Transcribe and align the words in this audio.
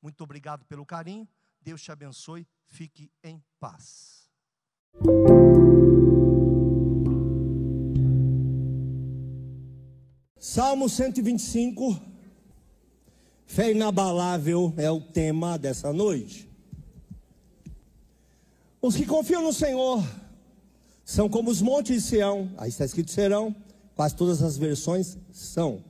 Muito 0.00 0.22
obrigado 0.22 0.64
pelo 0.64 0.86
carinho. 0.86 1.28
Deus 1.60 1.82
te 1.82 1.90
abençoe. 1.90 2.46
Fique 2.66 3.10
em 3.22 3.42
paz. 3.58 4.28
Salmo 10.38 10.88
125, 10.88 12.00
fé 13.46 13.72
inabalável 13.72 14.72
é 14.76 14.90
o 14.90 15.00
tema 15.00 15.58
dessa 15.58 15.92
noite. 15.92 16.48
Os 18.80 18.94
que 18.94 19.04
confiam 19.04 19.42
no 19.42 19.52
Senhor 19.52 20.02
são 21.04 21.28
como 21.28 21.50
os 21.50 21.60
montes 21.60 22.02
de 22.02 22.08
Sião, 22.08 22.50
aí 22.56 22.68
está 22.68 22.84
escrito 22.84 23.10
serão, 23.10 23.54
quase 23.94 24.14
todas 24.14 24.40
as 24.40 24.56
versões 24.56 25.18
são, 25.32 25.82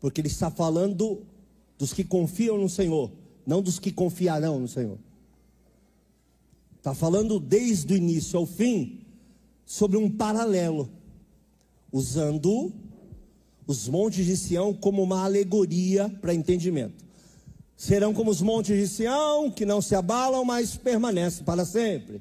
porque 0.00 0.20
ele 0.20 0.28
está 0.28 0.50
falando 0.50 1.26
dos 1.78 1.92
que 1.92 2.04
confiam 2.04 2.58
no 2.58 2.68
Senhor, 2.68 3.10
não 3.48 3.62
dos 3.62 3.78
que 3.78 3.90
confiarão 3.90 4.60
no 4.60 4.68
Senhor. 4.68 4.98
Está 6.76 6.94
falando 6.94 7.40
desde 7.40 7.94
o 7.94 7.96
início 7.96 8.38
ao 8.38 8.44
fim 8.44 9.00
sobre 9.64 9.96
um 9.96 10.10
paralelo, 10.10 10.86
usando 11.90 12.70
os 13.66 13.88
montes 13.88 14.26
de 14.26 14.36
Sião 14.36 14.74
como 14.74 15.02
uma 15.02 15.24
alegoria 15.24 16.10
para 16.20 16.34
entendimento. 16.34 17.02
Serão 17.74 18.12
como 18.12 18.30
os 18.30 18.42
montes 18.42 18.76
de 18.76 18.86
Sião, 18.86 19.50
que 19.50 19.64
não 19.64 19.80
se 19.80 19.94
abalam, 19.94 20.44
mas 20.44 20.76
permanecem 20.76 21.42
para 21.42 21.64
sempre. 21.64 22.20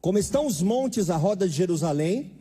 Como 0.00 0.16
estão 0.16 0.46
os 0.46 0.62
montes 0.62 1.10
à 1.10 1.18
roda 1.18 1.46
de 1.46 1.54
Jerusalém, 1.54 2.32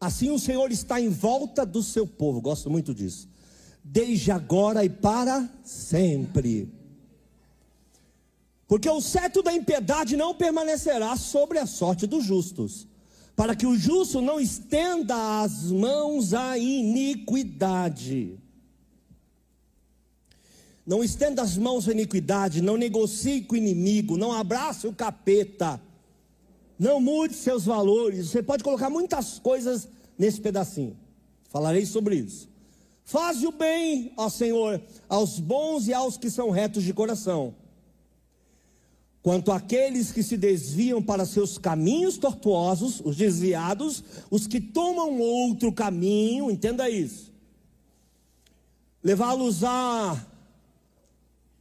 assim 0.00 0.30
o 0.30 0.38
Senhor 0.38 0.70
está 0.70 1.00
em 1.00 1.08
volta 1.08 1.66
do 1.66 1.82
seu 1.82 2.06
povo. 2.06 2.40
Gosto 2.40 2.70
muito 2.70 2.94
disso. 2.94 3.28
Desde 3.82 4.30
agora 4.30 4.84
e 4.84 4.88
para 4.88 5.48
sempre. 5.64 6.72
Porque 8.66 8.88
o 8.88 9.00
certo 9.00 9.42
da 9.42 9.52
impiedade 9.52 10.16
não 10.16 10.34
permanecerá 10.34 11.16
sobre 11.16 11.58
a 11.58 11.66
sorte 11.66 12.06
dos 12.06 12.24
justos 12.24 12.86
para 13.38 13.54
que 13.54 13.64
o 13.64 13.78
justo 13.78 14.20
não 14.20 14.40
estenda 14.40 15.40
as 15.42 15.70
mãos 15.70 16.34
à 16.34 16.58
iniquidade. 16.58 18.36
Não 20.84 21.04
estenda 21.04 21.40
as 21.40 21.56
mãos 21.56 21.88
à 21.88 21.92
iniquidade, 21.92 22.60
não 22.60 22.76
negocie 22.76 23.42
com 23.42 23.54
o 23.54 23.56
inimigo, 23.56 24.16
não 24.16 24.32
abrace 24.32 24.88
o 24.88 24.92
capeta, 24.92 25.80
não 26.76 27.00
mude 27.00 27.32
seus 27.34 27.64
valores. 27.64 28.30
Você 28.30 28.42
pode 28.42 28.64
colocar 28.64 28.90
muitas 28.90 29.38
coisas 29.38 29.86
nesse 30.18 30.40
pedacinho. 30.40 30.96
Falarei 31.48 31.86
sobre 31.86 32.16
isso. 32.16 32.47
Faz 33.08 33.42
o 33.42 33.50
bem, 33.50 34.12
ó 34.16 34.28
Senhor, 34.28 34.82
aos 35.08 35.38
bons 35.38 35.88
e 35.88 35.94
aos 35.94 36.16
que 36.16 36.30
são 36.30 36.50
retos 36.50 36.82
de 36.84 36.92
coração 36.92 37.54
Quanto 39.28 39.52
àqueles 39.52 40.12
que 40.12 40.22
se 40.22 40.36
desviam 40.36 41.02
para 41.02 41.26
seus 41.26 41.58
caminhos 41.58 42.16
tortuosos, 42.16 43.00
os 43.04 43.16
desviados, 43.16 44.02
os 44.30 44.46
que 44.46 44.60
tomam 44.60 45.18
outro 45.20 45.72
caminho, 45.72 46.50
entenda 46.50 46.88
isso. 46.88 47.32
Levá-los 49.02 49.62
a 49.64 50.26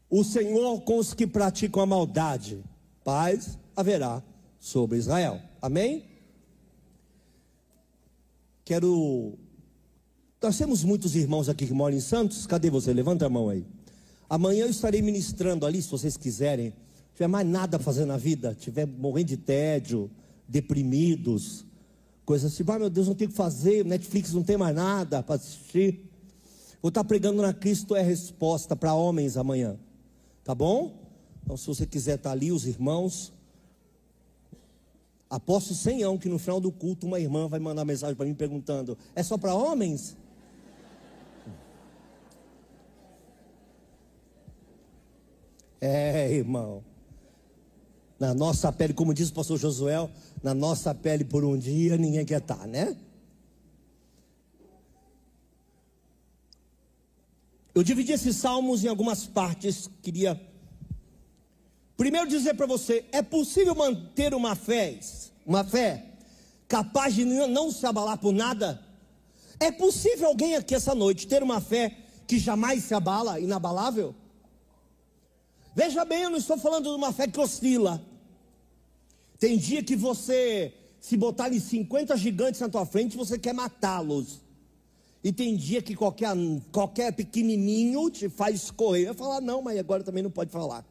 o 0.09 0.23
Senhor 0.23 0.79
com 0.83 0.97
os 0.97 1.13
que 1.13 1.27
praticam 1.27 1.81
a 1.81 1.85
maldade. 1.85 2.63
Paz 3.03 3.57
haverá 3.75 4.23
sobre 4.59 4.97
Israel. 4.97 5.41
Amém? 5.61 6.05
Quero. 8.63 9.37
Nós 10.41 10.55
temos 10.55 10.83
muitos 10.83 11.15
irmãos 11.15 11.49
aqui 11.49 11.65
que 11.65 11.73
moram 11.73 11.97
em 11.97 11.99
Santos. 11.99 12.45
Cadê 12.45 12.69
você? 12.69 12.93
Levanta 12.93 13.25
a 13.25 13.29
mão 13.29 13.49
aí. 13.49 13.65
Amanhã 14.29 14.65
eu 14.65 14.69
estarei 14.69 15.01
ministrando 15.01 15.65
ali, 15.65 15.81
se 15.81 15.89
vocês 15.89 16.15
quiserem 16.15 16.73
tiver 17.13 17.27
mais 17.27 17.47
nada 17.47 17.77
a 17.77 17.79
fazer 17.79 18.05
na 18.05 18.15
vida, 18.15 18.53
tiver 18.53 18.85
morrendo 18.85 19.29
de 19.29 19.37
tédio, 19.37 20.11
deprimidos, 20.47 21.65
coisas 22.23 22.53
assim, 22.53 22.63
ah, 22.67 22.77
meu 22.77 22.91
Deus, 22.91 23.07
não 23.07 23.15
tem 23.15 23.25
o 23.25 23.31
que 23.31 23.35
fazer, 23.35 23.83
Netflix 23.83 24.33
não 24.33 24.43
tem 24.43 24.55
mais 24.55 24.75
nada 24.75 25.23
para 25.23 25.33
assistir. 25.33 26.07
Vou 26.79 26.89
estar 26.89 27.03
pregando 27.03 27.41
na 27.41 27.53
Cristo 27.53 27.95
é 27.95 28.03
resposta 28.03 28.75
para 28.75 28.93
homens 28.93 29.35
amanhã, 29.35 29.79
tá 30.43 30.53
bom? 30.53 30.93
Então, 31.43 31.57
se 31.57 31.65
você 31.65 31.87
quiser 31.87 32.17
estar 32.17 32.29
ali, 32.29 32.51
os 32.51 32.67
irmãos, 32.67 33.33
aposto 35.27 35.73
senhão 35.73 36.19
que 36.19 36.29
no 36.29 36.37
final 36.37 36.61
do 36.61 36.71
culto 36.71 37.07
uma 37.07 37.19
irmã 37.19 37.47
vai 37.47 37.59
mandar 37.59 37.83
mensagem 37.83 38.15
para 38.15 38.27
mim 38.27 38.35
perguntando: 38.35 38.95
é 39.15 39.23
só 39.23 39.39
para 39.39 39.55
homens? 39.55 40.15
É, 45.79 46.31
irmão 46.31 46.83
na 48.19 48.33
nossa 48.33 48.71
pele, 48.71 48.93
como 48.93 49.13
diz 49.13 49.29
o 49.29 49.33
pastor 49.33 49.57
Josué, 49.57 50.09
na 50.41 50.53
nossa 50.53 50.93
pele 50.93 51.23
por 51.23 51.43
um 51.45 51.57
dia 51.57 51.97
ninguém 51.97 52.25
quer 52.25 52.41
estar, 52.41 52.67
né? 52.67 52.95
Eu 57.73 57.83
dividi 57.83 58.11
esses 58.11 58.35
salmos 58.35 58.83
em 58.83 58.87
algumas 58.87 59.27
partes, 59.27 59.87
queria 60.01 60.39
primeiro 61.95 62.27
dizer 62.27 62.55
para 62.55 62.65
você, 62.65 63.05
é 63.11 63.21
possível 63.21 63.75
manter 63.75 64.33
uma 64.33 64.55
fé, 64.55 64.99
uma 65.45 65.63
fé 65.63 66.05
capaz 66.67 67.13
de 67.13 67.23
não 67.23 67.71
se 67.71 67.85
abalar 67.85 68.17
por 68.17 68.33
nada? 68.33 68.83
É 69.59 69.71
possível 69.71 70.27
alguém 70.27 70.55
aqui 70.55 70.73
essa 70.75 70.93
noite 70.93 71.27
ter 71.27 71.41
uma 71.43 71.61
fé 71.61 71.95
que 72.27 72.37
jamais 72.37 72.83
se 72.83 72.93
abala, 72.93 73.39
inabalável? 73.39 74.13
Veja 75.77 76.03
bem, 76.03 76.23
eu 76.23 76.31
não 76.31 76.39
estou 76.39 76.57
falando 76.57 76.85
de 76.85 76.89
uma 76.89 77.13
fé 77.13 77.27
que 77.27 77.39
oscila. 77.39 78.03
Tem 79.37 79.55
dia 79.59 79.83
que 79.83 79.95
você, 79.95 80.73
se 80.99 81.15
botar 81.15 81.43
ali 81.43 81.59
50 81.59 82.17
gigantes 82.17 82.59
na 82.59 82.67
tua 82.67 82.83
frente, 82.83 83.15
você 83.15 83.37
quer 83.37 83.53
matá-los. 83.53 84.41
E 85.23 85.31
tem 85.31 85.55
dia 85.55 85.79
que 85.79 85.95
qualquer, 85.95 86.35
qualquer 86.71 87.13
pequenininho 87.13 88.09
te 88.09 88.27
faz 88.27 88.71
correr. 88.71 89.09
Eu 89.09 89.13
falar, 89.13 89.39
não, 89.39 89.61
mas 89.61 89.77
agora 89.77 90.03
também 90.03 90.23
não 90.23 90.31
pode 90.31 90.49
falar. 90.49 90.83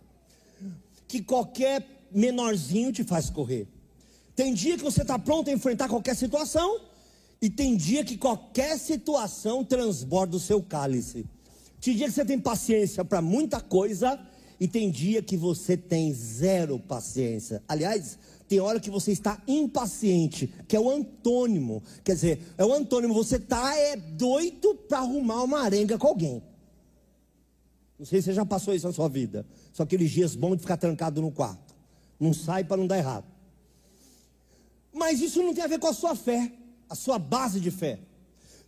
Que 1.08 1.20
qualquer 1.20 1.84
menorzinho 2.12 2.92
te 2.92 3.02
faz 3.02 3.28
correr. 3.28 3.66
Tem 4.36 4.54
dia 4.54 4.76
que 4.76 4.84
você 4.84 5.02
está 5.02 5.18
pronto 5.18 5.50
a 5.50 5.52
enfrentar 5.52 5.88
qualquer 5.88 6.14
situação. 6.14 6.80
E 7.42 7.50
tem 7.50 7.76
dia 7.76 8.04
que 8.04 8.16
qualquer 8.16 8.78
situação 8.78 9.64
transborda 9.64 10.36
o 10.36 10.40
seu 10.40 10.62
cálice. 10.62 11.26
Tem 11.80 11.96
dia 11.96 12.06
que 12.06 12.12
você 12.12 12.24
tem 12.24 12.38
paciência 12.38 13.04
para 13.04 13.20
muita 13.20 13.60
coisa 13.60 14.16
e 14.58 14.66
tem 14.66 14.90
dia 14.90 15.22
que 15.22 15.36
você 15.36 15.76
tem 15.76 16.12
zero 16.12 16.78
paciência. 16.78 17.62
Aliás, 17.68 18.18
tem 18.48 18.60
hora 18.60 18.80
que 18.80 18.90
você 18.90 19.12
está 19.12 19.42
impaciente, 19.46 20.52
que 20.68 20.76
é 20.76 20.80
o 20.80 20.90
antônimo. 20.90 21.82
Quer 22.04 22.14
dizer, 22.14 22.40
é 22.56 22.64
o 22.64 22.72
antônimo, 22.72 23.12
você 23.12 23.36
está 23.36 23.76
é 23.76 23.96
doido 23.96 24.74
para 24.74 24.98
arrumar 24.98 25.42
uma 25.42 25.60
arenga 25.60 25.98
com 25.98 26.06
alguém. 26.06 26.42
Não 27.98 28.06
sei 28.06 28.20
se 28.20 28.26
você 28.26 28.34
já 28.34 28.44
passou 28.44 28.74
isso 28.74 28.86
na 28.86 28.92
sua 28.92 29.08
vida. 29.08 29.46
Só 29.72 29.82
aqueles 29.82 30.10
dias 30.10 30.34
bons 30.34 30.56
de 30.56 30.62
ficar 30.62 30.76
trancado 30.76 31.20
no 31.20 31.30
quarto. 31.30 31.74
Não 32.20 32.32
sai 32.32 32.64
para 32.64 32.76
não 32.76 32.86
dar 32.86 32.98
errado. 32.98 33.24
Mas 34.92 35.20
isso 35.20 35.42
não 35.42 35.52
tem 35.52 35.64
a 35.64 35.68
ver 35.68 35.78
com 35.78 35.88
a 35.88 35.92
sua 35.92 36.14
fé, 36.14 36.52
a 36.88 36.94
sua 36.94 37.18
base 37.18 37.60
de 37.60 37.70
fé. 37.70 37.98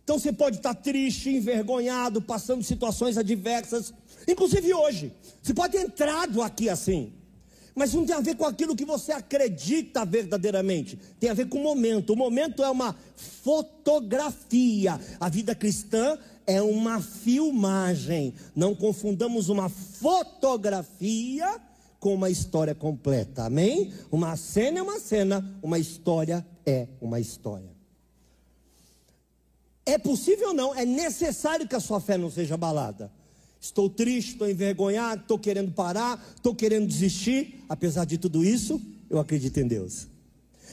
Então 0.03 0.17
você 0.17 0.33
pode 0.33 0.57
estar 0.57 0.73
triste, 0.73 1.29
envergonhado, 1.29 2.21
passando 2.21 2.63
situações 2.63 3.17
adversas, 3.17 3.93
inclusive 4.31 4.73
hoje. 4.73 5.13
Você 5.41 5.53
pode 5.53 5.73
ter 5.73 5.83
entrado 5.83 6.41
aqui 6.41 6.69
assim. 6.69 7.13
Mas 7.75 7.93
não 7.93 8.05
tem 8.05 8.15
a 8.15 8.19
ver 8.19 8.35
com 8.35 8.45
aquilo 8.45 8.75
que 8.75 8.83
você 8.83 9.11
acredita 9.11 10.03
verdadeiramente. 10.03 10.99
Tem 11.19 11.29
a 11.29 11.33
ver 11.33 11.47
com 11.47 11.59
o 11.59 11.63
momento. 11.63 12.11
O 12.11 12.15
momento 12.15 12.63
é 12.63 12.69
uma 12.69 12.95
fotografia. 13.15 14.99
A 15.19 15.29
vida 15.29 15.55
cristã 15.55 16.17
é 16.45 16.61
uma 16.61 17.01
filmagem. 17.01 18.33
Não 18.55 18.75
confundamos 18.75 19.49
uma 19.49 19.69
fotografia 19.69 21.61
com 21.99 22.13
uma 22.13 22.29
história 22.29 22.73
completa. 22.73 23.45
Amém? 23.45 23.93
Uma 24.11 24.35
cena 24.35 24.79
é 24.79 24.81
uma 24.81 24.99
cena, 24.99 25.59
uma 25.61 25.77
história 25.77 26.45
é 26.65 26.87
uma 26.99 27.19
história. 27.19 27.69
É 29.85 29.97
possível 29.97 30.49
ou 30.49 30.53
não? 30.53 30.75
É 30.75 30.85
necessário 30.85 31.67
que 31.67 31.75
a 31.75 31.79
sua 31.79 31.99
fé 31.99 32.17
não 32.17 32.29
seja 32.29 32.55
abalada. 32.55 33.11
Estou 33.59 33.89
triste, 33.89 34.31
estou 34.33 34.49
envergonhado, 34.49 35.21
estou 35.21 35.37
querendo 35.37 35.71
parar, 35.71 36.23
estou 36.35 36.55
querendo 36.55 36.87
desistir. 36.87 37.63
Apesar 37.67 38.05
de 38.05 38.17
tudo 38.17 38.43
isso, 38.43 38.81
eu 39.09 39.19
acredito 39.19 39.57
em 39.59 39.67
Deus. 39.67 40.07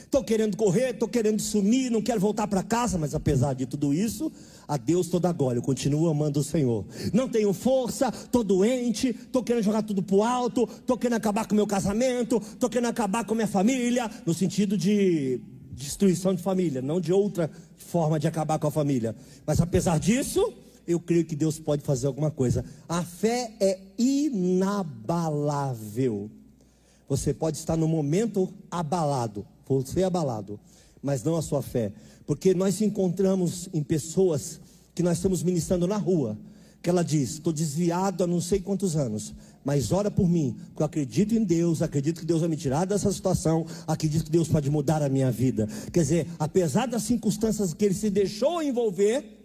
Estou 0.07 0.23
querendo 0.23 0.55
correr, 0.55 0.91
estou 0.91 1.07
querendo 1.07 1.41
sumir, 1.41 1.91
não 1.91 2.01
quero 2.01 2.19
voltar 2.19 2.47
para 2.47 2.63
casa, 2.63 2.97
mas 2.97 3.13
apesar 3.13 3.53
de 3.53 3.65
tudo 3.65 3.93
isso, 3.93 4.31
a 4.65 4.77
Deus 4.77 5.07
toda 5.09 5.29
glória, 5.33 5.59
eu 5.59 5.63
continuo 5.63 6.07
amando 6.07 6.39
o 6.39 6.43
Senhor. 6.43 6.85
Não 7.11 7.27
tenho 7.27 7.51
força, 7.51 8.07
estou 8.07 8.41
doente, 8.41 9.09
estou 9.09 9.43
querendo 9.43 9.63
jogar 9.63 9.81
tudo 9.81 10.01
para 10.01 10.15
o 10.15 10.23
alto, 10.23 10.63
estou 10.63 10.97
querendo 10.97 11.17
acabar 11.17 11.45
com 11.45 11.51
o 11.51 11.55
meu 11.57 11.67
casamento, 11.67 12.37
estou 12.37 12.69
querendo 12.69 12.89
acabar 12.89 13.25
com 13.25 13.33
a 13.33 13.35
minha 13.35 13.47
família, 13.47 14.09
no 14.25 14.33
sentido 14.33 14.77
de 14.77 15.41
destruição 15.73 16.33
de 16.33 16.41
família, 16.41 16.81
não 16.81 17.01
de 17.01 17.11
outra 17.11 17.51
forma 17.75 18.17
de 18.17 18.27
acabar 18.27 18.57
com 18.59 18.67
a 18.67 18.71
família. 18.71 19.13
Mas 19.45 19.59
apesar 19.59 19.99
disso, 19.99 20.53
eu 20.87 20.99
creio 20.99 21.25
que 21.25 21.35
Deus 21.35 21.59
pode 21.59 21.83
fazer 21.83 22.07
alguma 22.07 22.31
coisa. 22.31 22.63
A 22.87 23.03
fé 23.03 23.51
é 23.59 23.77
inabalável. 23.97 25.51
Você 27.09 27.33
pode 27.33 27.57
estar 27.57 27.75
no 27.75 27.87
momento 27.87 28.49
abalado, 28.71 29.45
você 29.67 30.03
abalado, 30.03 30.59
mas 31.01 31.23
não 31.23 31.35
a 31.35 31.41
sua 31.41 31.61
fé, 31.61 31.91
porque 32.25 32.53
nós 32.53 32.81
encontramos 32.81 33.69
em 33.73 33.83
pessoas 33.83 34.59
que 34.93 35.03
nós 35.03 35.17
estamos 35.17 35.43
ministrando 35.43 35.87
na 35.87 35.97
rua, 35.97 36.37
que 36.81 36.89
ela 36.89 37.03
diz: 37.03 37.31
estou 37.33 37.53
desviado 37.53 38.23
há 38.23 38.27
não 38.27 38.41
sei 38.41 38.59
quantos 38.59 38.95
anos, 38.97 39.33
mas 39.63 39.91
ora 39.91 40.11
por 40.11 40.27
mim, 40.27 40.55
porque 40.67 40.81
eu 40.81 40.85
acredito 40.85 41.33
em 41.35 41.43
Deus, 41.43 41.81
acredito 41.81 42.19
que 42.19 42.25
Deus 42.25 42.41
vai 42.41 42.49
me 42.49 42.57
tirar 42.57 42.85
dessa 42.85 43.11
situação, 43.11 43.65
acredito 43.85 44.25
que 44.25 44.31
Deus 44.31 44.47
pode 44.47 44.69
mudar 44.69 45.01
a 45.01 45.09
minha 45.09 45.31
vida. 45.31 45.67
Quer 45.93 46.01
dizer, 46.01 46.27
apesar 46.37 46.87
das 46.87 47.03
circunstâncias 47.03 47.73
que 47.73 47.85
ele 47.85 47.93
se 47.93 48.09
deixou 48.09 48.61
envolver, 48.61 49.36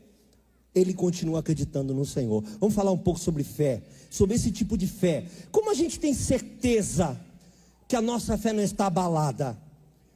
ele 0.74 0.94
continua 0.94 1.40
acreditando 1.40 1.94
no 1.94 2.04
Senhor. 2.04 2.42
Vamos 2.58 2.74
falar 2.74 2.90
um 2.92 2.98
pouco 2.98 3.20
sobre 3.20 3.44
fé, 3.44 3.82
sobre 4.10 4.36
esse 4.36 4.50
tipo 4.50 4.76
de 4.76 4.86
fé. 4.86 5.26
Como 5.50 5.70
a 5.70 5.74
gente 5.74 6.00
tem 6.00 6.14
certeza 6.14 7.20
que 7.86 7.94
a 7.94 8.00
nossa 8.00 8.38
fé 8.38 8.52
não 8.52 8.62
está 8.62 8.86
abalada? 8.86 9.58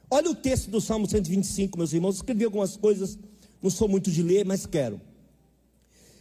Olha 0.09 0.31
o 0.31 0.35
texto 0.35 0.69
do 0.69 0.81
Salmo 0.81 1.07
125, 1.07 1.77
meus 1.77 1.93
irmãos. 1.93 2.15
Escrevi 2.15 2.45
algumas 2.45 2.75
coisas, 2.75 3.17
não 3.61 3.69
sou 3.69 3.87
muito 3.87 4.09
de 4.09 4.23
ler, 4.23 4.45
mas 4.45 4.65
quero. 4.65 4.99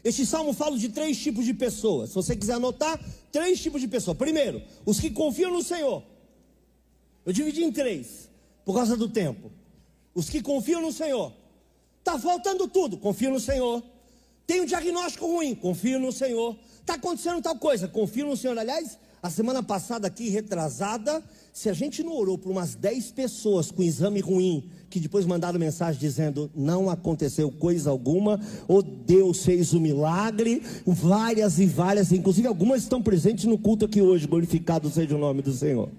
Este 0.05 0.25
salmo 0.25 0.53
fala 0.53 0.79
de 0.79 0.89
três 0.89 1.19
tipos 1.19 1.45
de 1.45 1.53
pessoas. 1.53 2.11
Se 2.11 2.15
você 2.15 2.37
quiser 2.37 2.55
anotar, 2.55 3.01
três 3.33 3.61
tipos 3.61 3.81
de 3.81 3.89
pessoas. 3.89 4.17
Primeiro, 4.17 4.63
os 4.85 5.01
que 5.01 5.11
confiam 5.11 5.53
no 5.53 5.63
Senhor. 5.63 6.03
Eu 7.25 7.33
dividi 7.33 7.65
em 7.65 7.73
três, 7.73 8.29
por 8.65 8.75
causa 8.75 8.97
do 8.97 9.09
tempo. 9.09 9.51
Os 10.15 10.31
que 10.31 10.41
confiam 10.41 10.81
no 10.81 10.93
Senhor. 10.93 11.33
Está 11.99 12.19
faltando 12.21 12.69
tudo, 12.69 12.97
confio 12.99 13.33
no 13.33 13.41
Senhor. 13.41 13.83
Tem 14.47 14.61
um 14.61 14.65
diagnóstico 14.65 15.27
ruim, 15.27 15.55
confio 15.55 15.99
no 15.99 16.13
Senhor. 16.13 16.57
Está 16.81 16.95
acontecendo 16.95 17.43
tal 17.43 17.57
coisa, 17.57 17.89
confio 17.89 18.27
no 18.27 18.37
Senhor. 18.37 18.57
Aliás, 18.57 18.97
a 19.23 19.29
semana 19.29 19.61
passada 19.61 20.07
aqui, 20.07 20.29
retrasada, 20.29 21.21
se 21.53 21.69
a 21.69 21.73
gente 21.73 22.03
não 22.03 22.13
orou 22.13 22.39
por 22.39 22.53
umas 22.53 22.77
10 22.77 23.11
pessoas 23.11 23.73
com 23.73 23.83
exame 23.83 24.21
ruim, 24.21 24.71
que 24.89 25.01
depois 25.01 25.27
mandaram 25.27 25.59
mensagem 25.59 26.01
dizendo 26.01 26.49
não 26.55 26.89
aconteceu 26.89 27.51
coisa 27.51 27.91
alguma, 27.91 28.41
ou 28.69 28.83
Deus 28.83 29.45
fez 29.45 29.73
o 29.73 29.79
um 29.79 29.81
milagre, 29.81 30.63
várias 30.87 31.59
e 31.59 31.67
várias, 31.67 32.13
inclusive 32.13 32.47
algumas 32.47 32.83
estão 32.83 33.03
presentes 33.03 33.47
no 33.47 33.59
culto 33.59 33.85
aqui 33.85 34.01
hoje, 34.01 34.29
glorificado 34.29 34.89
seja 34.91 35.17
o 35.17 35.19
nome 35.19 35.43
do 35.43 35.53
Senhor. 35.53 35.91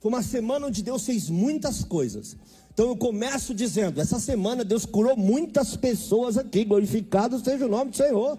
Foi 0.00 0.10
uma 0.10 0.22
semana 0.22 0.66
onde 0.66 0.82
Deus 0.82 1.06
fez 1.06 1.30
muitas 1.30 1.84
coisas. 1.84 2.36
Então 2.72 2.88
eu 2.88 2.96
começo 2.96 3.54
dizendo: 3.54 4.00
essa 4.00 4.18
semana 4.18 4.64
Deus 4.64 4.86
curou 4.86 5.16
muitas 5.16 5.76
pessoas 5.76 6.38
aqui, 6.38 6.64
glorificado 6.64 7.38
seja 7.38 7.66
o 7.66 7.68
nome 7.68 7.90
do 7.90 7.96
Senhor. 7.96 8.38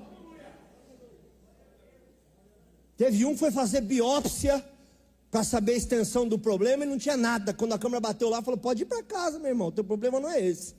Teve 2.97 3.25
um 3.25 3.33
que 3.33 3.39
foi 3.39 3.51
fazer 3.51 3.81
biópsia 3.81 4.63
para 5.30 5.44
saber 5.44 5.74
a 5.74 5.77
extensão 5.77 6.27
do 6.27 6.38
problema 6.38 6.83
e 6.83 6.88
não 6.88 6.97
tinha 6.97 7.18
nada. 7.18 7.53
Quando 7.53 7.74
a 7.74 7.80
câmera 7.80 8.00
bateu 8.00 8.30
lá, 8.30 8.41
falou: 8.41 8.59
pode 8.59 8.83
ir 8.83 8.85
para 8.85 9.03
casa, 9.03 9.38
meu 9.38 9.50
irmão, 9.50 9.71
teu 9.71 9.83
problema 9.83 10.19
não 10.19 10.30
é 10.30 10.41
esse. 10.44 10.75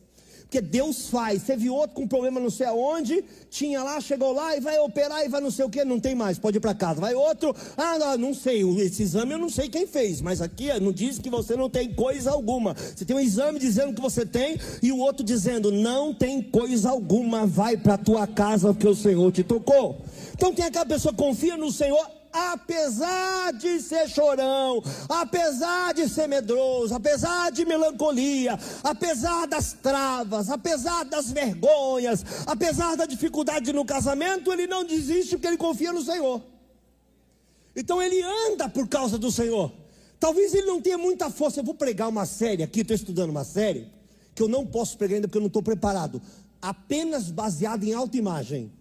Porque 0.55 0.61
Deus 0.61 1.09
faz. 1.09 1.43
Teve 1.43 1.69
outro 1.69 1.97
com 1.97 2.06
problema 2.06 2.39
não 2.39 2.49
sei 2.49 2.67
aonde, 2.67 3.25
tinha 3.51 3.83
lá, 3.83 4.01
chegou 4.01 4.33
lá 4.33 4.56
e 4.56 4.61
vai 4.61 4.79
operar 4.79 5.25
e 5.25 5.29
vai 5.29 5.41
não 5.41 5.51
sei 5.51 5.65
o 5.65 5.69
que, 5.69 5.85
não 5.85 5.99
tem 5.99 6.15
mais, 6.15 6.39
pode 6.39 6.59
ir 6.59 6.61
para 6.61 6.73
casa. 6.73 7.01
Vai 7.01 7.12
outro, 7.12 7.53
ah, 7.77 7.99
não, 7.99 8.19
não 8.29 8.35
sei, 8.35 8.62
esse 8.81 9.03
exame 9.03 9.33
eu 9.33 9.39
não 9.39 9.49
sei 9.49 9.69
quem 9.69 9.85
fez, 9.85 10.21
mas 10.21 10.41
aqui 10.41 10.69
não 10.79 10.93
diz 10.93 11.19
que 11.19 11.29
você 11.29 11.56
não 11.56 11.69
tem 11.69 11.93
coisa 11.93 12.31
alguma. 12.31 12.73
Você 12.73 13.05
tem 13.05 13.17
um 13.17 13.21
exame 13.21 13.59
dizendo 13.59 13.95
que 13.95 14.01
você 14.01 14.25
tem 14.25 14.56
e 14.81 14.93
o 14.93 14.99
outro 14.99 15.25
dizendo 15.25 15.73
não 15.73 16.15
tem 16.15 16.41
coisa 16.41 16.91
alguma, 16.91 17.45
vai 17.45 17.77
para 17.77 17.99
tua 17.99 18.25
casa 18.25 18.73
porque 18.73 18.87
o 18.87 18.95
Senhor 18.95 19.33
te 19.33 19.43
tocou. 19.43 20.05
Então 20.35 20.55
tem 20.55 20.65
aquela 20.65 20.87
pessoa 20.87 21.12
que 21.12 21.19
confia 21.19 21.56
no 21.56 21.73
Senhor 21.73 22.14
apesar 22.35 23.53
de 23.53 23.81
ser 23.81 24.09
chorão, 24.09 24.83
apesar 25.09 25.95
de 25.95 26.09
ser 26.09 26.27
medroso, 26.27 26.93
apesar 26.93 27.53
de 27.53 27.65
melancolia, 27.65 28.59
apesar 28.83 29.47
das 29.47 29.73
travas, 29.73 30.51
apesar 30.51 31.05
das 31.05 31.31
vergonhas, 31.31 32.25
apesar 32.45 32.97
da 32.97 33.07
dificuldade 33.07 33.73
no 33.73 33.85
casamento, 33.85 34.53
ele 34.53 34.67
não 34.67 34.85
desiste 34.85 35.37
porque 35.37 35.47
ele 35.47 35.57
confia 35.57 35.93
no 35.93 36.03
Senhor. 36.03 36.43
Então 37.77 38.03
ele 38.03 38.21
anda 38.23 38.69
por 38.69 38.89
causa 38.89 39.17
do 39.17 39.31
Senhor. 39.31 39.73
Talvez 40.19 40.55
ele 40.55 40.67
não 40.67 40.81
tenha 40.81 40.99
muita 40.99 41.31
força. 41.31 41.61
Eu 41.61 41.65
vou 41.65 41.75
pregar 41.75 42.09
uma 42.09 42.27
série 42.27 42.65
aqui, 42.65 42.81
estou 42.81 42.97
estudando 42.97 43.31
uma 43.31 43.45
série, 43.45 43.89
que 44.35 44.43
eu 44.43 44.49
não 44.49 44.67
posso 44.67 44.99
pregar 44.99 45.17
ainda 45.17 45.29
porque 45.29 45.39
eu 45.39 45.43
não 45.43 45.49
estou 45.49 45.63
preparado. 45.63 46.21
Apenas 46.61 47.31
baseado 47.31 47.85
em 47.85 47.93
autoimagem. 47.93 48.73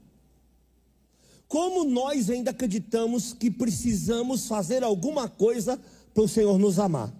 Como 1.47 1.83
nós 1.83 2.29
ainda 2.29 2.51
acreditamos 2.51 3.33
que 3.33 3.51
precisamos 3.51 4.47
fazer 4.47 4.83
alguma 4.83 5.27
coisa 5.29 5.79
para 6.13 6.23
o 6.23 6.27
Senhor 6.27 6.57
nos 6.57 6.79
amar? 6.79 7.13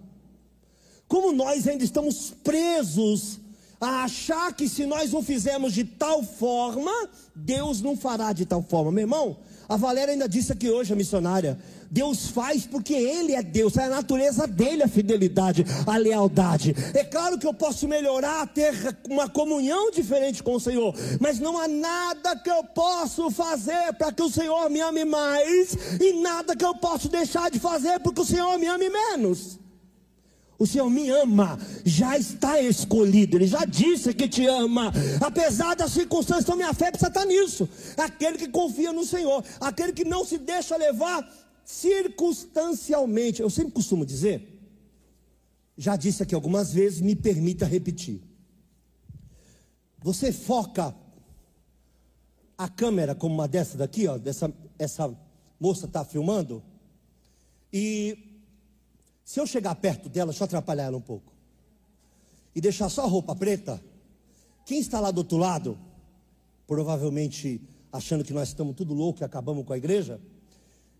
Como 1.06 1.32
nós 1.32 1.68
ainda 1.68 1.84
estamos 1.84 2.32
presos 2.42 3.38
a 3.80 4.04
achar 4.04 4.52
que 4.54 4.68
se 4.68 4.86
nós 4.86 5.12
não 5.12 5.22
fizermos 5.22 5.72
de 5.72 5.84
tal 5.84 6.22
forma, 6.22 6.90
Deus 7.34 7.80
não 7.80 7.96
fará 7.96 8.32
de 8.32 8.46
tal 8.46 8.62
forma. 8.62 8.90
Meu 8.90 9.02
irmão, 9.02 9.36
a 9.68 9.76
Valéria 9.76 10.12
ainda 10.12 10.28
disse 10.28 10.52
aqui 10.52 10.70
hoje, 10.70 10.92
a 10.92 10.96
missionária, 10.96 11.58
Deus 11.90 12.28
faz 12.28 12.66
porque 12.66 12.94
Ele 12.94 13.34
é 13.34 13.42
Deus, 13.42 13.76
é 13.76 13.84
a 13.84 13.88
natureza 13.88 14.46
dele 14.46 14.82
a 14.82 14.88
fidelidade, 14.88 15.64
a 15.86 15.96
lealdade. 15.96 16.74
É 16.92 17.04
claro 17.04 17.38
que 17.38 17.46
eu 17.46 17.54
posso 17.54 17.86
melhorar, 17.86 18.46
ter 18.48 18.74
uma 19.08 19.28
comunhão 19.28 19.90
diferente 19.90 20.42
com 20.42 20.54
o 20.54 20.60
Senhor, 20.60 20.94
mas 21.20 21.38
não 21.38 21.58
há 21.58 21.68
nada 21.68 22.36
que 22.36 22.50
eu 22.50 22.64
possa 22.64 23.30
fazer 23.30 23.92
para 23.94 24.12
que 24.12 24.22
o 24.22 24.30
Senhor 24.30 24.68
me 24.70 24.80
ame 24.80 25.04
mais, 25.04 25.76
e 26.00 26.20
nada 26.20 26.56
que 26.56 26.64
eu 26.64 26.74
possa 26.74 27.08
deixar 27.08 27.50
de 27.50 27.58
fazer 27.58 28.00
porque 28.00 28.20
o 28.20 28.24
Senhor 28.24 28.58
me 28.58 28.66
ame 28.66 28.90
menos. 28.90 29.63
O 30.58 30.66
Senhor 30.66 30.88
me 30.88 31.08
ama, 31.10 31.58
já 31.84 32.16
está 32.16 32.60
escolhido, 32.60 33.36
Ele 33.36 33.46
já 33.46 33.64
disse 33.64 34.14
que 34.14 34.28
te 34.28 34.46
ama, 34.46 34.92
apesar 35.20 35.74
das 35.74 35.92
circunstâncias, 35.92 36.44
então 36.44 36.56
minha 36.56 36.72
fé 36.72 36.90
precisa 36.90 37.08
estar 37.08 37.24
nisso. 37.24 37.68
Aquele 37.96 38.38
que 38.38 38.48
confia 38.48 38.92
no 38.92 39.04
Senhor, 39.04 39.44
aquele 39.60 39.92
que 39.92 40.04
não 40.04 40.24
se 40.24 40.38
deixa 40.38 40.76
levar 40.76 41.28
circunstancialmente. 41.64 43.42
Eu 43.42 43.50
sempre 43.50 43.72
costumo 43.72 44.06
dizer, 44.06 44.60
já 45.76 45.96
disse 45.96 46.22
aqui 46.22 46.34
algumas 46.34 46.72
vezes, 46.72 47.00
me 47.00 47.16
permita 47.16 47.66
repetir. 47.66 48.22
Você 50.02 50.32
foca 50.32 50.94
a 52.56 52.68
câmera 52.68 53.14
como 53.14 53.34
uma 53.34 53.48
dessa 53.48 53.76
daqui, 53.76 54.06
ó, 54.06 54.18
dessa 54.18 54.52
essa 54.78 55.12
moça 55.58 55.86
está 55.86 56.04
filmando, 56.04 56.62
e 57.72 58.33
se 59.24 59.40
eu 59.40 59.46
chegar 59.46 59.74
perto 59.76 60.08
dela, 60.08 60.32
eu 60.32 60.44
atrapalhar 60.44 60.84
ela 60.84 60.96
um 60.96 61.00
pouco, 61.00 61.32
e 62.54 62.60
deixar 62.60 62.88
só 62.88 63.04
a 63.04 63.08
roupa 63.08 63.34
preta, 63.34 63.82
quem 64.64 64.78
está 64.78 65.00
lá 65.00 65.10
do 65.10 65.18
outro 65.18 65.36
lado, 65.36 65.78
provavelmente 66.66 67.60
achando 67.92 68.24
que 68.24 68.32
nós 68.32 68.48
estamos 68.48 68.74
tudo 68.76 68.94
louco 68.94 69.22
e 69.22 69.24
acabamos 69.24 69.64
com 69.64 69.72
a 69.72 69.76
igreja, 69.76 70.20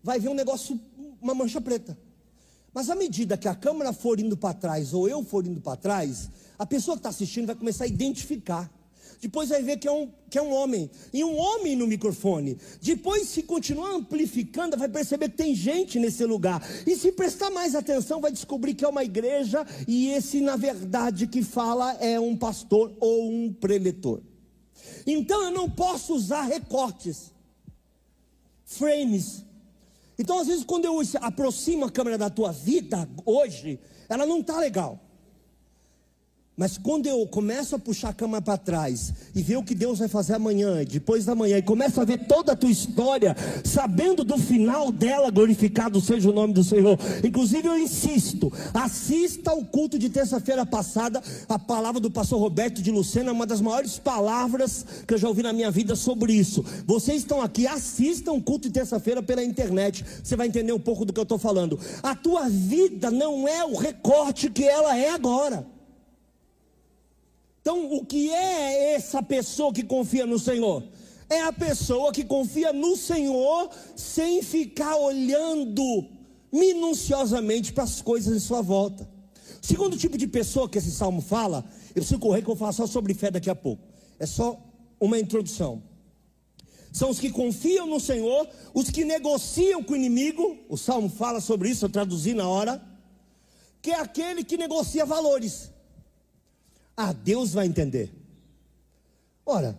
vai 0.03 0.19
ver 0.19 0.29
um 0.29 0.33
negócio, 0.33 0.79
uma 1.21 1.33
mancha 1.33 1.59
preta. 1.59 1.97
Mas 2.73 2.89
à 2.89 2.95
medida 2.95 3.37
que 3.37 3.47
a 3.47 3.55
câmera 3.55 3.93
for 3.93 4.19
indo 4.19 4.35
para 4.35 4.53
trás, 4.53 4.93
ou 4.93 5.07
eu 5.07 5.23
for 5.23 5.45
indo 5.45 5.61
para 5.61 5.77
trás, 5.77 6.29
a 6.59 6.65
pessoa 6.65 6.95
que 6.95 6.99
está 6.99 7.09
assistindo 7.09 7.47
vai 7.47 7.55
começar 7.55 7.85
a 7.85 7.87
identificar. 7.87 8.69
Depois 9.21 9.49
vai 9.49 9.61
ver 9.61 9.77
que 9.77 9.87
é, 9.87 9.91
um, 9.91 10.09
que 10.29 10.37
é 10.37 10.41
um 10.41 10.53
homem. 10.53 10.89
E 11.13 11.23
um 11.23 11.37
homem 11.37 11.75
no 11.75 11.87
microfone. 11.87 12.57
Depois, 12.81 13.27
se 13.29 13.43
continuar 13.43 13.91
amplificando, 13.91 14.77
vai 14.77 14.87
perceber 14.87 15.29
que 15.29 15.37
tem 15.37 15.55
gente 15.55 15.99
nesse 15.99 16.25
lugar. 16.25 16.61
E 16.85 16.95
se 16.95 17.11
prestar 17.11 17.49
mais 17.49 17.75
atenção, 17.75 18.21
vai 18.21 18.31
descobrir 18.31 18.73
que 18.73 18.85
é 18.85 18.87
uma 18.87 19.03
igreja. 19.03 19.65
E 19.87 20.09
esse, 20.09 20.41
na 20.41 20.55
verdade, 20.55 21.27
que 21.27 21.41
fala 21.43 21.93
é 21.93 22.19
um 22.19 22.35
pastor 22.35 22.95
ou 22.99 23.29
um 23.29 23.53
preletor. 23.53 24.21
Então 25.05 25.43
eu 25.43 25.51
não 25.51 25.69
posso 25.69 26.13
usar 26.15 26.43
recortes, 26.43 27.31
frames. 28.63 29.43
Então, 30.17 30.39
às 30.39 30.47
vezes, 30.47 30.63
quando 30.63 30.85
eu 30.85 30.99
aproximo 31.21 31.85
a 31.85 31.91
câmera 31.91 32.17
da 32.17 32.29
tua 32.29 32.51
vida 32.51 33.07
hoje, 33.25 33.79
ela 34.07 34.25
não 34.25 34.39
está 34.39 34.57
legal. 34.57 34.99
Mas 36.57 36.77
quando 36.77 37.05
eu 37.05 37.27
começo 37.27 37.75
a 37.75 37.79
puxar 37.79 38.09
a 38.09 38.13
cama 38.13 38.41
para 38.41 38.57
trás 38.57 39.13
e 39.35 39.41
ver 39.41 39.57
o 39.57 39.63
que 39.63 39.75
Deus 39.75 39.99
vai 39.99 40.07
fazer 40.07 40.35
amanhã, 40.35 40.85
depois 40.85 41.25
da 41.25 41.35
manhã, 41.35 41.57
e 41.57 41.61
começo 41.61 41.99
a 41.99 42.05
ver 42.05 42.27
toda 42.27 42.53
a 42.53 42.55
tua 42.55 42.69
história, 42.71 43.35
sabendo 43.65 44.23
do 44.23 44.37
final 44.37 44.89
dela, 44.89 45.29
glorificado 45.29 45.99
seja 45.99 46.29
o 46.29 46.33
nome 46.33 46.53
do 46.53 46.63
Senhor. 46.63 46.97
Inclusive 47.25 47.67
eu 47.67 47.77
insisto, 47.77 48.53
assista 48.73 49.51
ao 49.51 49.65
culto 49.65 49.99
de 49.99 50.09
terça-feira 50.09 50.65
passada, 50.65 51.21
a 51.49 51.59
palavra 51.59 51.99
do 51.99 52.09
pastor 52.09 52.39
Roberto 52.39 52.81
de 52.81 52.89
Lucena, 52.89 53.33
uma 53.33 53.45
das 53.45 53.59
maiores 53.59 53.99
palavras 53.99 54.85
que 55.05 55.13
eu 55.13 55.17
já 55.17 55.27
ouvi 55.27 55.43
na 55.43 55.51
minha 55.51 55.69
vida 55.69 55.93
sobre 55.93 56.31
isso. 56.31 56.63
Vocês 56.85 57.17
estão 57.17 57.41
aqui, 57.41 57.67
assistam 57.67 58.31
o 58.31 58.41
culto 58.41 58.69
de 58.69 58.73
terça-feira 58.73 59.21
pela 59.21 59.43
internet, 59.43 60.05
você 60.23 60.37
vai 60.37 60.47
entender 60.47 60.71
um 60.71 60.79
pouco 60.79 61.03
do 61.03 61.11
que 61.11 61.19
eu 61.19 61.23
estou 61.23 61.37
falando. 61.37 61.77
A 62.01 62.15
tua 62.15 62.47
vida 62.47 63.11
não 63.11 63.45
é 63.45 63.65
o 63.65 63.75
recorte 63.75 64.49
que 64.49 64.63
ela 64.63 64.97
é 64.97 65.09
agora. 65.09 65.74
Então, 67.65 67.91
o 67.91 68.05
que 68.05 68.29
é 68.31 68.93
essa 68.93 69.23
pessoa 69.23 69.73
que 69.73 69.81
confia 69.81 70.23
no 70.27 70.37
Senhor? 70.37 70.83
É 71.27 71.41
a 71.41 71.51
pessoa 71.51 72.13
que 72.13 72.23
confia 72.23 72.71
no 72.71 72.95
Senhor 72.95 73.71
sem 73.95 74.43
ficar 74.43 74.95
olhando 74.97 76.07
minuciosamente 76.51 77.73
para 77.73 77.83
as 77.83 78.03
coisas 78.03 78.37
em 78.37 78.39
sua 78.39 78.61
volta. 78.61 79.09
O 79.63 79.65
segundo 79.65 79.97
tipo 79.97 80.15
de 80.15 80.27
pessoa 80.27 80.69
que 80.69 80.77
esse 80.77 80.91
salmo 80.91 81.21
fala, 81.21 81.65
eu 81.87 82.03
preciso 82.03 82.19
correr 82.19 82.43
que 82.43 82.47
eu 82.47 82.53
vou 82.53 82.55
falar 82.55 82.71
só 82.71 82.85
sobre 82.85 83.15
fé 83.15 83.31
daqui 83.31 83.49
a 83.49 83.55
pouco. 83.55 83.81
É 84.19 84.27
só 84.27 84.61
uma 84.99 85.17
introdução. 85.17 85.81
São 86.91 87.09
os 87.09 87.19
que 87.19 87.31
confiam 87.31 87.87
no 87.87 87.99
Senhor, 87.99 88.47
os 88.75 88.91
que 88.91 89.03
negociam 89.03 89.81
com 89.81 89.93
o 89.93 89.95
inimigo. 89.95 90.55
O 90.69 90.77
salmo 90.77 91.09
fala 91.09 91.41
sobre 91.41 91.69
isso, 91.69 91.85
eu 91.85 91.89
traduzi 91.89 92.35
na 92.35 92.47
hora. 92.47 92.79
Que 93.81 93.89
é 93.89 93.99
aquele 93.99 94.43
que 94.43 94.55
negocia 94.55 95.03
valores. 95.03 95.73
Ah, 96.95 97.11
Deus 97.11 97.53
vai 97.53 97.67
entender. 97.67 98.11
Ora, 99.45 99.77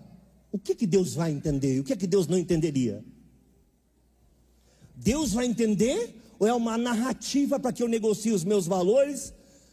o 0.53 0.59
que, 0.59 0.75
que 0.75 0.87
Deus 0.87 1.15
vai 1.15 1.31
entender 1.31 1.77
e 1.77 1.81
o 1.81 1.85
que, 1.85 1.97
que 1.97 2.07
Deus 2.07 2.27
não 2.27 2.39
entenderia? 2.39 3.05
Deus 4.95 5.33
vai 5.33 5.47
entender 5.47 6.15
ou 6.39 6.47
é 6.47 6.53
uma 6.53 6.77
narrativa 6.77 7.59
para 7.59 7.73
que 7.73 7.83
eu 7.83 7.89
negocie 7.89 8.33
os 8.33 8.45
meus 8.45 8.67
valores 8.67 9.33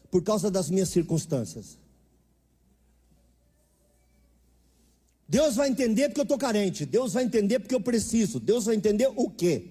por 0.09 0.23
causa 0.23 0.49
das 0.49 0.69
minhas 0.69 0.89
circunstâncias? 0.89 1.77
Deus 5.27 5.55
vai 5.55 5.69
entender 5.69 6.09
porque 6.09 6.21
eu 6.21 6.23
estou 6.23 6.37
carente, 6.37 6.85
Deus 6.85 7.13
vai 7.13 7.23
entender 7.23 7.59
porque 7.59 7.73
eu 7.73 7.81
preciso, 7.81 8.39
Deus 8.39 8.65
vai 8.65 8.75
entender 8.75 9.11
o 9.15 9.29
quê? 9.29 9.69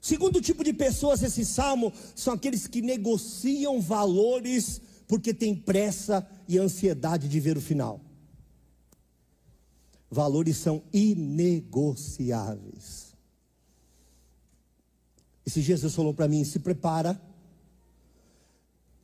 Segundo 0.00 0.40
tipo 0.40 0.64
de 0.64 0.72
pessoas, 0.72 1.22
esse 1.22 1.44
salmo 1.44 1.92
são 2.14 2.32
aqueles 2.32 2.66
que 2.66 2.80
negociam 2.80 3.80
valores 3.80 4.80
porque 5.08 5.34
tem 5.34 5.56
pressa 5.56 6.24
e 6.46 6.58
ansiedade 6.58 7.26
de 7.28 7.40
ver 7.40 7.56
o 7.56 7.60
final. 7.60 8.00
Valores 10.10 10.56
são 10.58 10.82
inegociáveis. 10.92 13.08
Esses 15.44 15.64
dias 15.64 15.80
Deus 15.80 15.94
falou 15.94 16.12
para 16.12 16.28
mim: 16.28 16.44
se 16.44 16.58
prepara, 16.58 17.18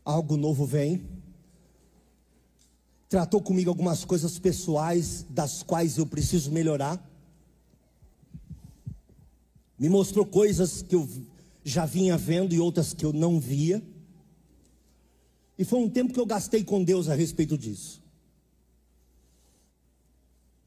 algo 0.04 0.36
novo 0.36 0.66
vem. 0.66 1.08
Tratou 3.08 3.40
comigo 3.40 3.70
algumas 3.70 4.04
coisas 4.04 4.38
pessoais 4.38 5.24
das 5.30 5.62
quais 5.62 5.96
eu 5.96 6.06
preciso 6.06 6.52
melhorar. 6.52 7.02
Me 9.78 9.88
mostrou 9.88 10.26
coisas 10.26 10.82
que 10.82 10.94
eu 10.94 11.08
já 11.64 11.86
vinha 11.86 12.18
vendo 12.18 12.54
e 12.54 12.60
outras 12.60 12.92
que 12.92 13.06
eu 13.06 13.12
não 13.12 13.40
via. 13.40 13.82
E 15.58 15.64
foi 15.64 15.78
um 15.78 15.88
tempo 15.88 16.12
que 16.12 16.20
eu 16.20 16.26
gastei 16.26 16.64
com 16.64 16.82
Deus 16.82 17.08
a 17.08 17.14
respeito 17.14 17.56
disso. 17.56 18.02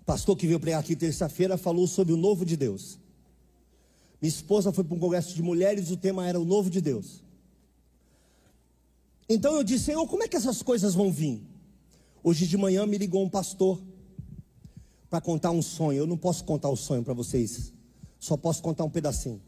O 0.01 0.05
pastor 0.05 0.37
que 0.37 0.47
veio 0.47 0.59
pregar 0.59 0.79
aqui 0.79 0.95
terça-feira 0.95 1.57
falou 1.57 1.85
sobre 1.87 2.13
o 2.13 2.17
novo 2.17 2.45
de 2.45 2.55
Deus. 2.55 2.97
Minha 4.21 4.29
esposa 4.29 4.71
foi 4.71 4.83
para 4.83 4.95
um 4.95 4.99
congresso 4.99 5.35
de 5.35 5.43
mulheres, 5.43 5.91
o 5.91 5.97
tema 5.97 6.27
era 6.27 6.39
o 6.39 6.45
novo 6.45 6.69
de 6.69 6.81
Deus. 6.81 7.21
Então 9.29 9.55
eu 9.55 9.63
disse, 9.63 9.85
Senhor, 9.85 10.07
como 10.07 10.23
é 10.23 10.27
que 10.27 10.37
essas 10.37 10.61
coisas 10.61 10.95
vão 10.95 11.11
vir? 11.11 11.41
Hoje 12.23 12.47
de 12.47 12.57
manhã 12.57 12.85
me 12.85 12.97
ligou 12.97 13.23
um 13.23 13.29
pastor 13.29 13.79
para 15.09 15.21
contar 15.21 15.51
um 15.51 15.61
sonho. 15.61 15.99
Eu 15.99 16.07
não 16.07 16.17
posso 16.17 16.43
contar 16.45 16.69
o 16.69 16.75
sonho 16.75 17.03
para 17.03 17.13
vocês, 17.13 17.73
só 18.19 18.37
posso 18.37 18.61
contar 18.61 18.85
um 18.85 18.89
pedacinho. 18.89 19.41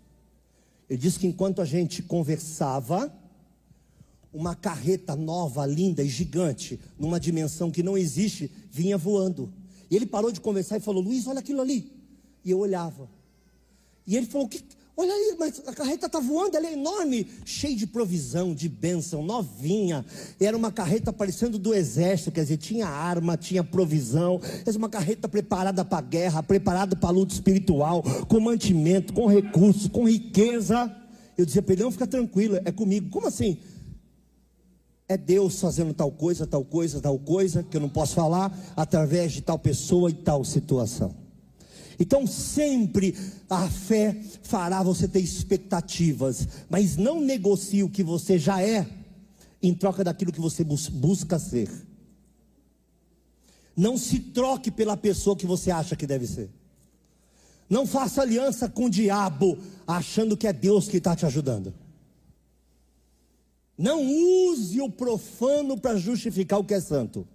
Ele 0.90 1.00
disse 1.00 1.20
que 1.20 1.28
enquanto 1.28 1.62
a 1.62 1.66
gente 1.66 2.02
conversava, 2.04 3.14
uma 4.34 4.56
carreta 4.56 5.16
nova, 5.16 5.66
linda 5.66 6.04
e 6.04 6.08
gigante, 6.08 6.80
numa 6.98 7.20
dimensão 7.20 7.72
que 7.72 7.84
não 7.84 7.98
existe, 7.98 8.52
vinha 8.72 8.98
voando. 8.98 9.52
E 9.90 9.96
ele 9.96 10.06
parou 10.06 10.32
de 10.32 10.40
conversar 10.40 10.78
e 10.78 10.82
falou: 10.82 11.04
Luiz, 11.04 11.28
olha 11.28 11.40
aquilo 11.40 11.62
ali. 11.62 11.92
E 12.46 12.52
eu 12.52 12.60
olhava. 12.60 13.10
E 14.06 14.16
ele 14.16 14.26
falou: 14.26 14.48
que, 14.48 14.64
Olha 15.02 15.14
aí, 15.14 15.34
mas 15.40 15.62
a 15.66 15.72
carreta 15.72 16.08
está 16.08 16.20
voando, 16.20 16.58
ela 16.58 16.68
é 16.68 16.74
enorme, 16.74 17.26
cheia 17.46 17.74
de 17.74 17.88
provisão, 17.88 18.54
de 18.54 18.68
bênção, 18.68 19.24
novinha. 19.24 20.06
Era 20.38 20.58
uma 20.58 20.74
carreta 20.74 21.14
parecendo 21.14 21.58
do 21.58 21.74
exército, 21.74 22.34
quer 22.34 22.42
dizer, 22.42 22.58
tinha 22.58 22.86
arma, 22.86 23.38
tinha 23.38 23.64
provisão. 23.64 24.42
Era 24.66 24.78
uma 24.78 24.90
carreta 24.90 25.30
preparada 25.30 25.86
para 25.86 26.00
a 26.00 26.02
guerra, 26.02 26.44
preparada 26.44 26.98
para 26.98 27.08
a 27.08 27.14
luta 27.14 27.34
espiritual, 27.34 28.04
com 28.28 28.42
mantimento, 28.42 29.14
com 29.14 29.26
recursos, 29.26 29.88
com 29.88 30.06
riqueza. 30.06 30.94
Eu 31.38 31.46
dizia 31.46 31.62
para 31.62 31.76
ele: 31.76 31.84
Não, 31.84 31.92
fica 31.92 32.06
tranquilo, 32.06 32.60
é 32.66 32.72
comigo. 32.74 33.10
Como 33.10 33.26
assim? 33.26 33.58
É 35.10 35.18
Deus 35.18 35.60
fazendo 35.60 35.92
tal 35.92 36.12
coisa, 36.12 36.46
tal 36.46 36.64
coisa, 36.64 37.02
tal 37.02 37.18
coisa, 37.18 37.64
que 37.64 37.76
eu 37.76 37.82
não 37.82 37.90
posso 37.90 38.14
falar, 38.14 38.56
através 38.76 39.32
de 39.32 39.42
tal 39.42 39.58
pessoa 39.58 40.12
e 40.12 40.14
tal 40.14 40.46
situação. 40.46 41.16
Então, 42.00 42.28
sempre 42.28 43.16
a 43.50 43.68
fé 43.68 44.16
fará 44.44 44.84
você 44.84 45.08
ter 45.08 45.20
expectativas, 45.20 46.48
mas 46.70 46.96
não 46.96 47.20
negocie 47.20 47.84
o 47.84 47.90
que 47.90 48.04
você 48.04 48.38
já 48.38 48.62
é 48.62 48.88
em 49.62 49.74
troca 49.74 50.04
daquilo 50.04 50.32
que 50.32 50.40
você 50.40 50.64
bus 50.64 50.88
busca 50.88 51.40
ser. 51.40 51.70
Não 53.76 53.98
se 53.98 54.20
troque 54.20 54.70
pela 54.70 54.96
pessoa 54.96 55.36
que 55.36 55.46
você 55.46 55.72
acha 55.72 55.96
que 55.96 56.06
deve 56.06 56.28
ser. 56.28 56.52
Não 57.68 57.88
faça 57.88 58.22
aliança 58.22 58.70
com 58.70 58.86
o 58.86 58.90
diabo, 58.90 59.58
achando 59.88 60.38
que 60.38 60.48
é 60.48 60.54
Deus 60.54 60.88
que 60.88 60.98
está 60.98 61.16
te 61.16 61.26
ajudando. 61.26 61.74
Não 63.80 64.06
use 64.06 64.82
o 64.82 64.92
profano 64.92 65.80
para 65.80 65.96
justificar 65.96 66.60
o 66.60 66.66
que 66.66 66.74
é 66.74 66.82
santo. 66.82 67.26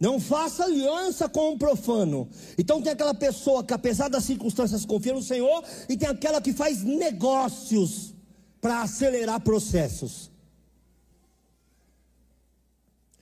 Não 0.00 0.18
faça 0.18 0.64
aliança 0.64 1.28
com 1.28 1.52
o 1.52 1.58
profano. 1.58 2.26
Então 2.56 2.80
tem 2.80 2.90
aquela 2.90 3.12
pessoa 3.12 3.62
que, 3.62 3.74
apesar 3.74 4.08
das 4.08 4.24
circunstâncias, 4.24 4.86
confia 4.86 5.12
no 5.12 5.22
Senhor, 5.22 5.62
e 5.86 5.98
tem 5.98 6.08
aquela 6.08 6.40
que 6.40 6.54
faz 6.54 6.82
negócios 6.82 8.14
para 8.58 8.80
acelerar 8.80 9.38
processos. 9.42 10.30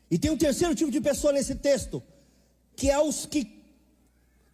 E 0.08 0.20
tem 0.20 0.30
um 0.30 0.38
terceiro 0.38 0.76
tipo 0.76 0.92
de 0.92 1.00
pessoa 1.00 1.32
nesse 1.32 1.56
texto, 1.56 2.00
que 2.76 2.88
é 2.88 3.00
os 3.00 3.26
que 3.26 3.64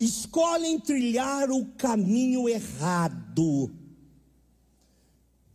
escolhem 0.01 0.81
trilhar 0.81 1.51
o 1.51 1.67
caminho 1.77 2.49
errado. 2.49 3.71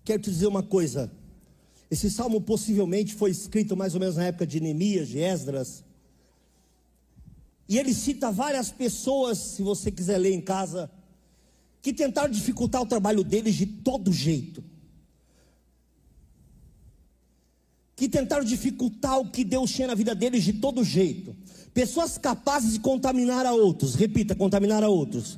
Quero 0.08 0.22
te 0.22 0.32
dizer 0.32 0.48
uma 0.48 0.64
coisa. 0.64 1.12
Esse 1.92 2.10
salmo 2.10 2.40
possivelmente 2.40 3.14
foi 3.14 3.30
escrito 3.30 3.76
mais 3.76 3.94
ou 3.94 4.00
menos 4.00 4.16
na 4.16 4.24
época 4.24 4.48
de 4.48 4.62
Neemias, 4.62 5.10
de 5.10 5.20
Esdras. 5.20 5.84
E 7.68 7.78
ele 7.78 7.94
cita 7.94 8.32
várias 8.32 8.72
pessoas, 8.72 9.38
se 9.38 9.62
você 9.62 9.92
quiser 9.92 10.18
ler 10.18 10.32
em 10.32 10.40
casa, 10.40 10.90
que 11.82 11.92
tentaram 11.92 12.32
dificultar 12.32 12.82
o 12.82 12.86
trabalho 12.86 13.22
deles 13.22 13.56
de 13.56 13.66
todo 13.66 14.14
jeito. 14.14 14.64
Que 17.94 18.08
tentaram 18.08 18.46
dificultar 18.46 19.20
o 19.20 19.30
que 19.30 19.44
Deus 19.44 19.70
tinha 19.70 19.90
na 19.90 19.96
vida 19.96 20.16
deles 20.16 20.42
de 20.42 20.54
todo 20.54 20.86
jeito. 20.86 21.36
Pessoas 21.74 22.18
capazes 22.18 22.72
de 22.72 22.80
contaminar 22.80 23.46
a 23.46 23.52
outros. 23.52 23.94
Repita, 23.94 24.34
contaminar 24.34 24.86
a 24.86 24.88
outros. 24.88 25.38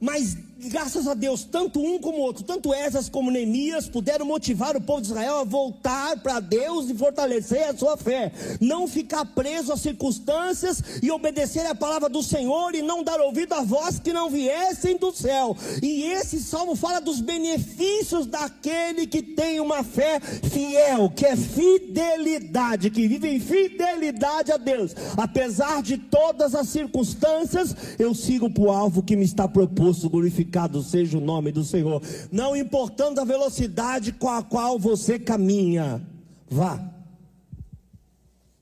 Mas 0.00 0.38
graças 0.68 1.06
a 1.06 1.14
Deus, 1.14 1.44
tanto 1.44 1.80
um 1.80 1.98
como 1.98 2.18
outro, 2.18 2.44
tanto 2.44 2.72
Esas 2.72 3.08
como 3.08 3.30
Neemias, 3.30 3.88
puderam 3.88 4.24
motivar 4.24 4.76
o 4.76 4.80
povo 4.80 5.00
de 5.00 5.08
Israel 5.08 5.38
a 5.38 5.44
voltar 5.44 6.18
para 6.20 6.40
Deus 6.40 6.88
e 6.88 6.94
fortalecer 6.94 7.68
a 7.68 7.76
sua 7.76 7.96
fé. 7.96 8.32
Não 8.60 8.86
ficar 8.86 9.24
preso 9.24 9.72
às 9.72 9.80
circunstâncias 9.80 10.82
e 11.02 11.10
obedecer 11.10 11.66
a 11.66 11.74
palavra 11.74 12.08
do 12.08 12.22
Senhor 12.22 12.74
e 12.74 12.82
não 12.82 13.02
dar 13.02 13.20
ouvido 13.20 13.54
a 13.54 13.62
voz 13.62 13.98
que 13.98 14.12
não 14.12 14.30
viessem 14.30 14.96
do 14.96 15.12
céu. 15.12 15.56
E 15.82 16.04
esse 16.04 16.40
salmo 16.40 16.76
fala 16.76 17.00
dos 17.00 17.20
benefícios 17.20 18.26
daquele 18.26 19.06
que 19.06 19.22
tem 19.22 19.60
uma 19.60 19.82
fé 19.82 20.20
fiel, 20.20 21.10
que 21.10 21.26
é 21.26 21.36
fidelidade, 21.36 22.90
que 22.90 23.08
vive 23.08 23.28
em 23.28 23.40
fidelidade 23.40 24.52
a 24.52 24.56
Deus. 24.56 24.94
Apesar 25.16 25.82
de 25.82 25.98
todas 25.98 26.54
as 26.54 26.68
circunstâncias, 26.68 27.74
eu 27.98 28.14
sigo 28.14 28.50
para 28.50 28.62
o 28.62 28.70
alvo 28.70 29.02
que 29.02 29.16
me 29.16 29.24
está 29.24 29.48
proposto, 29.48 30.10
glorificado 30.52 30.82
seja 30.82 31.16
o 31.16 31.20
nome 31.20 31.50
do 31.50 31.64
Senhor. 31.64 32.02
Não 32.30 32.54
importando 32.54 33.20
a 33.20 33.24
velocidade 33.24 34.12
com 34.12 34.28
a 34.28 34.42
qual 34.42 34.78
você 34.78 35.18
caminha, 35.18 36.06
vá. 36.48 36.80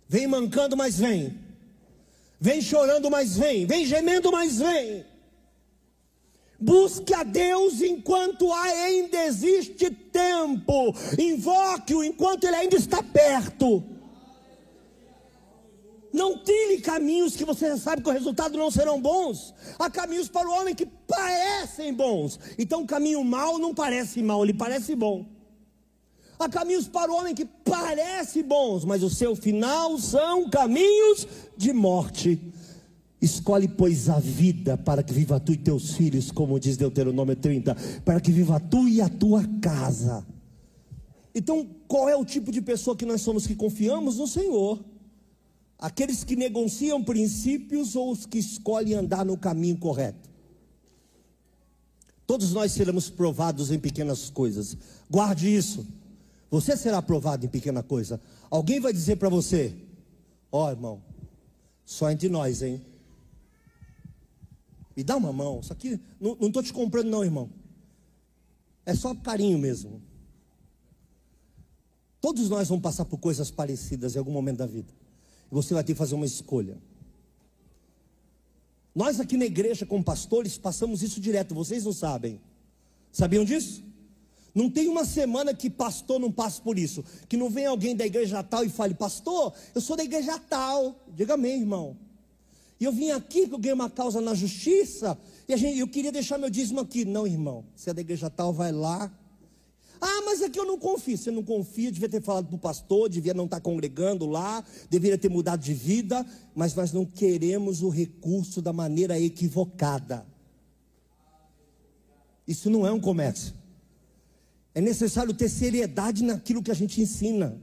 Vem 0.08 0.26
mancando, 0.26 0.76
mas 0.76 0.98
vem. 0.98 1.36
Vem 2.40 2.62
chorando, 2.62 3.10
mas 3.10 3.36
vem. 3.36 3.66
Vem 3.66 3.84
gemendo, 3.84 4.30
mas 4.30 4.58
vem. 4.58 5.04
Busque 6.58 7.14
a 7.14 7.22
Deus 7.22 7.80
enquanto 7.80 8.52
ainda 8.52 9.24
existe 9.24 9.90
tempo. 9.90 10.94
Invoque-o 11.18 12.04
enquanto 12.04 12.44
ele 12.44 12.56
ainda 12.56 12.76
está 12.76 13.02
perto. 13.02 13.82
Não 16.12 16.38
trilhe 16.38 16.80
caminhos 16.80 17.36
que 17.36 17.44
você 17.44 17.76
sabe 17.76 18.02
que 18.02 18.08
o 18.08 18.12
resultado 18.12 18.58
não 18.58 18.70
serão 18.70 19.00
bons. 19.00 19.54
Há 19.78 19.88
caminhos 19.88 20.28
para 20.28 20.48
o 20.48 20.52
homem 20.52 20.74
que 20.74 20.86
parecem 20.86 21.94
bons. 21.94 22.38
Então, 22.58 22.84
caminho 22.84 23.22
mau 23.22 23.58
não 23.58 23.74
parece 23.74 24.22
mal, 24.22 24.42
ele 24.42 24.54
parece 24.54 24.96
bom. 24.96 25.26
Há 26.38 26.48
caminhos 26.48 26.88
para 26.88 27.12
o 27.12 27.14
homem 27.14 27.34
que 27.34 27.44
parecem 27.44 28.42
bons, 28.42 28.84
mas 28.84 29.02
o 29.02 29.10
seu 29.10 29.36
final 29.36 29.98
são 29.98 30.48
caminhos 30.48 31.28
de 31.56 31.72
morte. 31.72 32.40
Escolhe, 33.20 33.68
pois, 33.68 34.08
a 34.08 34.18
vida 34.18 34.78
para 34.78 35.02
que 35.02 35.12
viva 35.12 35.38
tu 35.38 35.52
e 35.52 35.56
teus 35.58 35.92
filhos, 35.92 36.30
como 36.32 36.58
diz 36.58 36.76
Deuteronômio 36.78 37.36
30, 37.36 37.76
para 38.04 38.20
que 38.20 38.32
viva 38.32 38.58
tu 38.58 38.88
e 38.88 39.02
a 39.02 39.08
tua 39.08 39.44
casa. 39.60 40.26
Então, 41.34 41.68
qual 41.86 42.08
é 42.08 42.16
o 42.16 42.24
tipo 42.24 42.50
de 42.50 42.62
pessoa 42.62 42.96
que 42.96 43.04
nós 43.04 43.20
somos 43.20 43.46
que 43.46 43.54
confiamos 43.54 44.16
no 44.16 44.26
Senhor? 44.26 44.82
Aqueles 45.80 46.22
que 46.22 46.36
negociam 46.36 47.02
princípios 47.02 47.96
ou 47.96 48.12
os 48.12 48.26
que 48.26 48.36
escolhem 48.36 48.92
andar 48.92 49.24
no 49.24 49.34
caminho 49.34 49.78
correto? 49.78 50.28
Todos 52.26 52.52
nós 52.52 52.72
seremos 52.72 53.08
provados 53.08 53.70
em 53.70 53.78
pequenas 53.78 54.28
coisas. 54.28 54.76
Guarde 55.08 55.48
isso. 55.48 55.86
Você 56.50 56.76
será 56.76 57.00
provado 57.00 57.46
em 57.46 57.48
pequena 57.48 57.82
coisa. 57.82 58.20
Alguém 58.50 58.78
vai 58.78 58.92
dizer 58.92 59.16
para 59.16 59.30
você: 59.30 59.74
Ó 60.52 60.66
oh, 60.66 60.70
irmão, 60.70 61.02
só 61.82 62.10
entre 62.10 62.28
nós, 62.28 62.60
hein? 62.60 62.84
Me 64.94 65.02
dá 65.02 65.16
uma 65.16 65.32
mão. 65.32 65.60
Isso 65.60 65.72
aqui, 65.72 65.98
não 66.20 66.48
estou 66.48 66.62
te 66.62 66.74
comprando, 66.74 67.08
não, 67.08 67.24
irmão. 67.24 67.48
É 68.84 68.94
só 68.94 69.14
carinho 69.14 69.58
mesmo. 69.58 70.02
Todos 72.20 72.50
nós 72.50 72.68
vamos 72.68 72.82
passar 72.82 73.06
por 73.06 73.16
coisas 73.16 73.50
parecidas 73.50 74.14
em 74.14 74.18
algum 74.18 74.32
momento 74.32 74.58
da 74.58 74.66
vida 74.66 74.99
você 75.50 75.74
vai 75.74 75.82
ter 75.82 75.92
que 75.92 75.98
fazer 75.98 76.14
uma 76.14 76.26
escolha. 76.26 76.78
Nós 78.94 79.20
aqui 79.20 79.36
na 79.36 79.46
igreja, 79.46 79.86
como 79.86 80.02
pastores, 80.02 80.58
passamos 80.58 81.02
isso 81.02 81.20
direto, 81.20 81.54
vocês 81.54 81.84
não 81.84 81.92
sabem. 81.92 82.40
Sabiam 83.12 83.44
disso? 83.44 83.82
Não 84.54 84.68
tem 84.68 84.88
uma 84.88 85.04
semana 85.04 85.54
que 85.54 85.70
pastor 85.70 86.18
não 86.18 86.30
passe 86.30 86.60
por 86.60 86.78
isso. 86.78 87.04
Que 87.28 87.36
não 87.36 87.48
vem 87.48 87.66
alguém 87.66 87.94
da 87.94 88.04
igreja 88.04 88.42
tal 88.42 88.64
e 88.64 88.68
fale, 88.68 88.94
pastor, 88.94 89.52
eu 89.74 89.80
sou 89.80 89.96
da 89.96 90.04
igreja 90.04 90.38
tal. 90.38 90.96
Diga 91.14 91.34
amém, 91.34 91.60
irmão. 91.60 91.96
E 92.80 92.84
eu 92.84 92.92
vim 92.92 93.10
aqui 93.10 93.46
que 93.46 93.54
eu 93.54 93.58
ganhei 93.58 93.74
uma 93.74 93.90
causa 93.90 94.20
na 94.20 94.34
justiça. 94.34 95.18
E 95.46 95.56
gente, 95.56 95.78
eu 95.78 95.86
queria 95.86 96.10
deixar 96.10 96.38
meu 96.38 96.50
dízimo 96.50 96.80
aqui. 96.80 97.04
Não, 97.04 97.26
irmão. 97.26 97.64
Se 97.76 97.90
é 97.90 97.94
da 97.94 98.00
igreja 98.00 98.30
tal, 98.30 98.52
vai 98.52 98.72
lá 98.72 99.12
ah, 100.00 100.22
mas 100.24 100.42
aqui 100.42 100.58
eu 100.58 100.64
não 100.64 100.78
confio. 100.78 101.18
Você 101.18 101.30
não 101.30 101.42
confia, 101.42 101.92
devia 101.92 102.08
ter 102.08 102.22
falado 102.22 102.46
para 102.46 102.56
o 102.56 102.58
pastor, 102.58 103.08
devia 103.08 103.34
não 103.34 103.44
estar 103.44 103.60
congregando 103.60 104.26
lá, 104.26 104.64
deveria 104.88 105.18
ter 105.18 105.28
mudado 105.28 105.62
de 105.62 105.74
vida, 105.74 106.24
mas 106.54 106.74
nós 106.74 106.92
não 106.92 107.04
queremos 107.04 107.82
o 107.82 107.90
recurso 107.90 108.62
da 108.62 108.72
maneira 108.72 109.18
equivocada. 109.18 110.26
Isso 112.46 112.70
não 112.70 112.86
é 112.86 112.90
um 112.90 113.00
comércio. 113.00 113.54
É 114.74 114.80
necessário 114.80 115.34
ter 115.34 115.48
seriedade 115.48 116.24
naquilo 116.24 116.62
que 116.62 116.70
a 116.70 116.74
gente 116.74 117.00
ensina. 117.00 117.56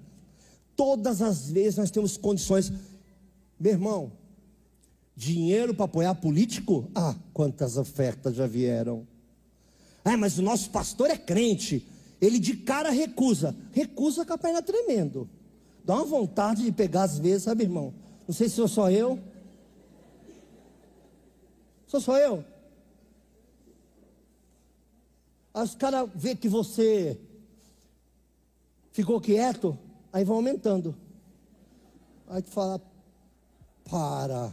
Todas 0.76 1.22
as 1.22 1.50
vezes 1.50 1.78
nós 1.78 1.90
temos 1.90 2.18
condições. 2.18 2.72
Meu 3.60 3.72
irmão, 3.72 4.12
dinheiro 5.16 5.74
para 5.74 5.86
apoiar 5.86 6.14
político? 6.16 6.90
Ah, 6.94 7.16
quantas 7.34 7.78
ofertas 7.78 8.36
já 8.36 8.46
vieram. 8.46 9.08
Ah, 10.06 10.16
mas 10.16 10.38
o 10.38 10.44
nosso 10.44 10.70
pastor 10.70 11.10
é 11.10 11.18
crente. 11.18 11.86
Ele 12.20 12.40
de 12.40 12.58
cara 12.58 12.90
recusa. 12.90 13.56
Recusa 13.72 14.26
com 14.26 14.34
a 14.34 14.38
perna 14.38 14.62
tremendo. 14.62 15.30
Dá 15.84 15.96
uma 15.96 16.06
vontade 16.06 16.64
de 16.64 16.72
pegar 16.72 17.04
às 17.04 17.18
vezes, 17.18 17.44
sabe, 17.44 17.64
irmão? 17.64 17.94
Não 18.28 18.34
sei 18.34 18.50
se 18.50 18.56
sou 18.56 18.68
só 18.68 18.92
eu. 18.92 19.20
Sou 21.86 22.02
só 22.02 22.18
eu. 22.18 22.44
Aí 25.54 25.64
os 25.64 25.76
caras 25.76 26.10
vê 26.14 26.36
que 26.36 26.50
você 26.50 27.20
ficou 28.92 29.22
quieto, 29.22 29.78
aí 30.12 30.24
vão 30.24 30.38
aumentando. 30.38 30.96
Aí 32.28 32.42
tu 32.42 32.50
fala, 32.50 32.82
para. 33.90 34.52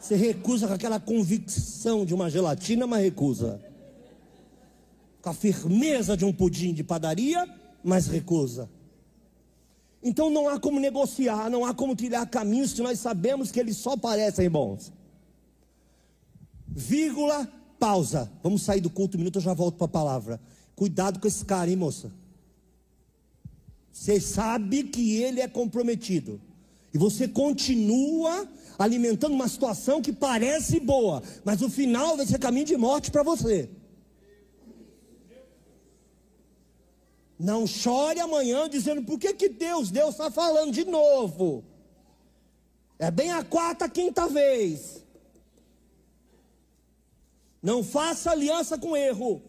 Você 0.00 0.14
recusa 0.14 0.66
com 0.66 0.74
aquela 0.74 0.98
convicção 0.98 2.06
de 2.06 2.14
uma 2.14 2.30
gelatina, 2.30 2.86
mas 2.86 3.02
recusa 3.02 3.67
com 5.20 5.30
a 5.30 5.34
firmeza 5.34 6.16
de 6.16 6.24
um 6.24 6.32
pudim 6.32 6.72
de 6.72 6.84
padaria, 6.84 7.46
mas 7.82 8.06
recusa. 8.06 8.68
Então 10.02 10.30
não 10.30 10.48
há 10.48 10.58
como 10.60 10.78
negociar, 10.78 11.50
não 11.50 11.64
há 11.64 11.74
como 11.74 11.96
trilhar 11.96 12.28
caminhos 12.28 12.72
que 12.72 12.82
nós 12.82 12.98
sabemos 13.00 13.50
que 13.50 13.58
eles 13.58 13.76
só 13.76 13.96
parecem 13.96 14.48
bons. 14.48 14.92
Vírgula, 16.68 17.50
pausa. 17.78 18.30
Vamos 18.42 18.62
sair 18.62 18.80
do 18.80 18.90
culto 18.90 19.16
um 19.16 19.20
minuto, 19.20 19.36
eu 19.36 19.42
já 19.42 19.54
volto 19.54 19.76
para 19.76 19.86
a 19.86 19.88
palavra. 19.88 20.40
Cuidado 20.76 21.18
com 21.18 21.26
esse 21.26 21.44
cara, 21.44 21.68
hein, 21.68 21.76
moça? 21.76 22.12
Você 23.92 24.20
sabe 24.20 24.84
que 24.84 25.16
ele 25.16 25.40
é 25.40 25.48
comprometido. 25.48 26.40
E 26.94 26.98
você 26.98 27.26
continua 27.26 28.48
alimentando 28.78 29.34
uma 29.34 29.48
situação 29.48 30.00
que 30.00 30.12
parece 30.12 30.78
boa, 30.78 31.22
mas 31.44 31.60
o 31.62 31.68
final 31.68 32.16
vai 32.16 32.24
ser 32.24 32.38
caminho 32.38 32.64
de 32.64 32.76
morte 32.76 33.10
para 33.10 33.24
você. 33.24 33.68
Não 37.38 37.66
chore 37.66 38.18
amanhã 38.18 38.68
dizendo 38.68 39.02
por 39.02 39.18
que, 39.18 39.32
que 39.32 39.48
Deus, 39.48 39.90
Deus 39.90 40.10
está 40.10 40.30
falando 40.30 40.72
de 40.72 40.84
novo. 40.84 41.64
É 42.98 43.10
bem 43.10 43.30
a 43.30 43.44
quarta, 43.44 43.88
quinta 43.88 44.26
vez. 44.26 45.04
Não 47.62 47.84
faça 47.84 48.32
aliança 48.32 48.76
com 48.76 48.96
erro. 48.96 49.40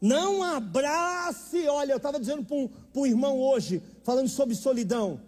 Não 0.00 0.42
abrace. 0.42 1.66
Olha, 1.68 1.92
eu 1.92 1.96
estava 1.96 2.20
dizendo 2.20 2.44
para 2.44 2.56
um, 2.56 2.68
um, 2.94 3.06
irmão 3.06 3.40
hoje, 3.40 3.82
falando 4.04 4.28
sobre 4.28 4.54
solidão. 4.54 5.20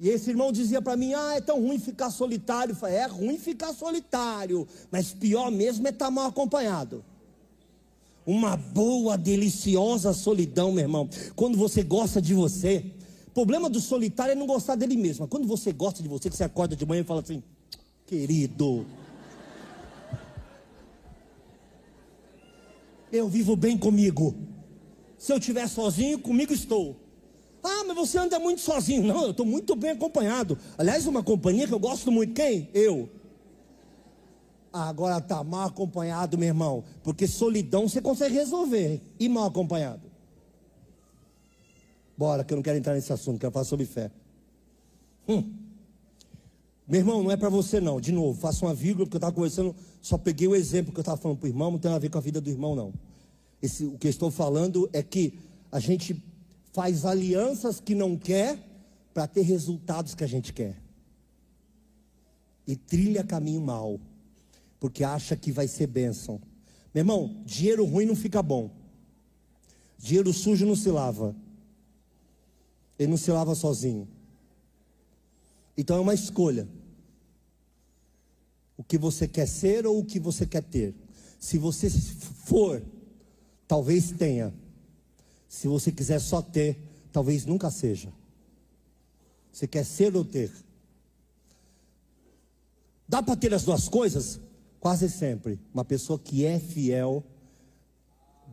E 0.00 0.08
esse 0.08 0.30
irmão 0.30 0.50
dizia 0.50 0.82
para 0.82 0.96
mim: 0.96 1.14
Ah, 1.14 1.34
é 1.36 1.40
tão 1.40 1.60
ruim 1.60 1.78
ficar 1.78 2.10
solitário. 2.10 2.72
Eu 2.72 2.76
falei, 2.76 2.96
é 2.96 3.06
ruim 3.06 3.38
ficar 3.38 3.72
solitário, 3.72 4.66
mas 4.90 5.12
pior 5.12 5.50
mesmo 5.50 5.86
é 5.86 5.90
estar 5.90 6.06
tá 6.06 6.10
mal 6.10 6.26
acompanhado. 6.26 7.04
Uma 8.28 8.58
boa, 8.58 9.16
deliciosa 9.16 10.12
solidão, 10.12 10.70
meu 10.70 10.84
irmão. 10.84 11.08
Quando 11.34 11.56
você 11.56 11.82
gosta 11.82 12.20
de 12.20 12.34
você. 12.34 12.84
O 13.28 13.30
problema 13.30 13.70
do 13.70 13.80
solitário 13.80 14.32
é 14.32 14.34
não 14.34 14.46
gostar 14.46 14.74
dele 14.74 14.98
mesmo. 14.98 15.26
Quando 15.26 15.48
você 15.48 15.72
gosta 15.72 16.02
de 16.02 16.10
você, 16.10 16.28
que 16.28 16.36
você 16.36 16.44
acorda 16.44 16.76
de 16.76 16.84
manhã 16.84 17.00
e 17.00 17.04
fala 17.04 17.22
assim: 17.22 17.42
Querido, 18.04 18.84
eu 23.10 23.30
vivo 23.30 23.56
bem 23.56 23.78
comigo. 23.78 24.34
Se 25.16 25.32
eu 25.32 25.38
estiver 25.38 25.66
sozinho, 25.66 26.18
comigo 26.18 26.52
estou. 26.52 26.96
Ah, 27.64 27.84
mas 27.86 27.96
você 27.96 28.18
anda 28.18 28.38
muito 28.38 28.60
sozinho. 28.60 29.04
Não, 29.04 29.22
eu 29.22 29.30
estou 29.30 29.46
muito 29.46 29.74
bem 29.74 29.92
acompanhado. 29.92 30.58
Aliás, 30.76 31.06
uma 31.06 31.22
companhia 31.22 31.66
que 31.66 31.72
eu 31.72 31.78
gosto 31.78 32.12
muito. 32.12 32.34
Quem? 32.34 32.68
Eu. 32.74 33.08
Agora 34.72 35.18
está 35.18 35.42
mal 35.42 35.68
acompanhado, 35.68 36.36
meu 36.36 36.48
irmão. 36.48 36.84
Porque 37.02 37.26
solidão 37.26 37.88
você 37.88 38.00
consegue 38.00 38.34
resolver. 38.34 39.00
E 39.18 39.28
mal 39.28 39.46
acompanhado. 39.46 40.02
Bora, 42.16 42.42
que 42.42 42.52
eu 42.52 42.56
não 42.56 42.62
quero 42.62 42.76
entrar 42.76 42.94
nesse 42.94 43.12
assunto, 43.12 43.38
quero 43.38 43.52
falar 43.52 43.64
sobre 43.64 43.86
fé. 43.86 44.10
Hum. 45.28 45.52
Meu 46.86 47.00
irmão, 47.00 47.22
não 47.22 47.30
é 47.30 47.36
para 47.36 47.48
você 47.48 47.80
não. 47.80 48.00
De 48.00 48.10
novo, 48.10 48.40
faça 48.40 48.64
uma 48.64 48.74
vírgula, 48.74 49.06
porque 49.06 49.16
eu 49.16 49.18
estava 49.18 49.32
conversando, 49.32 49.76
só 50.00 50.18
peguei 50.18 50.48
o 50.48 50.54
exemplo 50.54 50.92
que 50.92 50.98
eu 50.98 51.02
estava 51.02 51.16
falando 51.16 51.38
para 51.38 51.46
o 51.46 51.50
irmão, 51.50 51.70
não 51.70 51.78
tem 51.78 51.92
a 51.92 51.98
ver 51.98 52.08
com 52.08 52.18
a 52.18 52.20
vida 52.20 52.40
do 52.40 52.50
irmão, 52.50 52.74
não. 52.74 52.92
Esse, 53.62 53.84
o 53.84 53.98
que 53.98 54.06
eu 54.06 54.10
estou 54.10 54.30
falando 54.30 54.88
é 54.92 55.02
que 55.02 55.38
a 55.70 55.78
gente 55.78 56.20
faz 56.72 57.04
alianças 57.04 57.78
que 57.78 57.94
não 57.94 58.16
quer 58.16 58.58
para 59.12 59.26
ter 59.26 59.42
resultados 59.42 60.14
que 60.14 60.24
a 60.24 60.26
gente 60.26 60.52
quer. 60.52 60.76
E 62.66 62.74
trilha 62.74 63.22
caminho 63.22 63.60
mal, 63.60 64.00
porque 64.78 65.04
acha 65.04 65.36
que 65.36 65.52
vai 65.52 65.68
ser 65.68 65.86
bênção. 65.86 66.40
Meu 66.94 67.02
irmão, 67.02 67.42
dinheiro 67.44 67.84
ruim 67.84 68.06
não 68.06 68.16
fica 68.16 68.42
bom. 68.42 68.70
Dinheiro 69.98 70.32
sujo 70.32 70.66
não 70.66 70.76
se 70.76 70.90
lava. 70.90 71.34
Ele 72.98 73.10
não 73.10 73.16
se 73.16 73.30
lava 73.30 73.54
sozinho. 73.54 74.08
Então 75.76 75.96
é 75.96 76.00
uma 76.00 76.14
escolha 76.14 76.68
o 78.78 78.84
que 78.84 78.96
você 78.96 79.26
quer 79.26 79.48
ser 79.48 79.84
ou 79.84 79.98
o 79.98 80.04
que 80.04 80.20
você 80.20 80.46
quer 80.46 80.62
ter. 80.62 80.94
Se 81.40 81.58
você 81.58 81.90
for, 81.90 82.80
talvez 83.66 84.12
tenha. 84.12 84.54
Se 85.48 85.66
você 85.66 85.90
quiser 85.90 86.20
só 86.20 86.40
ter, 86.40 86.78
talvez 87.12 87.44
nunca 87.44 87.72
seja. 87.72 88.12
Você 89.52 89.66
quer 89.66 89.84
ser 89.84 90.14
ou 90.14 90.24
ter? 90.24 90.52
Dá 93.08 93.20
para 93.20 93.34
ter 93.34 93.52
as 93.52 93.64
duas 93.64 93.88
coisas? 93.88 94.40
Quase 94.80 95.08
sempre. 95.08 95.58
Uma 95.72 95.84
pessoa 95.84 96.18
que 96.18 96.44
é 96.44 96.58
fiel, 96.58 97.24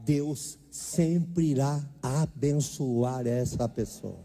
Deus 0.03 0.57
sempre 0.71 1.51
irá 1.51 1.83
abençoar 2.01 3.25
essa 3.27 3.67
pessoa. 3.69 4.19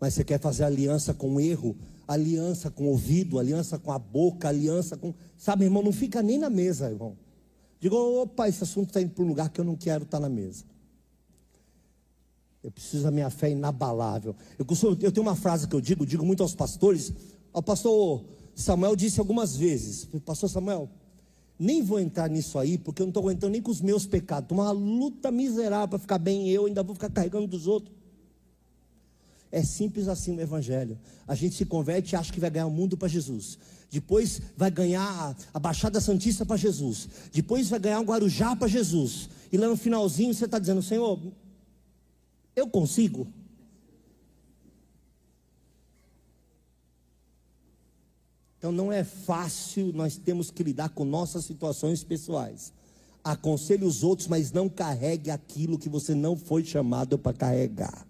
Mas 0.00 0.14
você 0.14 0.24
quer 0.24 0.40
fazer 0.40 0.64
aliança 0.64 1.14
com 1.14 1.40
erro? 1.40 1.76
aliança 2.06 2.70
com 2.70 2.84
o 2.84 2.88
ouvido, 2.88 3.38
aliança 3.38 3.78
com 3.78 3.90
a 3.90 3.98
boca, 3.98 4.48
aliança 4.48 4.96
com. 4.96 5.14
Sabe, 5.36 5.64
irmão, 5.64 5.82
não 5.82 5.92
fica 5.92 6.22
nem 6.22 6.38
na 6.38 6.50
mesa, 6.50 6.90
irmão. 6.90 7.16
Digo, 7.80 7.96
opa, 7.96 8.48
esse 8.48 8.62
assunto 8.62 8.88
está 8.88 9.00
indo 9.00 9.10
para 9.10 9.24
um 9.24 9.28
lugar 9.28 9.48
que 9.50 9.60
eu 9.60 9.64
não 9.64 9.76
quero 9.76 10.04
estar 10.04 10.18
tá 10.18 10.20
na 10.20 10.28
mesa. 10.28 10.64
Eu 12.62 12.70
preciso 12.70 13.02
da 13.02 13.10
minha 13.10 13.28
fé 13.28 13.50
inabalável. 13.50 14.36
Eu, 14.56 14.64
costumo, 14.64 14.96
eu 15.00 15.10
tenho 15.10 15.26
uma 15.26 15.34
frase 15.34 15.66
que 15.66 15.74
eu 15.74 15.80
digo, 15.80 16.06
digo 16.06 16.24
muito 16.24 16.42
aos 16.42 16.54
pastores. 16.54 17.12
O 17.52 17.60
pastor 17.60 18.24
Samuel 18.54 18.96
disse 18.96 19.18
algumas 19.18 19.56
vezes: 19.56 20.08
Pastor 20.24 20.48
Samuel, 20.48 20.88
nem 21.58 21.82
vou 21.82 22.00
entrar 22.00 22.28
nisso 22.28 22.58
aí, 22.58 22.76
porque 22.76 23.02
eu 23.02 23.06
não 23.06 23.10
estou 23.10 23.22
aguentando 23.22 23.52
nem 23.52 23.62
com 23.62 23.70
os 23.70 23.80
meus 23.80 24.06
pecados. 24.06 24.50
Uma 24.50 24.70
luta 24.70 25.30
miserável 25.30 25.88
para 25.88 25.98
ficar 25.98 26.18
bem 26.18 26.48
eu, 26.48 26.66
ainda 26.66 26.82
vou 26.82 26.94
ficar 26.94 27.10
carregando 27.10 27.46
dos 27.46 27.66
outros. 27.66 27.94
É 29.50 29.62
simples 29.62 30.08
assim 30.08 30.32
no 30.32 30.40
Evangelho. 30.40 30.98
A 31.28 31.34
gente 31.34 31.54
se 31.54 31.66
converte 31.66 32.14
e 32.14 32.16
acha 32.16 32.32
que 32.32 32.40
vai 32.40 32.50
ganhar 32.50 32.66
o 32.66 32.70
mundo 32.70 32.96
para 32.96 33.06
Jesus. 33.06 33.58
Depois 33.90 34.40
vai 34.56 34.70
ganhar 34.70 35.36
a 35.52 35.58
Baixada 35.58 36.00
Santista 36.00 36.46
para 36.46 36.56
Jesus. 36.56 37.06
Depois 37.30 37.68
vai 37.68 37.78
ganhar 37.78 38.00
o 38.00 38.04
Guarujá 38.04 38.56
para 38.56 38.66
Jesus. 38.66 39.28
E 39.52 39.58
lá 39.58 39.68
no 39.68 39.76
finalzinho 39.76 40.32
você 40.32 40.46
está 40.46 40.58
dizendo: 40.58 40.80
Senhor, 40.80 41.20
eu 42.56 42.66
consigo? 42.66 43.28
Então 48.62 48.70
não 48.70 48.92
é 48.92 49.02
fácil, 49.02 49.92
nós 49.92 50.16
temos 50.16 50.48
que 50.48 50.62
lidar 50.62 50.90
com 50.90 51.04
nossas 51.04 51.44
situações 51.44 52.04
pessoais. 52.04 52.72
Aconselhe 53.24 53.84
os 53.84 54.04
outros, 54.04 54.28
mas 54.28 54.52
não 54.52 54.68
carregue 54.68 55.32
aquilo 55.32 55.76
que 55.76 55.88
você 55.88 56.14
não 56.14 56.36
foi 56.36 56.62
chamado 56.64 57.18
para 57.18 57.36
carregar. 57.36 58.06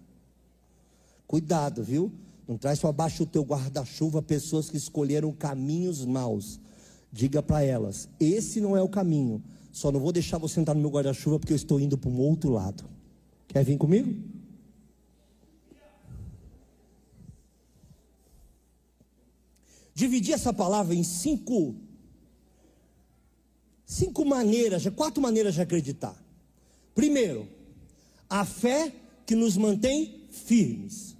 Cuidado, 1.25 1.83
viu? 1.83 2.11
Não 2.47 2.55
traz 2.55 2.77
para 2.77 2.91
baixo 2.91 3.23
o 3.23 3.25
teu 3.25 3.41
guarda-chuva 3.41 4.21
pessoas 4.21 4.69
que 4.69 4.77
escolheram 4.77 5.31
caminhos 5.31 6.05
maus. 6.05 6.59
Diga 7.11 7.41
para 7.41 7.63
elas: 7.63 8.07
esse 8.19 8.61
não 8.61 8.77
é 8.77 8.81
o 8.83 8.87
caminho. 8.87 9.41
Só 9.71 9.91
não 9.91 9.99
vou 9.99 10.11
deixar 10.11 10.37
você 10.37 10.59
entrar 10.59 10.75
no 10.75 10.81
meu 10.81 10.91
guarda-chuva 10.91 11.39
porque 11.39 11.53
eu 11.53 11.57
estou 11.57 11.79
indo 11.79 11.97
para 11.97 12.11
um 12.11 12.19
outro 12.19 12.51
lado. 12.51 12.83
Quer 13.47 13.65
vir 13.65 13.79
comigo? 13.79 14.13
Dividi 19.93 20.33
essa 20.33 20.51
palavra 20.51 20.95
em 20.95 21.03
cinco, 21.03 21.75
cinco 23.85 24.25
maneiras, 24.25 24.87
quatro 24.95 25.21
maneiras 25.21 25.53
de 25.53 25.61
acreditar. 25.61 26.15
Primeiro, 26.95 27.47
a 28.29 28.43
fé 28.45 28.91
que 29.25 29.35
nos 29.35 29.55
mantém 29.55 30.27
firmes. 30.31 31.13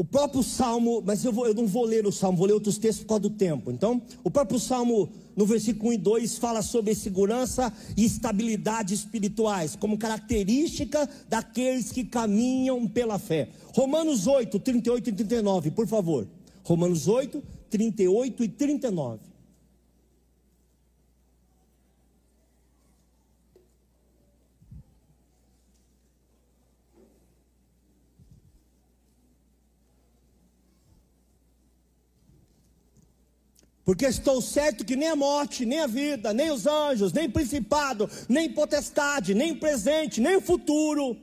O 0.00 0.04
próprio 0.04 0.42
Salmo, 0.42 1.02
mas 1.04 1.22
eu, 1.26 1.32
vou, 1.32 1.46
eu, 1.46 1.52
não 1.52 1.66
vou 1.66 1.84
ler 1.84 2.06
o 2.06 2.12
Salmo, 2.12 2.38
vou 2.38 2.46
ler 2.46 2.54
outros 2.54 2.78
textos 2.78 3.02
por 3.02 3.08
causa 3.08 3.20
do 3.20 3.30
tempo. 3.30 3.70
Então, 3.70 4.00
o 4.24 4.30
próprio 4.30 4.58
Salmo, 4.58 5.10
no 5.36 5.44
versículo 5.44 5.90
1 5.90 5.92
e 5.92 5.98
2, 5.98 6.38
fala 6.38 6.62
sobre 6.62 6.94
segurança 6.94 7.70
e 7.94 8.06
estabilidade 8.06 8.94
espirituais, 8.94 9.76
como 9.76 9.98
característica 9.98 11.06
daqueles 11.28 11.92
que 11.92 12.02
caminham 12.02 12.88
pela 12.88 13.18
fé. 13.18 13.50
Romanos 13.74 14.26
8, 14.26 14.58
38 14.60 15.10
e 15.10 15.12
39, 15.12 15.70
por 15.72 15.86
favor. 15.86 16.26
Romanos 16.70 17.08
8, 17.08 17.42
38 17.68 18.44
e 18.44 18.48
39. 18.48 19.18
Porque 33.84 34.06
estou 34.06 34.40
certo 34.40 34.84
que 34.84 34.94
nem 34.94 35.08
a 35.08 35.16
morte, 35.16 35.66
nem 35.66 35.80
a 35.80 35.88
vida, 35.88 36.32
nem 36.32 36.52
os 36.52 36.68
anjos, 36.68 37.12
nem 37.12 37.28
principado, 37.28 38.08
nem 38.28 38.48
potestade, 38.48 39.34
nem 39.34 39.56
presente, 39.56 40.20
nem 40.20 40.40
futuro, 40.40 41.16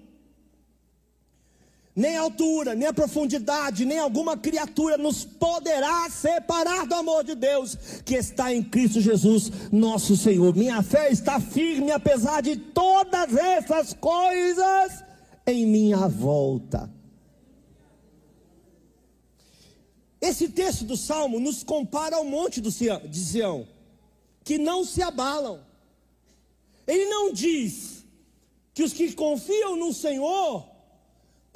nem 1.97 2.15
a 2.15 2.21
altura, 2.21 2.75
nem 2.75 2.88
a 2.88 2.93
profundidade, 2.93 3.83
nem 3.83 3.97
alguma 3.97 4.38
criatura 4.38 4.99
nos 4.99 5.25
poderá 5.25 6.07
separar 6.12 6.86
do 6.86 6.93
amor 6.93 7.23
de 7.23 7.33
Deus 7.33 7.75
que 8.05 8.13
está 8.13 8.53
em 8.53 8.62
Cristo 8.62 9.01
Jesus, 9.01 9.51
nosso 9.71 10.15
Senhor. 10.15 10.55
Minha 10.55 10.83
fé 10.83 11.12
está 11.12 11.39
firme 11.39 11.89
apesar 11.89 12.41
de 12.41 12.55
todas 12.55 13.36
essas 13.36 13.93
coisas 13.93 15.03
em 15.47 15.65
minha 15.65 16.07
volta. 16.07 16.88
Esse 20.21 20.49
texto 20.49 20.86
do 20.86 20.95
Salmo 20.95 21.39
nos 21.39 21.63
compara 21.63 22.17
ao 22.17 22.25
monte 22.25 22.62
de 22.62 22.71
Sião, 22.71 23.67
que 24.43 24.60
não 24.60 24.86
se 24.86 25.01
abalam. 25.01 25.62
Ele 26.86 27.05
não 27.05 27.33
diz 27.33 28.05
que 28.71 28.83
os 28.83 28.93
que 28.93 29.13
confiam 29.13 29.75
no 29.75 29.91
Senhor 29.91 30.76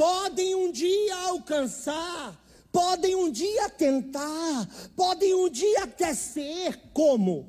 podem 0.02 0.56
um 0.56 0.72
dia 0.72 1.16
alcançar, 1.28 2.36
podem 2.72 3.14
um 3.14 3.30
dia 3.30 3.70
tentar, 3.70 4.68
podem 4.96 5.36
um 5.36 5.48
dia 5.48 5.84
até 5.84 6.16
ser 6.16 6.76
como. 6.92 7.48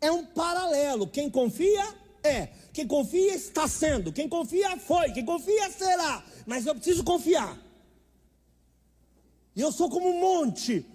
É 0.00 0.10
um 0.10 0.24
paralelo. 0.24 1.06
Quem 1.06 1.28
confia 1.28 1.94
é, 2.24 2.48
quem 2.72 2.86
confia 2.86 3.34
está 3.34 3.68
sendo, 3.68 4.10
quem 4.10 4.26
confia 4.26 4.78
foi, 4.78 5.12
quem 5.12 5.22
confia 5.22 5.70
será. 5.70 6.24
Mas 6.46 6.64
eu 6.64 6.74
preciso 6.74 7.04
confiar. 7.04 7.60
E 9.54 9.60
eu 9.60 9.70
sou 9.70 9.90
como 9.90 10.08
um 10.08 10.18
monte. 10.18 10.86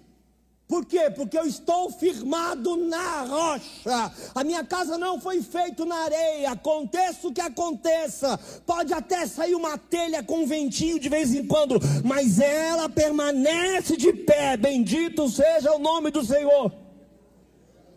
Por 0.68 0.84
quê? 0.84 1.08
Porque 1.08 1.38
eu 1.38 1.46
estou 1.46 1.90
firmado 1.90 2.76
na 2.76 3.22
rocha. 3.22 4.12
A 4.34 4.44
minha 4.44 4.62
casa 4.62 4.98
não 4.98 5.18
foi 5.18 5.40
feita 5.40 5.86
na 5.86 5.96
areia. 5.96 6.50
Aconteça 6.50 7.26
o 7.26 7.32
que 7.32 7.40
aconteça. 7.40 8.38
Pode 8.66 8.92
até 8.92 9.26
sair 9.26 9.54
uma 9.54 9.78
telha 9.78 10.22
com 10.22 10.42
um 10.42 10.46
ventinho 10.46 11.00
de 11.00 11.08
vez 11.08 11.34
em 11.34 11.46
quando, 11.46 11.80
mas 12.04 12.38
ela 12.38 12.86
permanece 12.86 13.96
de 13.96 14.12
pé. 14.12 14.58
Bendito 14.58 15.26
seja 15.30 15.72
o 15.72 15.78
nome 15.78 16.10
do 16.10 16.22
Senhor. 16.22 16.70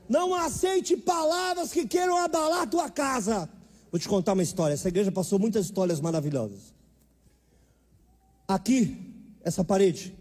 Não 0.08 0.34
aceite 0.34 0.96
palavras 0.96 1.74
que 1.74 1.86
queiram 1.86 2.16
abalar 2.16 2.70
tua 2.70 2.90
casa. 2.90 3.50
Vou 3.92 4.00
te 4.00 4.08
contar 4.08 4.32
uma 4.32 4.44
história. 4.44 4.76
Essa 4.76 4.88
igreja 4.88 5.12
passou 5.12 5.38
muitas 5.38 5.66
histórias 5.66 6.00
maravilhosas. 6.00 6.74
Aqui, 8.48 8.98
essa 9.44 9.62
parede, 9.62 10.16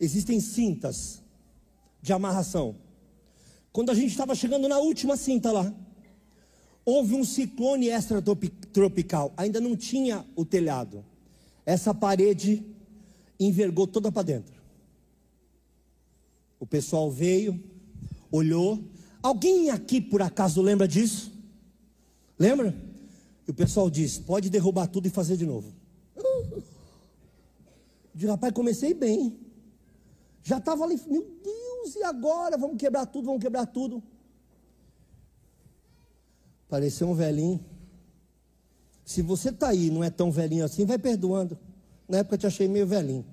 existem 0.00 0.40
cintas 0.40 1.21
de 2.02 2.12
amarração. 2.12 2.76
Quando 3.72 3.90
a 3.90 3.94
gente 3.94 4.10
estava 4.10 4.34
chegando 4.34 4.68
na 4.68 4.78
última 4.78 5.16
cinta 5.16 5.50
lá, 5.50 5.72
houve 6.84 7.14
um 7.14 7.24
ciclone 7.24 7.88
extratropical, 7.88 9.32
ainda 9.36 9.60
não 9.60 9.76
tinha 9.76 10.26
o 10.36 10.44
telhado. 10.44 11.04
Essa 11.64 11.94
parede 11.94 12.66
envergou 13.38 13.86
toda 13.86 14.10
para 14.10 14.22
dentro. 14.22 14.60
O 16.58 16.66
pessoal 16.66 17.10
veio, 17.10 17.62
olhou. 18.30 18.82
Alguém 19.22 19.70
aqui 19.70 20.00
por 20.00 20.20
acaso 20.20 20.60
lembra 20.60 20.86
disso? 20.86 21.32
Lembra? 22.38 22.74
E 23.46 23.50
o 23.50 23.54
pessoal 23.54 23.88
disse: 23.88 24.20
pode 24.20 24.50
derrubar 24.50 24.86
tudo 24.86 25.06
e 25.06 25.10
fazer 25.10 25.36
de 25.36 25.46
novo. 25.46 25.72
De 28.14 28.26
rapaz, 28.26 28.52
comecei 28.52 28.92
bem. 28.92 29.38
Já 30.42 30.58
estava 30.58 30.84
ali, 30.84 31.00
meu 31.08 31.22
Deus, 31.42 31.71
e 31.96 32.02
agora? 32.02 32.56
Vamos 32.56 32.76
quebrar 32.76 33.06
tudo, 33.06 33.26
vamos 33.26 33.42
quebrar 33.42 33.66
tudo. 33.66 34.02
Pareceu 36.68 37.08
um 37.08 37.14
velhinho. 37.14 37.64
Se 39.04 39.20
você 39.20 39.50
está 39.50 39.68
aí 39.68 39.90
não 39.90 40.02
é 40.02 40.10
tão 40.10 40.30
velhinho 40.30 40.64
assim, 40.64 40.86
vai 40.86 40.98
perdoando. 40.98 41.58
Na 42.08 42.18
época 42.18 42.36
eu 42.36 42.38
te 42.38 42.46
achei 42.46 42.68
meio 42.68 42.86
velhinho. 42.86 43.24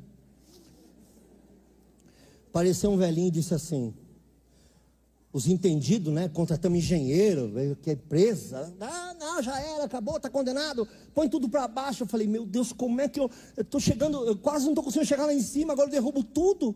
Pareceu 2.51 2.91
um 2.91 2.97
velhinho 2.97 3.27
e 3.27 3.31
disse 3.31 3.53
assim: 3.53 3.93
os 5.31 5.47
entendidos, 5.47 6.11
né? 6.11 6.27
Contratamos 6.27 6.79
engenheiro, 6.79 7.77
que 7.81 7.91
é 7.91 7.93
empresa. 7.93 8.73
Ah, 8.81 9.15
não, 9.19 9.41
já 9.41 9.59
era, 9.59 9.83
acabou, 9.83 10.17
está 10.17 10.29
condenado. 10.29 10.87
Põe 11.13 11.29
tudo 11.29 11.47
para 11.47 11.67
baixo. 11.67 12.03
Eu 12.03 12.07
falei, 12.07 12.27
meu 12.27 12.45
Deus, 12.45 12.73
como 12.73 12.99
é 12.99 13.07
que 13.07 13.19
eu 13.19 13.29
estou 13.55 13.79
chegando? 13.79 14.25
Eu 14.25 14.35
quase 14.35 14.65
não 14.65 14.71
estou 14.71 14.83
conseguindo 14.83 15.07
chegar 15.07 15.25
lá 15.25 15.33
em 15.33 15.41
cima, 15.41 15.73
agora 15.73 15.87
eu 15.87 15.91
derrubo 15.91 16.23
tudo. 16.23 16.75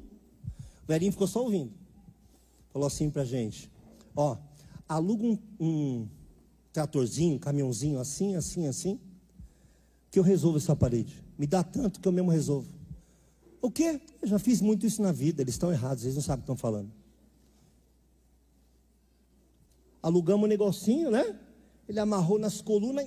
O 0.83 0.87
velhinho 0.87 1.11
ficou 1.11 1.27
só 1.27 1.43
ouvindo. 1.43 1.71
Falou 2.71 2.87
assim 2.87 3.09
para 3.09 3.21
a 3.21 3.25
gente: 3.25 3.71
ó, 4.15 4.37
aluga 4.87 5.25
um, 5.25 5.37
um 5.59 6.07
tratorzinho, 6.71 7.35
um 7.35 7.39
caminhãozinho 7.39 7.99
assim, 7.99 8.35
assim, 8.35 8.67
assim, 8.67 8.99
que 10.11 10.19
eu 10.19 10.23
resolvo 10.23 10.57
essa 10.57 10.75
parede. 10.75 11.23
Me 11.37 11.47
dá 11.47 11.63
tanto 11.63 11.99
que 11.99 12.07
eu 12.07 12.11
mesmo 12.11 12.31
resolvo. 12.31 12.67
O 13.61 13.71
quê? 13.71 14.01
Eu 14.21 14.27
já 14.27 14.39
fiz 14.39 14.59
muito 14.61 14.85
isso 14.85 15.01
na 15.01 15.11
vida, 15.11 15.41
eles 15.41 15.55
estão 15.55 15.71
errados, 15.71 16.03
eles 16.03 16.15
não 16.15 16.21
sabem 16.21 16.39
o 16.39 16.41
que 16.41 16.51
estão 16.51 16.57
falando 16.57 16.91
alugamos 20.03 20.43
um 20.43 20.49
negocinho, 20.49 21.09
né? 21.09 21.39
Ele 21.87 21.99
amarrou 21.99 22.37
nas 22.37 22.61
colunas, 22.61 23.05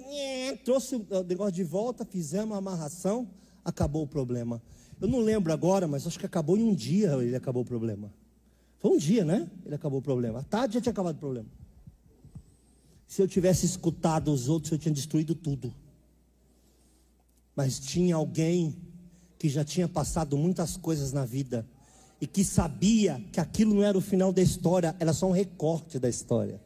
trouxe 0.65 0.97
o 0.97 1.23
negócio 1.27 1.53
de 1.53 1.63
volta, 1.63 2.05
fizemos 2.07 2.55
a 2.55 2.59
amarração, 2.59 3.29
acabou 3.63 4.03
o 4.03 4.07
problema. 4.07 4.63
Eu 5.01 5.09
não 5.09 5.21
lembro 5.21 5.53
agora, 5.53 5.87
mas 5.87 6.07
acho 6.07 6.19
que 6.19 6.27
acabou 6.27 6.57
em 6.57 6.63
um 6.63 6.75
dia 6.75 7.13
ele 7.23 7.37
acabou 7.37 7.63
o 7.63 7.67
problema. 7.67 8.13
Foi 8.79 8.91
um 8.91 8.99
dia, 8.99 9.25
né? 9.25 9.51
Ele 9.65 9.75
acabou 9.75 9.99
o 9.99 10.03
problema. 10.03 10.41
À 10.41 10.43
tarde 10.43 10.75
já 10.75 10.81
tinha 10.81 10.93
acabado 10.93 11.17
o 11.17 11.19
problema. 11.19 11.49
Se 13.07 13.23
eu 13.23 13.29
tivesse 13.29 13.67
escutado 13.67 14.33
os 14.33 14.49
outros, 14.49 14.73
eu 14.73 14.79
tinha 14.79 14.93
destruído 14.93 15.35
tudo. 15.35 15.73
Mas 17.55 17.79
tinha 17.79 18.17
alguém 18.17 18.77
que 19.39 19.49
já 19.49 19.65
tinha 19.65 19.89
passado 19.89 20.37
muitas 20.37 20.77
coisas 20.77 21.13
na 21.13 21.25
vida 21.25 21.67
e 22.21 22.27
que 22.27 22.43
sabia 22.45 23.23
que 23.33 23.41
aquilo 23.41 23.75
não 23.75 23.83
era 23.83 23.97
o 23.97 24.01
final 24.01 24.33
da 24.33 24.43
história, 24.43 24.97
era 24.99 25.13
só 25.13 25.29
um 25.29 25.33
recorte 25.33 25.99
da 25.99 26.09
história 26.09 26.61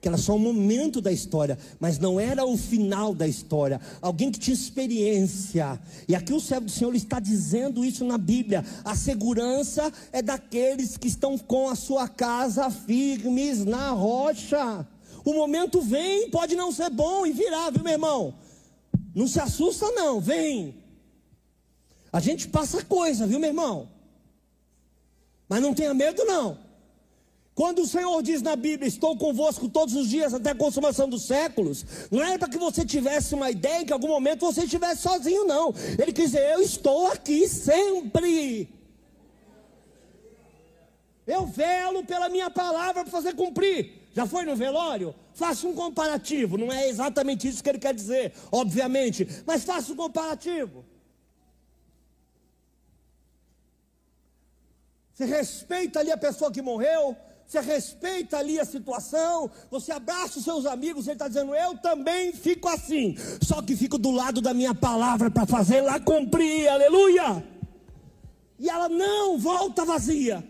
que 0.00 0.08
era 0.08 0.16
só 0.16 0.34
um 0.34 0.38
momento 0.38 1.00
da 1.00 1.12
história, 1.12 1.58
mas 1.78 1.98
não 1.98 2.18
era 2.18 2.44
o 2.44 2.56
final 2.56 3.14
da 3.14 3.28
história. 3.28 3.80
Alguém 4.00 4.32
que 4.32 4.38
tinha 4.38 4.54
experiência. 4.54 5.78
E 6.08 6.14
aqui 6.14 6.32
o 6.32 6.40
servo 6.40 6.66
do 6.66 6.72
Senhor 6.72 6.94
está 6.94 7.20
dizendo 7.20 7.84
isso 7.84 8.04
na 8.04 8.16
Bíblia. 8.16 8.64
A 8.82 8.96
segurança 8.96 9.92
é 10.10 10.22
daqueles 10.22 10.96
que 10.96 11.06
estão 11.06 11.36
com 11.36 11.68
a 11.68 11.74
sua 11.74 12.08
casa 12.08 12.70
firmes 12.70 13.64
na 13.64 13.90
rocha. 13.90 14.86
O 15.22 15.34
momento 15.34 15.82
vem, 15.82 16.30
pode 16.30 16.56
não 16.56 16.72
ser 16.72 16.88
bom 16.88 17.26
e 17.26 17.32
virá, 17.32 17.68
viu, 17.68 17.84
meu 17.84 17.92
irmão? 17.92 18.34
Não 19.14 19.28
se 19.28 19.38
assusta, 19.38 19.90
não, 19.90 20.18
vem. 20.18 20.74
A 22.10 22.20
gente 22.20 22.48
passa 22.48 22.82
coisa, 22.82 23.26
viu, 23.26 23.38
meu 23.38 23.50
irmão? 23.50 23.88
Mas 25.46 25.60
não 25.60 25.74
tenha 25.74 25.92
medo, 25.92 26.24
não. 26.24 26.69
Quando 27.60 27.82
o 27.82 27.86
Senhor 27.86 28.22
diz 28.22 28.40
na 28.40 28.56
Bíblia, 28.56 28.88
estou 28.88 29.14
convosco 29.18 29.68
todos 29.68 29.94
os 29.94 30.08
dias 30.08 30.32
até 30.32 30.52
a 30.52 30.54
consumação 30.54 31.06
dos 31.06 31.26
séculos, 31.26 31.84
não 32.10 32.22
é 32.22 32.38
para 32.38 32.48
que 32.48 32.56
você 32.56 32.86
tivesse 32.86 33.34
uma 33.34 33.50
ideia 33.50 33.84
que 33.84 33.90
em 33.90 33.92
algum 33.92 34.08
momento 34.08 34.46
você 34.46 34.62
estivesse 34.64 35.02
sozinho, 35.02 35.44
não. 35.44 35.74
Ele 35.98 36.10
quis 36.10 36.30
dizer, 36.30 36.52
eu 36.52 36.62
estou 36.62 37.08
aqui 37.08 37.46
sempre. 37.46 38.66
Eu 41.26 41.44
velo 41.44 42.02
pela 42.02 42.30
minha 42.30 42.48
palavra 42.48 43.02
para 43.02 43.12
fazer 43.12 43.34
cumprir. 43.34 44.08
Já 44.14 44.24
foi 44.26 44.46
no 44.46 44.56
velório? 44.56 45.14
Faça 45.34 45.66
um 45.66 45.74
comparativo. 45.74 46.56
Não 46.56 46.72
é 46.72 46.88
exatamente 46.88 47.46
isso 47.46 47.62
que 47.62 47.68
ele 47.68 47.78
quer 47.78 47.92
dizer, 47.92 48.32
obviamente, 48.50 49.28
mas 49.44 49.64
faça 49.64 49.92
um 49.92 49.96
comparativo. 49.96 50.82
Você 55.12 55.26
respeita 55.26 56.00
ali 56.00 56.10
a 56.10 56.16
pessoa 56.16 56.50
que 56.50 56.62
morreu, 56.62 57.14
você 57.50 57.60
respeita 57.60 58.38
ali 58.38 58.60
a 58.60 58.64
situação, 58.64 59.50
você 59.68 59.90
abraça 59.90 60.38
os 60.38 60.44
seus 60.44 60.64
amigos, 60.64 61.08
ele 61.08 61.14
está 61.14 61.26
dizendo, 61.26 61.52
eu 61.52 61.76
também 61.78 62.32
fico 62.32 62.68
assim, 62.68 63.16
só 63.42 63.60
que 63.60 63.74
fico 63.74 63.98
do 63.98 64.12
lado 64.12 64.40
da 64.40 64.54
minha 64.54 64.72
palavra 64.72 65.28
para 65.28 65.44
fazer 65.44 65.80
lá 65.80 65.98
cumprir, 65.98 66.68
aleluia. 66.68 67.44
E 68.56 68.70
ela 68.70 68.88
não 68.88 69.36
volta 69.36 69.84
vazia. 69.84 70.46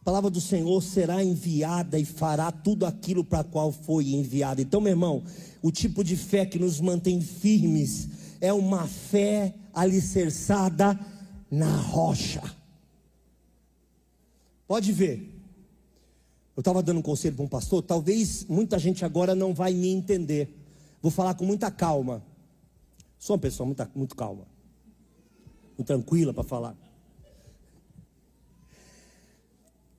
A 0.00 0.04
palavra 0.04 0.30
do 0.30 0.40
Senhor 0.40 0.80
será 0.80 1.24
enviada 1.24 1.98
e 1.98 2.04
fará 2.04 2.52
tudo 2.52 2.86
aquilo 2.86 3.24
para 3.24 3.42
qual 3.42 3.72
foi 3.72 4.10
enviada. 4.10 4.62
Então, 4.62 4.80
meu 4.80 4.92
irmão, 4.92 5.24
o 5.60 5.72
tipo 5.72 6.04
de 6.04 6.14
fé 6.16 6.46
que 6.46 6.58
nos 6.60 6.80
mantém 6.80 7.20
firmes 7.20 8.08
é 8.40 8.52
uma 8.52 8.86
fé 8.86 9.56
alicerçada 9.74 10.96
na 11.50 11.76
rocha. 11.78 12.42
Pode 14.68 14.92
ver, 14.92 15.27
eu 16.58 16.60
estava 16.60 16.82
dando 16.82 16.98
um 16.98 17.02
conselho 17.02 17.36
para 17.36 17.44
um 17.44 17.48
pastor, 17.48 17.84
talvez 17.84 18.44
muita 18.46 18.80
gente 18.80 19.04
agora 19.04 19.32
não 19.32 19.54
vai 19.54 19.72
me 19.72 19.86
entender. 19.90 20.52
Vou 21.00 21.08
falar 21.08 21.34
com 21.34 21.44
muita 21.44 21.70
calma. 21.70 22.20
Sou 23.16 23.36
uma 23.36 23.40
pessoa 23.40 23.64
muito, 23.64 23.88
muito 23.94 24.16
calma. 24.16 24.44
Muito 25.76 25.86
tranquila 25.86 26.34
para 26.34 26.42
falar. 26.42 26.76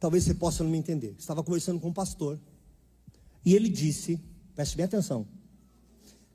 Talvez 0.01 0.25
você 0.25 0.33
possa 0.33 0.61
não 0.61 0.69
me 0.69 0.77
entender. 0.77 1.15
Estava 1.17 1.41
conversando 1.41 1.79
com 1.79 1.87
um 1.87 1.93
pastor. 1.93 2.37
E 3.45 3.55
ele 3.55 3.69
disse, 3.69 4.19
preste 4.53 4.75
bem 4.75 4.85
atenção, 4.85 5.25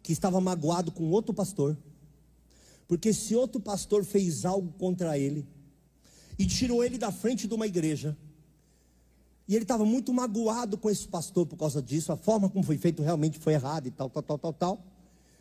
que 0.03 0.11
estava 0.11 0.41
magoado 0.41 0.91
com 0.91 1.05
outro 1.11 1.35
pastor. 1.35 1.77
Porque 2.89 3.11
esse 3.11 3.37
outro 3.37 3.61
pastor 3.61 4.07
fez 4.07 4.47
algo 4.47 4.73
contra 4.79 5.19
ele 5.19 5.47
e 6.39 6.47
tirou 6.47 6.83
ele 6.83 6.97
da 6.97 7.13
frente 7.13 7.47
de 7.47 7.53
uma 7.53 7.67
igreja 7.67 8.17
e 9.47 9.55
ele 9.55 9.65
estava 9.65 9.85
muito 9.85 10.13
magoado 10.13 10.79
com 10.79 10.89
esse 10.89 11.07
pastor 11.07 11.47
por 11.47 11.57
causa 11.57 11.83
disso. 11.83 12.13
A 12.13 12.17
forma 12.17 12.49
como 12.49 12.65
foi 12.65 12.79
feito 12.79 13.03
realmente 13.03 13.39
foi 13.39 13.53
errada 13.53 13.87
e 13.87 13.91
tal, 13.91 14.09
tal, 14.09 14.23
tal, 14.23 14.39
tal, 14.39 14.53
tal. 14.53 14.85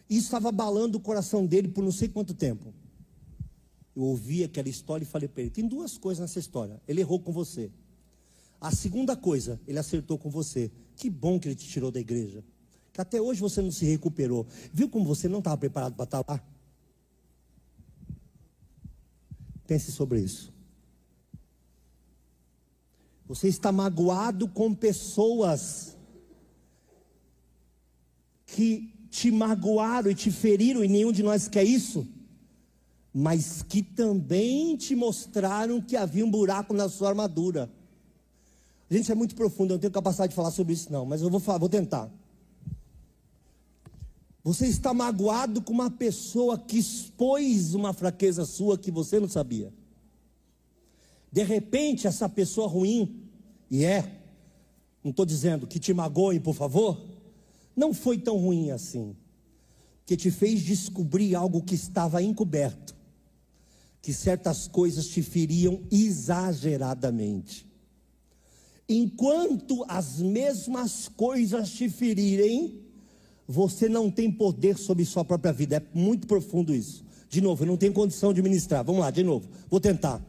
E 0.09 0.17
isso 0.17 0.25
estava 0.25 0.49
abalando 0.49 0.97
o 0.97 1.01
coração 1.01 1.45
dele 1.45 1.69
por 1.69 1.83
não 1.83 1.91
sei 1.91 2.09
quanto 2.09 2.33
tempo. 2.33 2.73
Eu 3.95 4.03
ouvi 4.03 4.43
aquela 4.43 4.67
história 4.67 5.03
e 5.03 5.07
falei 5.07 5.29
para 5.29 5.41
ele: 5.43 5.51
tem 5.51 5.67
duas 5.67 5.97
coisas 5.97 6.21
nessa 6.21 6.39
história. 6.39 6.81
Ele 6.87 6.99
errou 6.99 7.19
com 7.19 7.31
você. 7.31 7.71
A 8.59 8.71
segunda 8.71 9.15
coisa, 9.15 9.59
ele 9.67 9.79
acertou 9.79 10.17
com 10.17 10.29
você. 10.29 10.71
Que 10.95 11.09
bom 11.09 11.39
que 11.39 11.47
ele 11.47 11.55
te 11.55 11.67
tirou 11.67 11.91
da 11.91 11.99
igreja. 11.99 12.43
Que 12.91 13.01
até 13.01 13.21
hoje 13.21 13.39
você 13.39 13.61
não 13.61 13.71
se 13.71 13.85
recuperou. 13.85 14.45
Viu 14.71 14.89
como 14.89 15.05
você 15.05 15.27
não 15.27 15.39
estava 15.39 15.57
preparado 15.57 15.95
para 15.95 16.03
estar 16.03 16.23
lá? 16.27 16.43
Pense 19.65 19.91
sobre 19.91 20.19
isso. 20.19 20.53
Você 23.33 23.47
está 23.47 23.71
magoado 23.71 24.47
com 24.47 24.75
pessoas 24.75 25.97
que 28.45 28.93
te 29.09 29.31
magoaram 29.31 30.11
e 30.11 30.13
te 30.13 30.29
feriram, 30.29 30.83
e 30.83 30.87
nenhum 30.87 31.11
de 31.11 31.23
nós 31.23 31.47
quer 31.47 31.63
isso, 31.63 32.07
mas 33.11 33.63
que 33.63 33.81
também 33.81 34.77
te 34.77 34.95
mostraram 34.95 35.81
que 35.81 35.97
havia 35.97 36.23
um 36.23 36.29
buraco 36.29 36.75
na 36.75 36.87
sua 36.87 37.09
armadura. 37.09 37.71
Gente, 38.87 39.11
é 39.11 39.15
muito 39.15 39.33
profundo, 39.33 39.71
eu 39.71 39.77
não 39.77 39.81
tenho 39.81 39.91
capacidade 39.91 40.29
de 40.29 40.35
falar 40.35 40.51
sobre 40.51 40.73
isso, 40.73 40.93
não, 40.93 41.03
mas 41.03 41.23
eu 41.23 41.29
vou, 41.31 41.39
falar, 41.39 41.57
vou 41.57 41.69
tentar. 41.69 42.11
Você 44.43 44.67
está 44.67 44.93
magoado 44.93 45.59
com 45.59 45.73
uma 45.73 45.89
pessoa 45.89 46.55
que 46.55 46.77
expôs 46.77 47.73
uma 47.73 47.93
fraqueza 47.93 48.45
sua 48.45 48.77
que 48.77 48.91
você 48.91 49.19
não 49.19 49.27
sabia. 49.27 49.73
De 51.31 51.41
repente, 51.41 52.05
essa 52.05 52.29
pessoa 52.29 52.67
ruim 52.67 53.22
e 53.69 53.85
é, 53.85 54.19
não 55.03 55.11
estou 55.11 55.25
dizendo 55.25 55.67
que 55.67 55.79
te 55.79 55.93
magoe, 55.93 56.39
por 56.39 56.55
favor, 56.55 57.01
não 57.75 57.93
foi 57.93 58.17
tão 58.17 58.37
ruim 58.37 58.71
assim, 58.71 59.15
que 60.05 60.15
te 60.15 60.31
fez 60.31 60.61
descobrir 60.61 61.35
algo 61.35 61.61
que 61.61 61.75
estava 61.75 62.21
encoberto, 62.21 62.95
que 64.01 64.13
certas 64.13 64.67
coisas 64.67 65.07
te 65.07 65.21
feriam 65.21 65.81
exageradamente. 65.91 67.65
Enquanto 68.87 69.85
as 69.87 70.19
mesmas 70.19 71.07
coisas 71.07 71.71
te 71.71 71.89
ferirem, 71.89 72.81
você 73.47 73.87
não 73.89 74.11
tem 74.11 74.31
poder 74.31 74.77
sobre 74.77 75.05
sua 75.05 75.23
própria 75.23 75.53
vida. 75.53 75.77
É 75.77 75.97
muito 75.97 76.27
profundo 76.27 76.73
isso. 76.73 77.03
De 77.29 77.41
novo, 77.41 77.63
eu 77.63 77.67
não 77.67 77.77
tenho 77.77 77.93
condição 77.93 78.33
de 78.33 78.41
ministrar. 78.41 78.83
Vamos 78.83 79.01
lá, 79.01 79.09
de 79.09 79.23
novo. 79.23 79.47
Vou 79.69 79.79
tentar. 79.79 80.21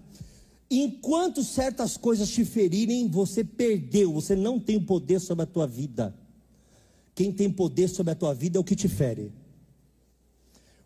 Enquanto 0.70 1.44
certas 1.44 1.96
coisas 1.96 2.29
te 2.29 2.44
ferirem, 2.44 3.09
você 3.09 3.44
perdeu, 3.44 4.12
você 4.12 4.35
não 4.35 4.59
tem 4.59 4.81
poder 4.81 5.20
sobre 5.20 5.44
a 5.44 5.46
tua 5.46 5.66
vida. 5.66 6.14
Quem 7.14 7.31
tem 7.31 7.50
poder 7.50 7.88
sobre 7.88 8.12
a 8.12 8.16
tua 8.16 8.35
vida 8.35 8.59
é 8.59 8.61
o 8.61 8.64
que 8.64 8.74
te 8.74 8.88
fere. 8.88 9.31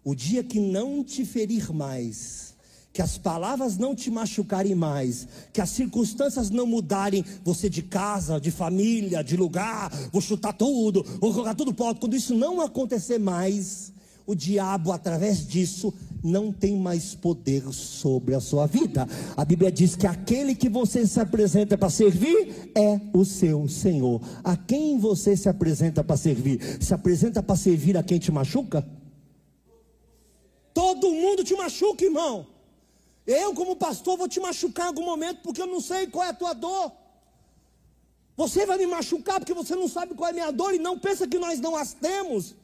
O 0.04 0.14
dia 0.14 0.42
que 0.42 0.60
não 0.60 1.02
te 1.02 1.24
ferir 1.24 1.72
mais, 1.72 2.54
que 2.92 3.02
as 3.02 3.16
palavras 3.16 3.78
não 3.78 3.94
te 3.94 4.10
machucarem 4.10 4.74
mais, 4.74 5.28
que 5.52 5.60
as 5.60 5.70
circunstâncias 5.70 6.50
não 6.50 6.66
mudarem 6.66 7.24
você 7.44 7.68
de 7.70 7.82
casa, 7.82 8.40
de 8.40 8.50
família, 8.50 9.22
de 9.22 9.36
lugar, 9.36 9.90
vou 10.12 10.20
chutar 10.20 10.52
tudo, 10.52 11.02
vou 11.20 11.32
colocar 11.32 11.54
tudo 11.54 11.72
pó. 11.72 11.94
Quando 11.94 12.16
isso 12.16 12.34
não 12.34 12.60
acontecer 12.60 13.18
mais, 13.18 13.92
o 14.28 14.34
diabo, 14.34 14.92
através 14.92 15.46
disso, 15.46 15.92
não 16.22 16.52
tem 16.52 16.76
mais 16.76 17.14
poder 17.14 17.62
sobre 17.72 18.34
a 18.34 18.40
sua 18.40 18.66
vida. 18.66 19.08
A 19.34 19.42
Bíblia 19.42 19.72
diz 19.72 19.96
que 19.96 20.06
aquele 20.06 20.54
que 20.54 20.68
você 20.68 21.06
se 21.06 21.18
apresenta 21.18 21.78
para 21.78 21.88
servir 21.88 22.70
é 22.74 23.00
o 23.14 23.24
seu 23.24 23.66
Senhor. 23.66 24.20
A 24.44 24.54
quem 24.54 24.98
você 24.98 25.34
se 25.34 25.48
apresenta 25.48 26.04
para 26.04 26.18
servir? 26.18 26.60
Se 26.78 26.92
apresenta 26.92 27.42
para 27.42 27.56
servir 27.56 27.96
a 27.96 28.02
quem 28.02 28.18
te 28.18 28.30
machuca? 28.30 28.86
Todo 30.74 31.10
mundo 31.10 31.42
te 31.42 31.54
machuca, 31.56 32.04
irmão. 32.04 32.46
Eu, 33.26 33.54
como 33.54 33.76
pastor, 33.76 34.18
vou 34.18 34.28
te 34.28 34.40
machucar 34.40 34.84
em 34.84 34.88
algum 34.88 35.06
momento, 35.06 35.40
porque 35.40 35.62
eu 35.62 35.66
não 35.66 35.80
sei 35.80 36.06
qual 36.06 36.26
é 36.26 36.28
a 36.28 36.34
tua 36.34 36.52
dor. 36.52 36.92
Você 38.36 38.66
vai 38.66 38.76
me 38.76 38.86
machucar 38.86 39.40
porque 39.40 39.54
você 39.54 39.74
não 39.74 39.88
sabe 39.88 40.14
qual 40.14 40.28
é 40.28 40.32
a 40.32 40.34
minha 40.34 40.50
dor 40.50 40.74
e 40.74 40.78
não 40.78 40.98
pensa 40.98 41.26
que 41.26 41.38
nós 41.38 41.58
não 41.60 41.74
as 41.74 41.94
temos. 41.94 42.54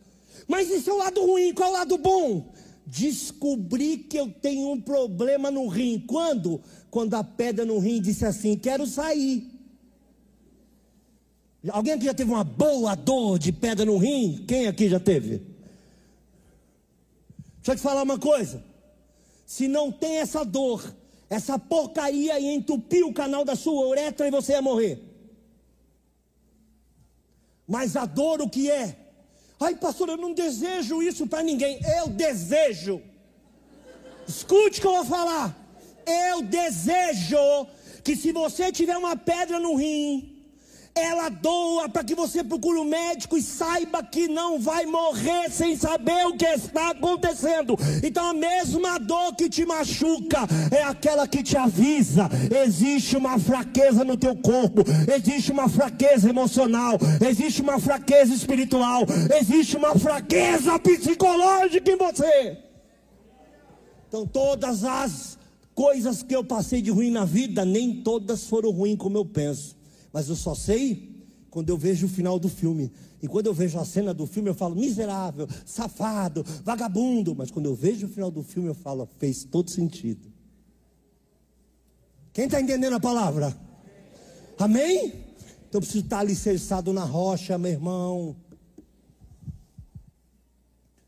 Mas 0.49 0.70
isso 0.70 0.90
é 0.90 0.92
o 0.92 0.99
lado 0.99 1.25
ruim, 1.25 1.53
qual 1.55 1.68
é 1.68 1.70
o 1.70 1.75
lado 1.79 1.99
bom? 1.99 2.53
Descobri 2.87 3.99
que 3.99 4.18
eu 4.18 4.31
tenho 4.31 4.70
um 4.70 4.81
problema 4.81 5.51
no 5.51 5.68
rim. 5.68 5.99
Quando? 6.07 6.61
Quando 6.90 7.14
a 7.14 7.25
pedra 7.25 7.64
no 7.64 7.79
rim 7.79 8.01
disse 8.01 8.25
assim: 8.25 8.57
quero 8.57 8.87
sair. 8.87 9.51
Alguém 11.70 11.94
aqui 11.94 12.05
já 12.05 12.14
teve 12.14 12.31
uma 12.31 12.44
boa 12.44 12.94
dor 12.94 13.38
de 13.38 13.51
pedra 13.51 13.87
no 13.87 13.97
rim? 13.97 14.44
Quem 14.47 14.66
aqui 14.66 14.88
já 14.88 15.01
teve? 15.01 15.38
Deixa 17.57 17.73
eu 17.73 17.77
te 17.77 17.81
falar 17.81 18.03
uma 18.03 18.18
coisa 18.18 18.62
se 19.47 19.68
não 19.68 19.92
tem 19.92 20.16
essa 20.16 20.44
dor, 20.44 20.83
essa 21.29 21.59
porcaria 21.59 22.38
e 22.40 22.47
entupir 22.47 23.07
o 23.07 23.12
canal 23.12 23.44
da 23.44 23.55
sua 23.55 23.87
uretra 23.87 24.27
e 24.27 24.31
você 24.31 24.53
ia 24.53 24.62
morrer. 24.62 25.03
Mas 27.66 27.97
a 27.97 28.05
dor 28.07 28.40
o 28.40 28.49
que 28.49 28.70
é? 28.70 28.97
Ai, 29.61 29.75
pastor, 29.75 30.09
eu 30.09 30.17
não 30.17 30.33
desejo 30.33 31.03
isso 31.03 31.27
para 31.27 31.43
ninguém. 31.43 31.81
Eu 31.99 32.09
desejo. 32.09 33.01
Escute 34.27 34.79
o 34.79 34.81
que 34.83 34.87
eu 34.87 34.93
vou 34.93 35.05
falar. 35.05 35.57
Eu 36.07 36.43
desejo 36.43 37.67
que 38.03 38.17
se 38.17 38.33
você 38.33 38.71
tiver 38.71 38.97
uma 38.97 39.17
pedra 39.17 39.59
no 39.59 39.75
rim, 39.75 40.34
ela 40.96 41.28
doa 41.28 41.88
para 41.88 42.04
que 42.04 42.14
você 42.14 42.44
procure 42.44 42.78
um 42.78 42.85
médico 42.85 43.37
e 43.37 43.42
saiba 43.42 44.00
que 44.00 44.28
não 44.28 44.61
vai 44.61 44.87
morrer 44.87 45.50
sem 45.50 45.76
saber 45.76 46.24
o 46.26 46.37
que 46.37 46.46
está 46.46 46.90
acontecendo. 46.90 47.76
Então 48.00 48.30
a 48.30 48.33
mesma 48.33 48.98
dor 48.98 49.35
que 49.35 49.48
te 49.48 49.66
machuca 49.66 50.46
é 50.70 50.85
aquela 50.85 51.26
que 51.26 51.42
te 51.42 51.57
avisa: 51.57 52.28
existe 52.64 53.16
uma 53.16 53.40
fraqueza 53.40 54.04
no 54.04 54.16
teu 54.16 54.37
corpo, 54.37 54.83
existe 55.12 55.50
uma 55.50 55.68
fraqueza 55.68 56.30
emocional, 56.30 56.96
existe 57.28 57.61
uma 57.61 57.80
fraqueza 57.80 58.33
espiritual, 58.33 59.02
existe 59.40 59.76
uma 59.76 59.98
fraqueza 59.98 60.78
psicológica 60.78 61.90
em 61.90 61.96
você. 61.96 62.57
Então 64.07 64.24
todas 64.24 64.85
as 64.85 65.37
coisas 65.74 66.22
que 66.22 66.37
eu 66.37 66.44
passei 66.44 66.80
de 66.80 66.92
ruim 66.92 67.11
na 67.11 67.24
vida, 67.24 67.64
nem 67.64 68.00
todas 68.00 68.46
foram 68.46 68.70
ruins 68.70 68.96
como 68.96 69.18
eu 69.18 69.24
penso. 69.24 69.83
Mas 70.14 70.29
eu 70.29 70.37
só 70.37 70.55
sei 70.55 71.27
quando 71.50 71.70
eu 71.70 71.77
vejo 71.77 72.07
o 72.07 72.09
final 72.09 72.38
do 72.38 72.48
filme. 72.48 72.92
E 73.20 73.27
quando 73.27 73.46
eu 73.46 73.53
vejo 73.53 73.81
a 73.81 73.85
cena 73.85 74.14
do 74.14 74.29
filme, 74.29 74.48
eu 74.48 74.55
falo 74.55 74.77
miserável, 74.77 75.48
safado, 75.66 76.44
vagabundo. 76.62 77.35
Mas 77.35 77.50
quando 77.50 77.66
eu 77.66 77.74
vejo 77.74 78.07
o 78.07 78.09
final 78.09 78.31
do 78.31 78.40
filme, 78.40 78.68
eu 78.68 78.77
falo, 78.77 79.09
fez 79.18 79.42
todo 79.42 79.72
sentido. 79.72 80.33
Quem 82.33 82.44
está 82.44 82.61
entendendo 82.61 82.94
a 82.94 83.00
palavra? 83.00 83.57
Amém? 84.57 85.07
Então 85.68 85.79
eu 85.79 85.81
preciso 85.81 86.05
estar 86.05 86.20
alicerçado 86.20 86.92
na 86.92 87.03
rocha, 87.03 87.59
meu 87.59 87.72
irmão. 87.72 88.37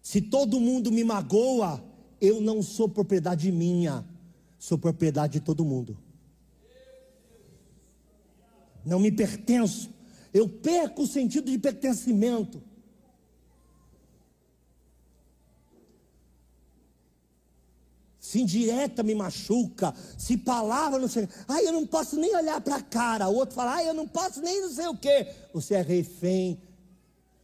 Se 0.03 0.21
todo 0.21 0.59
mundo 0.59 0.91
me 0.91 1.05
magoa, 1.05 1.81
eu 2.21 2.41
não 2.41 2.61
sou 2.61 2.89
propriedade 2.89 3.53
minha, 3.53 4.05
sou 4.59 4.77
propriedade 4.77 5.35
de 5.35 5.41
todo 5.41 5.65
mundo 5.65 5.97
não 8.87 9.01
me 9.01 9.11
pertenço, 9.11 9.91
eu 10.33 10.49
perco 10.49 11.03
o 11.03 11.07
sentido 11.07 11.51
de 11.51 11.59
pertencimento. 11.59 12.63
Se 18.21 18.41
indireta 18.41 19.03
me 19.03 19.15
machuca, 19.15 19.95
se 20.17 20.37
palavra 20.37 20.99
não 20.99 21.09
sei, 21.09 21.29
ai 21.49 21.67
eu 21.67 21.73
não 21.73 21.87
posso 21.87 22.17
nem 22.17 22.35
olhar 22.35 22.61
para 22.61 22.77
a 22.77 22.83
cara, 22.83 23.29
o 23.29 23.35
outro 23.35 23.57
fala, 23.57 23.75
ai 23.75 23.89
eu 23.89 23.95
não 23.95 24.07
posso 24.07 24.41
nem 24.41 24.61
não 24.61 24.71
sei 24.71 24.87
o 24.87 24.97
que. 24.97 25.35
Você 25.53 25.75
é 25.75 25.83
refém 25.83 26.61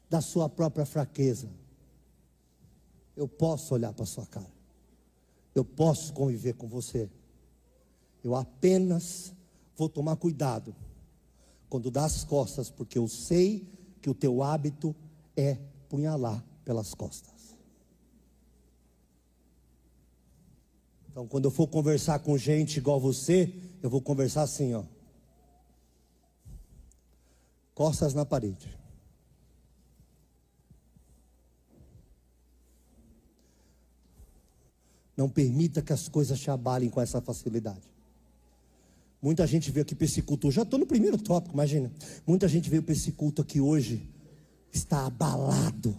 da 0.09 0.21
sua 0.21 0.49
própria 0.49 0.87
fraqueza. 0.87 1.49
Eu 3.17 3.27
posso 3.27 3.75
olhar 3.75 3.93
para 3.93 4.05
a 4.05 4.07
sua 4.07 4.27
cara, 4.27 4.51
eu 5.55 5.65
posso 5.65 6.13
conviver 6.13 6.55
com 6.55 6.69
você, 6.69 7.11
eu 8.23 8.35
apenas 8.37 9.33
vou 9.77 9.89
tomar 9.89 10.17
cuidado 10.17 10.75
quando 11.73 11.91
dá 11.91 12.05
as 12.05 12.23
costas, 12.23 12.69
porque 12.69 12.99
eu 12.99 13.09
sei 13.09 13.67
que 14.03 14.11
o 14.11 14.15
teu 14.15 14.43
hábito 14.43 14.95
é 15.35 15.57
punhalar 15.89 16.45
pelas 16.67 16.93
costas. 16.93 17.57
Então, 21.11 21.27
quando 21.27 21.47
eu 21.47 21.51
for 21.51 21.67
conversar 21.67 22.19
com 22.19 22.37
gente 22.37 22.77
igual 22.77 23.01
você, 23.01 23.55
eu 23.83 23.89
vou 23.89 24.03
conversar 24.03 24.43
assim, 24.43 24.75
ó. 24.75 24.85
Costas 27.75 28.13
na 28.13 28.27
parede. 28.27 28.79
Não 35.17 35.27
permita 35.27 35.81
que 35.81 35.95
as 35.95 36.07
coisas 36.07 36.39
te 36.39 36.51
abalem 36.51 36.91
com 36.91 37.01
essa 37.01 37.23
facilidade. 37.23 37.92
Muita 39.23 39.47
gente 39.47 39.71
veio 39.71 39.83
aqui 39.83 39.95
para 39.95 40.05
esse 40.05 40.21
culto. 40.21 40.51
Já 40.51 40.63
estou 40.63 40.81
no 40.81 40.87
primeiro 40.87 41.17
tópico, 41.17 41.55
imagina. 41.55 41.93
Muita 42.27 42.49
gente 42.49 42.69
veio 42.69 42.83
para 42.83 42.93
esse 42.93 43.13
culto 43.13 43.41
aqui 43.41 43.61
hoje, 43.61 44.11
está 44.73 45.07
abalado. 45.07 45.97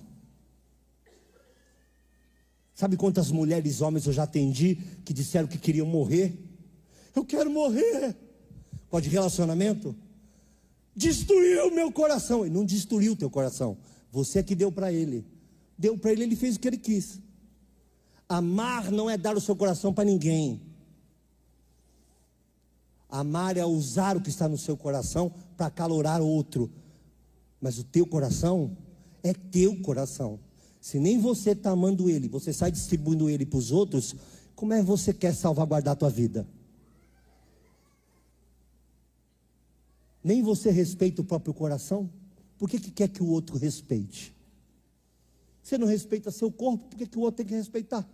Sabe 2.74 2.98
quantas 2.98 3.32
mulheres 3.32 3.80
e 3.80 3.84
homens 3.84 4.06
eu 4.06 4.12
já 4.12 4.24
atendi 4.24 4.78
que 5.06 5.14
disseram 5.14 5.48
que 5.48 5.58
queriam 5.58 5.88
morrer? 5.88 6.38
Eu 7.16 7.24
quero 7.24 7.50
morrer. 7.50 8.14
Pode 8.90 9.08
relacionamento? 9.08 9.96
Destruiu 10.94 11.68
o 11.68 11.74
meu 11.74 11.92
coração. 11.94 12.46
Ele 12.46 12.54
não 12.54 12.66
destruiu 12.66 13.14
o 13.14 13.16
teu 13.16 13.30
coração. 13.30 13.78
Você 14.12 14.40
é 14.40 14.44
que 14.44 14.54
deu 14.54 14.70
para 14.70 14.92
ele. 14.92 15.26
Deu 15.78 15.98
para 15.98 16.12
ele, 16.12 16.24
ele 16.24 16.36
fez 16.36 16.58
o 16.58 16.60
que 16.60 16.68
ele 16.68 16.78
quis. 16.78 17.20
Amar 18.28 18.92
não 18.92 19.10
é 19.10 19.18
dar 19.18 19.38
o 19.38 19.42
seu 19.42 19.56
coração 19.56 19.94
para 19.94 20.04
ninguém. 20.04 20.73
Amar 23.13 23.58
é 23.58 23.63
usar 23.63 24.17
o 24.17 24.21
que 24.21 24.30
está 24.30 24.49
no 24.49 24.58
seu 24.58 24.76
coração 24.76 25.32
para 25.56 25.69
calorar 25.69 26.19
outro. 26.19 26.71
Mas 27.62 27.78
o 27.78 27.84
teu 27.84 28.08
coração 28.08 28.76
é 29.21 29.36
teu 29.36 29.80
coração. 29.84 30.39
Se 30.82 30.99
nem 30.99 31.19
você 31.19 31.52
está 31.52 31.69
amando 31.69 32.10
ele, 32.10 32.28
você 32.28 32.52
sai 32.52 32.71
distribuindo 32.71 33.30
ele 33.30 33.45
para 33.45 33.60
os 33.60 33.71
outros, 33.71 34.15
como 34.56 34.73
é 34.73 34.80
que 34.80 34.86
você 34.88 35.13
quer 35.13 35.36
salvaguardar 35.36 35.91
a 35.91 35.95
tua 35.95 36.10
vida? 36.10 36.47
Nem 40.23 40.41
você 40.41 40.71
respeita 40.71 41.21
o 41.21 41.26
próprio 41.26 41.54
coração? 41.54 42.10
Por 42.58 42.67
que, 42.67 42.80
que 42.80 42.89
quer 42.89 43.10
que 43.10 43.21
o 43.21 43.28
outro 43.28 43.60
respeite? 43.60 44.34
Você 45.62 45.78
não 45.78 45.86
respeita 45.86 46.32
seu 46.32 46.52
corpo, 46.52 46.88
por 46.88 46.97
que, 46.97 47.06
que 47.06 47.17
o 47.19 47.21
outro 47.21 47.38
tem 47.38 47.45
que 47.45 47.54
respeitar? 47.54 48.10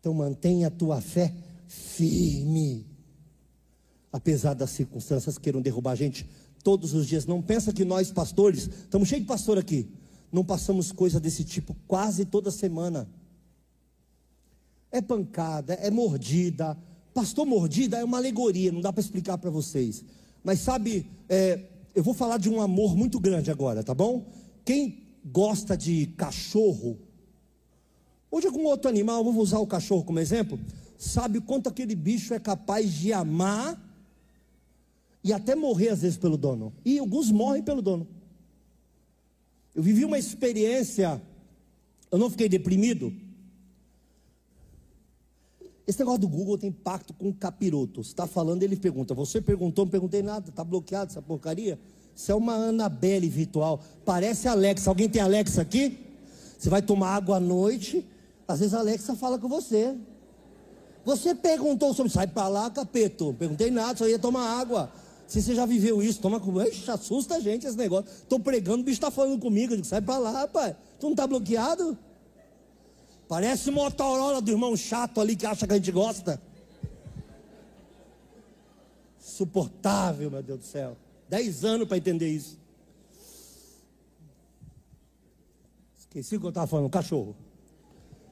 Então 0.00 0.14
mantenha 0.14 0.68
a 0.68 0.70
tua 0.70 1.00
fé 1.00 1.32
firme. 1.68 2.86
Apesar 4.12 4.54
das 4.54 4.70
circunstâncias 4.70 5.38
queiram 5.38 5.60
derrubar 5.60 5.92
a 5.92 5.94
gente 5.94 6.26
todos 6.64 6.94
os 6.94 7.06
dias. 7.06 7.26
Não 7.26 7.40
pensa 7.40 7.72
que 7.72 7.84
nós 7.84 8.10
pastores, 8.10 8.66
estamos 8.66 9.08
cheios 9.08 9.22
de 9.22 9.28
pastor 9.28 9.58
aqui, 9.58 9.88
não 10.32 10.44
passamos 10.44 10.90
coisa 10.90 11.20
desse 11.20 11.44
tipo 11.44 11.76
quase 11.86 12.24
toda 12.24 12.50
semana. 12.50 13.08
É 14.90 15.00
pancada, 15.00 15.74
é 15.74 15.90
mordida. 15.90 16.76
Pastor 17.14 17.46
mordida 17.46 17.98
é 17.98 18.04
uma 18.04 18.16
alegoria, 18.16 18.72
não 18.72 18.80
dá 18.80 18.92
para 18.92 19.00
explicar 19.00 19.38
para 19.38 19.50
vocês. 19.50 20.04
Mas 20.42 20.60
sabe, 20.60 21.06
é, 21.28 21.66
eu 21.94 22.02
vou 22.02 22.14
falar 22.14 22.38
de 22.38 22.48
um 22.48 22.60
amor 22.60 22.96
muito 22.96 23.20
grande 23.20 23.50
agora, 23.50 23.84
tá 23.84 23.94
bom? 23.94 24.26
Quem 24.64 25.02
gosta 25.24 25.76
de 25.76 26.06
cachorro, 26.16 26.98
ou 28.30 28.40
de 28.40 28.46
algum 28.46 28.64
outro 28.64 28.88
animal, 28.88 29.24
vamos 29.24 29.42
usar 29.42 29.58
o 29.58 29.66
cachorro 29.66 30.04
como 30.04 30.20
exemplo, 30.20 30.58
sabe 30.98 31.40
quanto 31.40 31.68
aquele 31.68 31.94
bicho 31.94 32.32
é 32.32 32.38
capaz 32.38 32.92
de 32.92 33.12
amar 33.12 33.78
e 35.22 35.32
até 35.32 35.54
morrer 35.54 35.88
às 35.88 36.02
vezes 36.02 36.16
pelo 36.16 36.36
dono. 36.36 36.72
E 36.84 36.98
alguns 36.98 37.30
morrem 37.30 37.62
pelo 37.62 37.82
dono. 37.82 38.06
Eu 39.74 39.82
vivi 39.82 40.04
uma 40.04 40.18
experiência, 40.18 41.20
eu 42.10 42.18
não 42.18 42.30
fiquei 42.30 42.48
deprimido, 42.48 43.12
Esse 45.90 45.98
negócio 45.98 46.20
do 46.20 46.28
Google 46.28 46.56
tem 46.56 46.70
pacto 46.70 47.12
com 47.12 47.32
capiroto. 47.32 48.04
Você 48.04 48.10
está 48.10 48.24
falando, 48.24 48.62
ele 48.62 48.76
pergunta. 48.76 49.12
Você 49.12 49.40
perguntou, 49.40 49.84
não 49.84 49.90
perguntei 49.90 50.22
nada. 50.22 50.48
Está 50.48 50.62
bloqueado 50.62 51.10
essa 51.10 51.20
porcaria? 51.20 51.80
Isso 52.14 52.30
é 52.30 52.34
uma 52.34 52.54
Anabelle 52.54 53.28
virtual. 53.28 53.82
Parece 54.04 54.46
Alexa. 54.46 54.88
Alguém 54.88 55.08
tem 55.08 55.20
Alexa 55.20 55.62
aqui? 55.62 55.98
Você 56.56 56.70
vai 56.70 56.80
tomar 56.80 57.16
água 57.16 57.38
à 57.38 57.40
noite. 57.40 58.06
Às 58.52 58.60
vezes 58.60 58.74
a 58.74 58.80
Alexa 58.80 59.14
fala 59.14 59.38
com 59.38 59.48
você. 59.48 59.96
Você 61.04 61.34
perguntou 61.34 61.94
sobre. 61.94 62.12
Sai 62.12 62.26
para 62.26 62.48
lá, 62.48 62.70
capeto. 62.70 63.34
Perguntei 63.38 63.70
nada, 63.70 63.98
só 63.98 64.08
ia 64.08 64.18
tomar 64.18 64.60
água. 64.60 64.90
Se 65.26 65.40
você 65.40 65.54
já 65.54 65.64
viveu 65.64 66.02
isso, 66.02 66.20
toma 66.20 66.40
com. 66.40 66.60
Ixi, 66.60 66.90
assusta 66.90 67.36
a 67.36 67.40
gente 67.40 67.66
esse 67.66 67.76
negócio. 67.76 68.10
Estou 68.10 68.40
pregando, 68.40 68.80
o 68.80 68.84
bicho 68.84 68.96
está 68.96 69.10
falando 69.10 69.40
comigo. 69.40 69.72
Eu 69.72 69.76
digo, 69.76 69.86
sai 69.86 70.00
para 70.00 70.18
lá, 70.18 70.30
rapaz. 70.32 70.74
Tu 70.98 71.06
não 71.06 71.12
está 71.12 71.26
bloqueado? 71.26 71.96
Parece 73.28 73.70
Motorola 73.70 74.42
do 74.42 74.50
irmão 74.50 74.76
chato 74.76 75.20
ali 75.20 75.36
que 75.36 75.46
acha 75.46 75.66
que 75.66 75.72
a 75.72 75.76
gente 75.76 75.92
gosta. 75.92 76.42
Suportável, 79.20 80.30
meu 80.30 80.42
Deus 80.42 80.58
do 80.58 80.64
céu. 80.64 80.96
Dez 81.28 81.64
anos 81.64 81.86
para 81.86 81.96
entender 81.96 82.28
isso. 82.28 82.58
Esqueci 85.96 86.36
o 86.36 86.40
que 86.40 86.46
eu 86.46 86.50
estava 86.50 86.66
falando, 86.66 86.90
cachorro. 86.90 87.36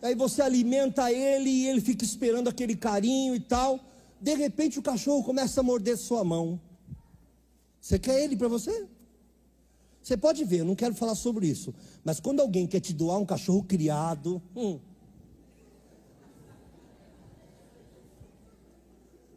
Aí 0.01 0.15
você 0.15 0.43
alimenta 0.43 1.13
ele 1.13 1.51
e 1.51 1.67
ele 1.69 1.81
fica 1.81 2.05
esperando 2.05 2.49
aquele 2.49 2.77
carinho 2.77 3.35
e 3.35 3.41
tal. 3.41 3.81
De 4.21 4.35
repente 4.35 4.79
o 4.79 4.83
cachorro 4.83 5.25
começa 5.25 5.61
a 5.61 5.63
morder 5.63 5.97
sua 5.97 6.23
mão. 6.25 6.61
Você 7.81 7.99
quer 7.99 8.23
ele 8.23 8.37
para 8.37 8.49
você? 8.49 8.87
Você 10.03 10.17
pode 10.17 10.45
ver, 10.45 10.61
eu 10.61 10.65
não 10.65 10.75
quero 10.75 10.95
falar 10.95 11.15
sobre 11.15 11.47
isso. 11.47 11.75
Mas 12.05 12.21
quando 12.21 12.41
alguém 12.41 12.67
quer 12.67 12.81
te 12.81 12.93
doar 12.93 13.19
um 13.19 13.27
cachorro 13.27 13.63
criado. 13.63 14.41
Hum, 14.57 14.79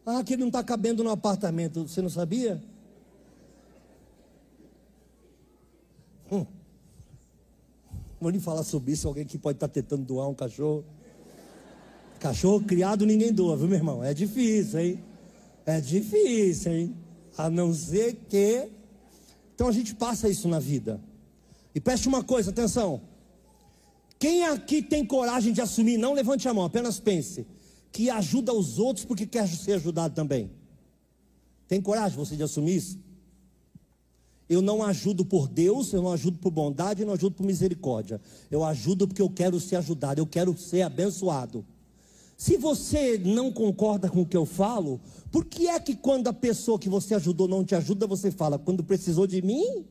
ah, 0.05 0.23
que 0.23 0.33
ele 0.33 0.41
não 0.41 0.47
está 0.47 0.63
cabendo 0.63 1.03
no 1.03 1.09
apartamento. 1.09 1.87
Você 1.87 2.01
não 2.01 2.09
sabia? 2.09 2.61
Vou 8.21 8.31
nem 8.31 8.39
falar 8.39 8.63
sobre 8.63 8.91
isso. 8.91 9.07
Alguém 9.07 9.25
que 9.25 9.37
pode 9.39 9.57
estar 9.57 9.67
tá 9.67 9.73
tentando 9.73 10.05
doar 10.05 10.29
um 10.29 10.35
cachorro. 10.35 10.85
Cachorro 12.19 12.61
criado 12.61 13.03
ninguém 13.03 13.33
doa, 13.33 13.57
viu, 13.57 13.67
meu 13.67 13.77
irmão? 13.77 14.03
É 14.03 14.13
difícil, 14.13 14.79
hein? 14.79 15.03
É 15.65 15.81
difícil, 15.81 16.71
hein? 16.71 16.95
A 17.35 17.49
não 17.49 17.73
ser 17.73 18.13
que. 18.29 18.69
Então 19.55 19.67
a 19.67 19.71
gente 19.71 19.95
passa 19.95 20.29
isso 20.29 20.47
na 20.47 20.59
vida. 20.59 21.01
E 21.73 21.79
preste 21.79 22.07
uma 22.07 22.23
coisa, 22.23 22.51
atenção. 22.51 23.01
Quem 24.19 24.45
aqui 24.45 24.83
tem 24.83 25.03
coragem 25.03 25.51
de 25.51 25.61
assumir, 25.61 25.97
não 25.97 26.13
levante 26.13 26.47
a 26.47 26.53
mão, 26.53 26.65
apenas 26.65 26.99
pense, 26.99 27.47
que 27.91 28.07
ajuda 28.07 28.53
os 28.53 28.77
outros 28.77 29.03
porque 29.03 29.25
quer 29.25 29.47
ser 29.47 29.73
ajudado 29.73 30.13
também. 30.13 30.51
Tem 31.67 31.81
coragem 31.81 32.15
você 32.15 32.35
de 32.35 32.43
assumir 32.43 32.75
isso? 32.75 32.99
Eu 34.51 34.61
não 34.61 34.83
ajudo 34.83 35.23
por 35.23 35.47
Deus, 35.47 35.93
eu 35.93 36.01
não 36.01 36.11
ajudo 36.11 36.37
por 36.37 36.51
bondade, 36.51 37.01
eu 37.01 37.07
não 37.07 37.13
ajudo 37.13 37.37
por 37.37 37.45
misericórdia. 37.45 38.19
Eu 38.51 38.65
ajudo 38.65 39.07
porque 39.07 39.21
eu 39.21 39.29
quero 39.29 39.57
ser 39.61 39.77
ajudado, 39.77 40.19
eu 40.19 40.27
quero 40.27 40.57
ser 40.57 40.81
abençoado. 40.81 41.65
Se 42.35 42.57
você 42.57 43.17
não 43.17 43.49
concorda 43.49 44.09
com 44.09 44.23
o 44.23 44.25
que 44.25 44.35
eu 44.35 44.45
falo, 44.45 44.99
por 45.31 45.45
que 45.45 45.69
é 45.69 45.79
que 45.79 45.95
quando 45.95 46.27
a 46.27 46.33
pessoa 46.33 46.77
que 46.77 46.89
você 46.89 47.15
ajudou 47.15 47.47
não 47.47 47.63
te 47.63 47.75
ajuda, 47.75 48.05
você 48.05 48.29
fala, 48.29 48.59
quando 48.59 48.83
precisou 48.83 49.25
de 49.25 49.41
mim? 49.41 49.85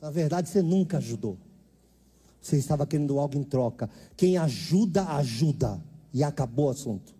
Na 0.00 0.08
verdade, 0.08 0.48
você 0.48 0.62
nunca 0.62 0.96
ajudou. 0.96 1.36
Você 2.40 2.56
estava 2.56 2.86
querendo 2.86 3.18
algo 3.18 3.36
em 3.36 3.42
troca. 3.42 3.90
Quem 4.16 4.38
ajuda, 4.38 5.04
ajuda. 5.08 5.78
E 6.10 6.24
acabou 6.24 6.68
o 6.68 6.70
assunto. 6.70 7.15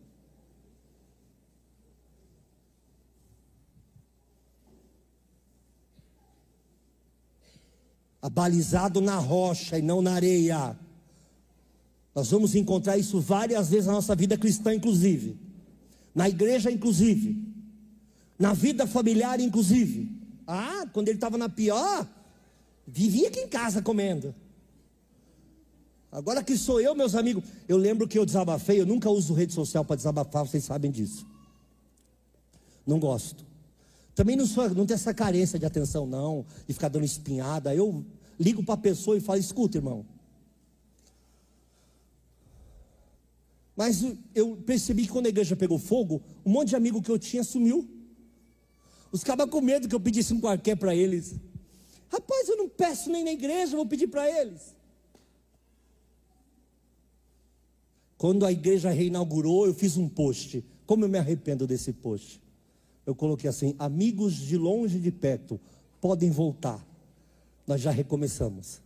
Abalizado 8.27 9.01
na 9.01 9.19
rocha 9.19 9.79
e 9.79 9.83
não 9.83 10.03
na 10.03 10.13
areia. 10.15 10.77
Nós 12.13 12.29
vamos 12.29 12.57
encontrar 12.57 12.99
isso 12.99 13.21
várias 13.21 13.71
vezes 13.71 13.87
na 13.87 13.93
nossa 13.93 14.17
vida 14.17 14.37
cristã, 14.37 14.75
inclusive, 14.75 15.39
na 16.13 16.29
igreja, 16.29 16.69
inclusive, 16.69 17.41
na 18.37 18.53
vida 18.53 18.85
familiar, 18.85 19.39
inclusive. 19.39 20.11
Ah, 20.45 20.87
quando 20.93 21.07
ele 21.07 21.19
estava 21.19 21.39
na 21.39 21.49
pior, 21.49 22.05
vivia 22.85 23.29
aqui 23.29 23.39
em 23.39 23.49
casa 23.49 23.81
comendo. 23.81 24.35
Agora 26.11 26.43
que 26.43 26.57
sou 26.57 26.81
eu, 26.81 26.97
meus 26.97 27.15
amigos, 27.15 27.45
eu 27.69 27.77
lembro 27.77 28.09
que 28.09 28.19
eu 28.19 28.27
desabafei, 28.27 28.81
eu 28.81 28.87
nunca 28.87 29.09
uso 29.09 29.35
rede 29.35 29.53
social 29.53 29.85
para 29.85 29.95
desabafar, 29.95 30.45
vocês 30.45 30.65
sabem 30.65 30.91
disso. 30.91 31.25
Não 32.85 32.99
gosto. 32.99 33.45
Também 34.17 34.35
não, 34.35 34.47
sou, 34.47 34.69
não 34.71 34.85
tenho 34.85 34.97
essa 34.97 35.15
carência 35.15 35.61
de 35.61 35.67
atenção, 35.67 36.07
não, 36.07 36.45
de 36.67 36.73
ficar 36.75 36.89
dando 36.89 37.05
espinhada. 37.05 37.73
Eu 37.73 38.05
ligo 38.39 38.63
para 38.63 38.75
a 38.75 38.79
pessoa 38.79 39.17
e 39.17 39.21
falo: 39.21 39.39
escuta, 39.39 39.79
irmão. 39.79 40.05
Mas 43.77 44.05
eu 44.35 44.57
percebi 44.57 45.03
que 45.03 45.13
quando 45.13 45.27
a 45.27 45.29
igreja 45.29 45.55
pegou 45.55 45.79
fogo, 45.79 46.23
um 46.45 46.51
monte 46.51 46.71
de 46.71 46.77
amigo 46.77 47.03
que 47.03 47.11
eu 47.11 47.19
tinha 47.19 47.45
sumiu. 47.45 47.87
Os 49.13 49.23
cabas 49.23 49.51
com 49.51 49.61
medo 49.61 49.89
que 49.89 49.95
eu 49.95 50.01
pedisse 50.01 50.33
um 50.33 50.41
qualquer 50.41 50.77
para 50.77 50.95
eles. 50.95 51.35
Rapaz, 52.09 52.49
eu 52.49 52.57
não 52.57 52.69
peço 52.69 53.11
nem 53.11 53.23
na 53.23 53.33
igreja, 53.33 53.77
vou 53.77 53.87
pedir 53.87 54.07
para 54.07 54.29
eles. 54.29 54.75
Quando 58.17 58.47
a 58.47 58.53
igreja 58.53 58.91
reinaugurou, 58.91 59.67
eu 59.67 59.75
fiz 59.75 59.97
um 59.97 60.09
post. 60.09 60.65
Como 60.87 61.05
eu 61.05 61.09
me 61.09 61.19
arrependo 61.19 61.67
desse 61.67 61.93
post 61.93 62.41
eu 63.07 63.15
coloquei 63.15 63.49
assim: 63.49 63.75
amigos 63.79 64.35
de 64.35 64.59
longe 64.59 64.99
e 64.99 65.01
de 65.01 65.13
perto, 65.13 65.59
podem 66.01 66.31
voltar. 66.31 66.85
Nós 67.67 67.81
já 67.81 67.91
recomeçamos. 67.91 68.81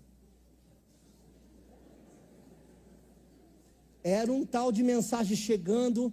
Era 4.02 4.32
um 4.32 4.46
tal 4.46 4.72
de 4.72 4.82
mensagem 4.82 5.36
chegando. 5.36 6.12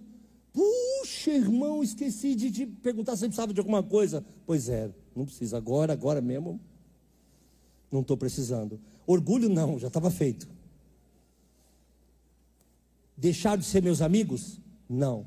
Puxa, 0.52 1.30
irmão, 1.30 1.82
esqueci 1.82 2.34
de 2.34 2.50
te 2.50 2.66
perguntar 2.66 3.12
se 3.12 3.20
você 3.20 3.26
precisava 3.26 3.54
de 3.54 3.60
alguma 3.60 3.82
coisa. 3.82 4.24
Pois 4.44 4.68
é, 4.68 4.90
não 5.16 5.24
precisa. 5.24 5.56
Agora, 5.56 5.92
agora 5.92 6.20
mesmo, 6.20 6.60
não 7.90 8.00
estou 8.00 8.16
precisando. 8.16 8.78
Orgulho 9.06 9.48
não, 9.48 9.78
já 9.78 9.88
estava 9.88 10.10
feito. 10.10 10.48
Deixar 13.16 13.56
de 13.56 13.64
ser 13.64 13.82
meus 13.82 14.02
amigos? 14.02 14.60
Não. 14.88 15.26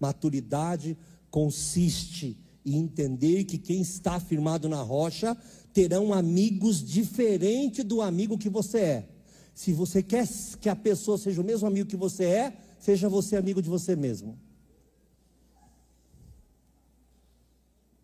Maturidade, 0.00 0.96
consiste 1.30 2.38
em 2.64 2.76
entender 2.76 3.44
que 3.44 3.58
quem 3.58 3.80
está 3.80 4.18
firmado 4.18 4.68
na 4.68 4.80
rocha 4.82 5.36
terão 5.78 6.12
amigos 6.12 6.84
diferente 6.84 7.84
do 7.84 8.02
amigo 8.02 8.36
que 8.36 8.48
você 8.48 8.78
é. 8.80 9.08
Se 9.54 9.72
você 9.72 10.02
quer 10.02 10.26
que 10.60 10.68
a 10.68 10.74
pessoa 10.74 11.16
seja 11.16 11.40
o 11.40 11.44
mesmo 11.44 11.68
amigo 11.68 11.88
que 11.88 11.96
você 11.96 12.24
é, 12.24 12.56
seja 12.80 13.08
você 13.08 13.36
amigo 13.36 13.62
de 13.62 13.68
você 13.68 13.94
mesmo. 13.94 14.36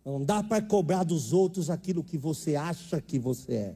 Não 0.04 0.22
dá 0.24 0.40
para 0.40 0.62
cobrar 0.62 1.02
dos 1.02 1.32
outros 1.32 1.68
aquilo 1.68 2.04
que 2.04 2.16
você 2.16 2.54
acha 2.54 3.00
que 3.00 3.18
você 3.18 3.52
é. 3.54 3.74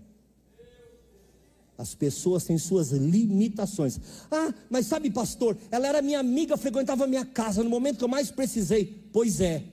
As 1.77 1.93
pessoas 1.93 2.45
têm 2.45 2.57
suas 2.57 2.91
limitações. 2.93 3.99
Ah, 4.31 4.55
mas 4.71 4.87
sabe, 4.87 5.11
pastor, 5.11 5.59
ela 5.73 5.89
era 5.89 6.01
minha 6.01 6.21
amiga, 6.21 6.57
frequentava 6.57 7.05
minha 7.09 7.27
casa 7.27 7.65
no 7.65 7.71
momento 7.71 7.99
que 7.99 8.05
eu 8.05 8.09
mais 8.09 8.31
precisei. 8.31 9.09
Pois 9.13 9.41
é, 9.41 9.65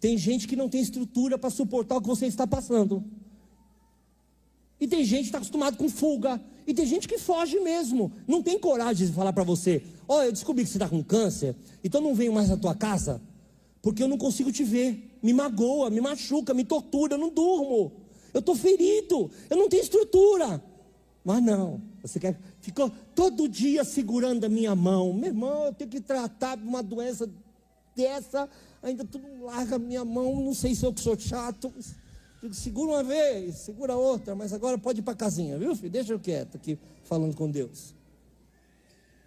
tem 0.00 0.16
gente 0.16 0.48
que 0.48 0.56
não 0.56 0.70
tem 0.70 0.80
estrutura 0.80 1.36
para 1.36 1.50
suportar 1.50 1.96
o 1.96 2.00
que 2.00 2.08
você 2.08 2.24
está 2.24 2.46
passando. 2.46 3.04
E 4.84 4.86
tem 4.86 5.02
gente 5.02 5.20
que 5.20 5.28
está 5.28 5.38
acostumado 5.38 5.78
com 5.78 5.88
fuga. 5.88 6.38
E 6.66 6.74
tem 6.74 6.84
gente 6.84 7.08
que 7.08 7.16
foge 7.16 7.58
mesmo. 7.58 8.12
Não 8.28 8.42
tem 8.42 8.58
coragem 8.58 9.06
de 9.06 9.14
falar 9.14 9.32
para 9.32 9.42
você: 9.42 9.82
Ó, 10.06 10.18
oh, 10.18 10.22
eu 10.24 10.30
descobri 10.30 10.62
que 10.62 10.68
você 10.68 10.76
está 10.76 10.86
com 10.86 11.02
câncer, 11.02 11.56
então 11.82 12.02
não 12.02 12.14
venho 12.14 12.34
mais 12.34 12.50
na 12.50 12.56
tua 12.58 12.74
casa, 12.74 13.18
porque 13.80 14.02
eu 14.02 14.08
não 14.08 14.18
consigo 14.18 14.52
te 14.52 14.62
ver. 14.62 15.18
Me 15.22 15.32
magoa, 15.32 15.88
me 15.88 16.02
machuca, 16.02 16.52
me 16.52 16.64
tortura, 16.64 17.14
eu 17.14 17.18
não 17.18 17.30
durmo. 17.30 17.92
Eu 18.34 18.40
estou 18.40 18.54
ferido, 18.54 19.30
eu 19.48 19.56
não 19.56 19.70
tenho 19.70 19.82
estrutura. 19.82 20.62
Mas 21.24 21.42
não, 21.42 21.80
você 22.02 22.20
quer, 22.20 22.38
ficou 22.60 22.92
todo 23.14 23.48
dia 23.48 23.84
segurando 23.84 24.44
a 24.44 24.50
minha 24.50 24.76
mão. 24.76 25.14
Meu 25.14 25.28
irmão, 25.28 25.64
eu 25.64 25.72
tenho 25.72 25.88
que 25.88 25.98
tratar 25.98 26.58
de 26.58 26.68
uma 26.68 26.82
doença 26.82 27.26
dessa, 27.96 28.50
ainda 28.82 29.02
tu 29.02 29.18
não 29.18 29.46
larga 29.46 29.76
a 29.76 29.78
minha 29.78 30.04
mão, 30.04 30.42
não 30.42 30.52
sei 30.52 30.74
se 30.74 30.84
eu 30.84 30.92
que 30.92 31.00
sou 31.00 31.18
chato. 31.18 31.72
Digo, 32.44 32.52
segura 32.52 32.90
uma 32.90 33.02
vez, 33.02 33.54
segura 33.54 33.96
outra, 33.96 34.34
mas 34.34 34.52
agora 34.52 34.76
pode 34.76 35.00
ir 35.00 35.02
para 35.02 35.14
casinha, 35.14 35.56
viu, 35.56 35.74
filho? 35.74 35.88
Deixa 35.88 36.12
eu 36.12 36.20
quieto 36.20 36.58
aqui 36.58 36.78
falando 37.04 37.34
com 37.34 37.50
Deus. 37.50 37.94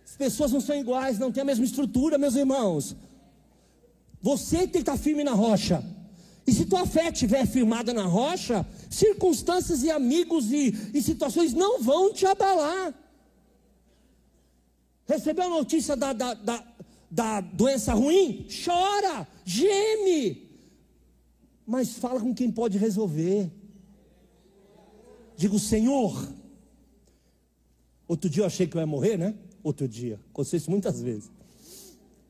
As 0.05 0.15
pessoas 0.15 0.51
não 0.51 0.61
são 0.61 0.75
iguais, 0.75 1.17
não 1.17 1.31
têm 1.31 1.41
a 1.41 1.45
mesma 1.45 1.65
estrutura, 1.65 2.19
meus 2.19 2.35
irmãos. 2.35 2.95
Você 4.21 4.59
tem 4.59 4.69
que 4.69 4.77
estar 4.77 4.97
firme 4.97 5.23
na 5.23 5.31
rocha. 5.31 5.83
E 6.45 6.53
se 6.53 6.67
tua 6.67 6.85
fé 6.85 7.09
estiver 7.09 7.47
firmada 7.47 7.91
na 7.91 8.03
rocha, 8.05 8.63
circunstâncias 8.87 9.81
e 9.81 9.89
amigos 9.89 10.51
e, 10.51 10.91
e 10.93 11.01
situações 11.01 11.55
não 11.55 11.81
vão 11.81 12.13
te 12.13 12.27
abalar. 12.27 12.93
Recebeu 15.07 15.45
a 15.45 15.49
notícia 15.49 15.95
da, 15.95 16.13
da, 16.13 16.35
da, 16.35 16.63
da 17.09 17.41
doença 17.41 17.95
ruim, 17.95 18.45
chora, 18.63 19.27
geme, 19.43 20.46
mas 21.67 21.97
fala 21.97 22.21
com 22.21 22.33
quem 22.33 22.49
pode 22.49 22.77
resolver. 22.77 23.51
Digo, 25.35 25.59
Senhor. 25.59 26.33
Outro 28.07 28.29
dia 28.29 28.43
eu 28.43 28.47
achei 28.47 28.65
que 28.65 28.77
eu 28.77 28.79
ia 28.79 28.87
morrer, 28.87 29.17
né? 29.17 29.35
Outro 29.61 29.85
dia, 29.85 30.17
aconteceu 30.31 30.57
isso 30.57 30.71
muitas 30.71 31.01
vezes. 31.01 31.29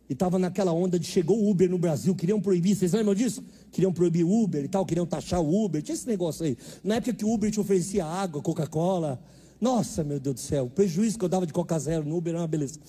E 0.09 0.13
estava 0.13 0.39
naquela 0.39 0.71
onda 0.71 0.97
de 0.97 1.05
chegou 1.05 1.37
o 1.37 1.51
Uber 1.51 1.69
no 1.69 1.77
Brasil, 1.77 2.15
queriam 2.15 2.41
proibir, 2.41 2.75
vocês 2.75 2.93
lembram 2.93 3.13
disso? 3.13 3.43
Queriam 3.71 3.93
proibir 3.93 4.23
o 4.23 4.43
Uber 4.43 4.63
e 4.63 4.67
tal, 4.67 4.83
queriam 4.85 5.05
taxar 5.05 5.39
o 5.39 5.65
Uber, 5.65 5.83
tinha 5.83 5.93
esse 5.93 6.07
negócio 6.07 6.45
aí. 6.45 6.57
Na 6.83 6.95
época 6.95 7.13
que 7.13 7.23
o 7.23 7.31
Uber 7.31 7.51
te 7.51 7.59
oferecia 7.59 8.05
água, 8.05 8.41
Coca-Cola. 8.41 9.21
Nossa, 9.61 10.03
meu 10.03 10.19
Deus 10.19 10.35
do 10.35 10.39
céu, 10.39 10.65
o 10.65 10.69
prejuízo 10.69 11.19
que 11.19 11.25
eu 11.25 11.29
dava 11.29 11.45
de 11.45 11.53
Coca 11.53 11.77
Zero 11.77 12.05
no 12.05 12.17
Uber 12.17 12.33
era 12.33 12.41
uma 12.41 12.47
beleza. 12.47 12.79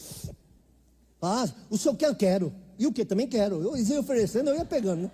Ah, 1.21 1.47
o 1.69 1.77
senhor 1.77 1.95
quer? 1.97 2.15
Quero. 2.15 2.55
E 2.79 2.87
o 2.87 2.93
que? 2.93 3.05
Também 3.05 3.27
quero. 3.27 3.61
Eu 3.61 3.77
ia 3.77 4.01
oferecendo, 4.01 4.49
eu 4.49 4.57
ia 4.57 4.65
pegando, 4.65 5.03
né? 5.03 5.11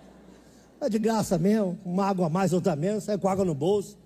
É 0.81 0.89
de 0.89 0.99
graça 0.99 1.37
mesmo, 1.37 1.79
uma 1.85 2.05
água 2.05 2.27
a 2.27 2.29
mais, 2.29 2.53
outra 2.53 2.75
menos, 2.75 3.05
sai 3.05 3.17
com 3.17 3.27
água 3.27 3.45
no 3.45 3.55
bolso, 3.55 3.97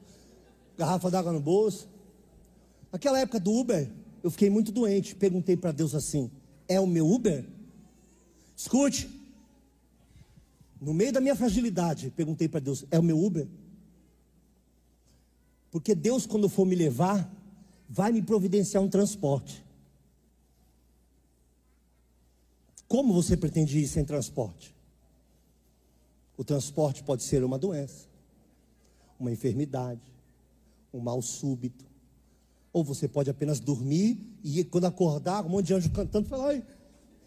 garrafa 0.78 1.09
d'água 1.09 1.32
no 1.32 1.39
bolso. 1.39 1.88
Naquela 2.91 3.20
época 3.20 3.39
do 3.39 3.51
Uber, 3.51 3.89
eu 4.24 4.32
fiquei 4.32 4.49
muito 4.49 4.72
doente. 4.72 5.15
Perguntei 5.15 5.55
para 5.55 5.72
Deus 5.72 5.93
assim: 5.93 6.32
é 6.67 6.80
o 6.80 6.88
meu 6.88 7.09
Uber? 7.09 7.45
Escute. 8.55 9.09
No 10.80 10.93
meio 10.93 11.11
da 11.11 11.20
minha 11.20 11.36
fragilidade, 11.36 12.11
perguntei 12.11 12.47
para 12.47 12.59
Deus: 12.59 12.86
é 12.89 12.99
o 12.99 13.03
meu 13.03 13.22
Uber? 13.22 13.47
Porque 15.72 15.93
Deus, 15.93 16.26
quando 16.26 16.49
for 16.49 16.65
me 16.65 16.76
levar, 16.76 17.32
vai 17.88 18.11
me 18.11 18.22
providenciar 18.22 18.82
um 18.82 18.89
transporte. 18.89 19.63
Como 22.88 23.13
você 23.13 23.38
pretende 23.38 23.78
ir 23.78 23.88
sem 23.88 24.03
transporte? 24.03 24.74
O 26.39 26.43
transporte 26.45 27.03
pode 27.03 27.21
ser 27.23 27.43
uma 27.43 27.59
doença, 27.59 28.07
uma 29.19 29.29
enfermidade, 29.29 29.99
um 30.93 31.01
mal 31.01 31.21
súbito. 31.21 31.83
Ou 32.71 32.81
você 32.81 33.09
pode 33.09 33.29
apenas 33.29 33.59
dormir 33.59 34.17
e 34.41 34.63
quando 34.63 34.85
acordar, 34.85 35.45
um 35.45 35.49
monte 35.49 35.65
de 35.65 35.73
anjo 35.73 35.91
cantando, 35.91 36.29
falar: 36.29 36.51
Ai, 36.51 36.63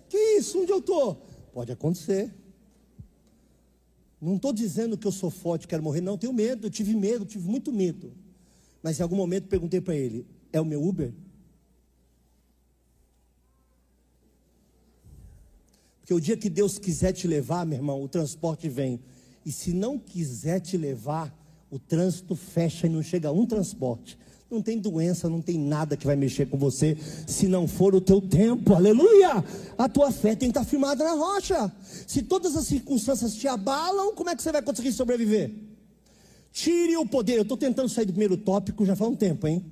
que 0.08 0.16
isso? 0.16 0.62
Onde 0.62 0.72
eu 0.72 0.78
estou? 0.78 1.26
Pode 1.52 1.70
acontecer. 1.70 2.34
Não 4.18 4.36
estou 4.36 4.50
dizendo 4.50 4.96
que 4.96 5.06
eu 5.06 5.12
sou 5.12 5.28
forte, 5.28 5.68
quero 5.68 5.82
morrer, 5.82 6.00
não, 6.00 6.16
tenho 6.16 6.32
medo, 6.32 6.68
eu 6.68 6.70
tive 6.70 6.94
medo, 6.94 7.26
tive 7.26 7.46
muito 7.46 7.70
medo. 7.70 8.14
Mas 8.82 8.98
em 8.98 9.02
algum 9.02 9.16
momento 9.16 9.46
perguntei 9.46 9.82
para 9.82 9.94
ele: 9.94 10.26
é 10.50 10.58
o 10.58 10.64
meu 10.64 10.82
Uber? 10.82 11.12
Porque 16.02 16.12
o 16.12 16.20
dia 16.20 16.36
que 16.36 16.50
Deus 16.50 16.78
quiser 16.78 17.12
te 17.12 17.28
levar, 17.28 17.64
meu 17.64 17.78
irmão, 17.78 18.02
o 18.02 18.08
transporte 18.08 18.68
vem. 18.68 19.00
E 19.46 19.52
se 19.52 19.72
não 19.72 19.98
quiser 19.98 20.60
te 20.60 20.76
levar, 20.76 21.32
o 21.70 21.78
trânsito 21.78 22.34
fecha 22.34 22.88
e 22.88 22.90
não 22.90 23.02
chega 23.02 23.30
um 23.30 23.46
transporte. 23.46 24.18
Não 24.50 24.60
tem 24.60 24.78
doença, 24.78 25.30
não 25.30 25.40
tem 25.40 25.58
nada 25.58 25.96
que 25.96 26.04
vai 26.04 26.16
mexer 26.16 26.46
com 26.46 26.58
você, 26.58 26.98
se 27.26 27.48
não 27.48 27.66
for 27.66 27.94
o 27.94 28.00
teu 28.00 28.20
tempo, 28.20 28.74
aleluia! 28.74 29.42
A 29.78 29.88
tua 29.88 30.12
fé 30.12 30.36
tem 30.36 30.50
que 30.50 30.58
estar 30.58 30.68
firmada 30.68 31.02
na 31.02 31.12
rocha. 31.12 31.72
Se 32.06 32.20
todas 32.20 32.54
as 32.56 32.66
circunstâncias 32.66 33.34
te 33.34 33.48
abalam, 33.48 34.14
como 34.14 34.28
é 34.28 34.36
que 34.36 34.42
você 34.42 34.52
vai 34.52 34.60
conseguir 34.60 34.92
sobreviver? 34.92 35.50
Tire 36.52 36.98
o 36.98 37.06
poder. 37.06 37.36
Eu 37.36 37.42
estou 37.42 37.56
tentando 37.56 37.88
sair 37.88 38.04
do 38.04 38.12
primeiro 38.12 38.36
tópico 38.36 38.84
já 38.84 38.94
faz 38.94 39.10
um 39.10 39.16
tempo, 39.16 39.46
hein? 39.46 39.64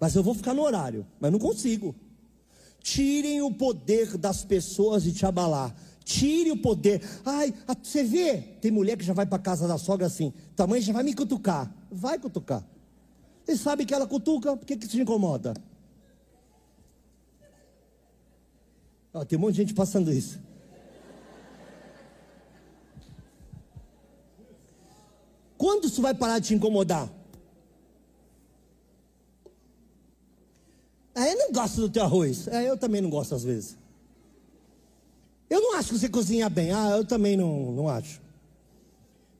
Mas 0.00 0.16
eu 0.16 0.22
vou 0.22 0.34
ficar 0.34 0.54
no 0.54 0.62
horário, 0.62 1.06
mas 1.20 1.30
não 1.30 1.38
consigo. 1.38 1.94
Tirem 2.80 3.42
o 3.42 3.52
poder 3.52 4.16
das 4.16 4.44
pessoas 4.44 5.02
de 5.02 5.12
te 5.12 5.26
abalar. 5.26 5.74
Tire 6.04 6.50
o 6.50 6.56
poder. 6.56 7.02
Ai, 7.24 7.54
você 7.82 8.02
vê? 8.02 8.38
Tem 8.60 8.70
mulher 8.70 8.96
que 8.96 9.04
já 9.04 9.12
vai 9.12 9.26
para 9.26 9.38
casa 9.38 9.68
da 9.68 9.78
sogra 9.78 10.06
assim. 10.06 10.32
Mãe 10.68 10.80
já 10.80 10.92
vai 10.92 11.02
me 11.02 11.14
cutucar. 11.14 11.72
Vai 11.90 12.18
cutucar. 12.18 12.64
Você 13.44 13.56
sabe 13.56 13.84
que 13.84 13.94
ela 13.94 14.06
cutuca, 14.06 14.56
por 14.56 14.66
que, 14.66 14.76
que 14.76 14.88
te 14.88 15.00
incomoda? 15.00 15.54
Ó, 19.12 19.24
tem 19.24 19.38
um 19.38 19.42
monte 19.42 19.54
de 19.54 19.62
gente 19.62 19.74
passando 19.74 20.12
isso. 20.12 20.40
Quando 25.58 25.86
isso 25.86 26.00
vai 26.00 26.14
parar 26.14 26.38
de 26.38 26.48
te 26.48 26.54
incomodar? 26.54 27.19
Eu 31.28 31.38
não 31.38 31.52
gosto 31.52 31.80
do 31.80 31.88
teu 31.88 32.02
arroz. 32.02 32.48
É, 32.48 32.68
eu 32.68 32.76
também 32.76 33.00
não 33.00 33.10
gosto 33.10 33.34
às 33.34 33.42
vezes. 33.42 33.76
Eu 35.48 35.60
não 35.60 35.74
acho 35.74 35.88
que 35.88 35.98
você 35.98 36.08
cozinha 36.08 36.48
bem. 36.48 36.72
Ah, 36.72 36.90
eu 36.96 37.04
também 37.04 37.36
não, 37.36 37.72
não 37.72 37.88
acho. 37.88 38.20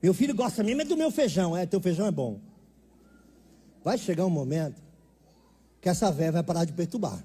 Meu 0.02 0.12
filho 0.12 0.34
gosta 0.34 0.62
mesmo 0.62 0.82
é 0.82 0.84
do 0.84 0.96
meu 0.96 1.10
feijão. 1.10 1.56
É, 1.56 1.64
teu 1.66 1.80
feijão 1.80 2.06
é 2.06 2.10
bom. 2.10 2.40
Vai 3.84 3.96
chegar 3.96 4.26
um 4.26 4.30
momento 4.30 4.82
que 5.80 5.88
essa 5.88 6.10
velha 6.10 6.32
vai 6.32 6.42
parar 6.42 6.64
de 6.64 6.72
perturbar. 6.72 7.24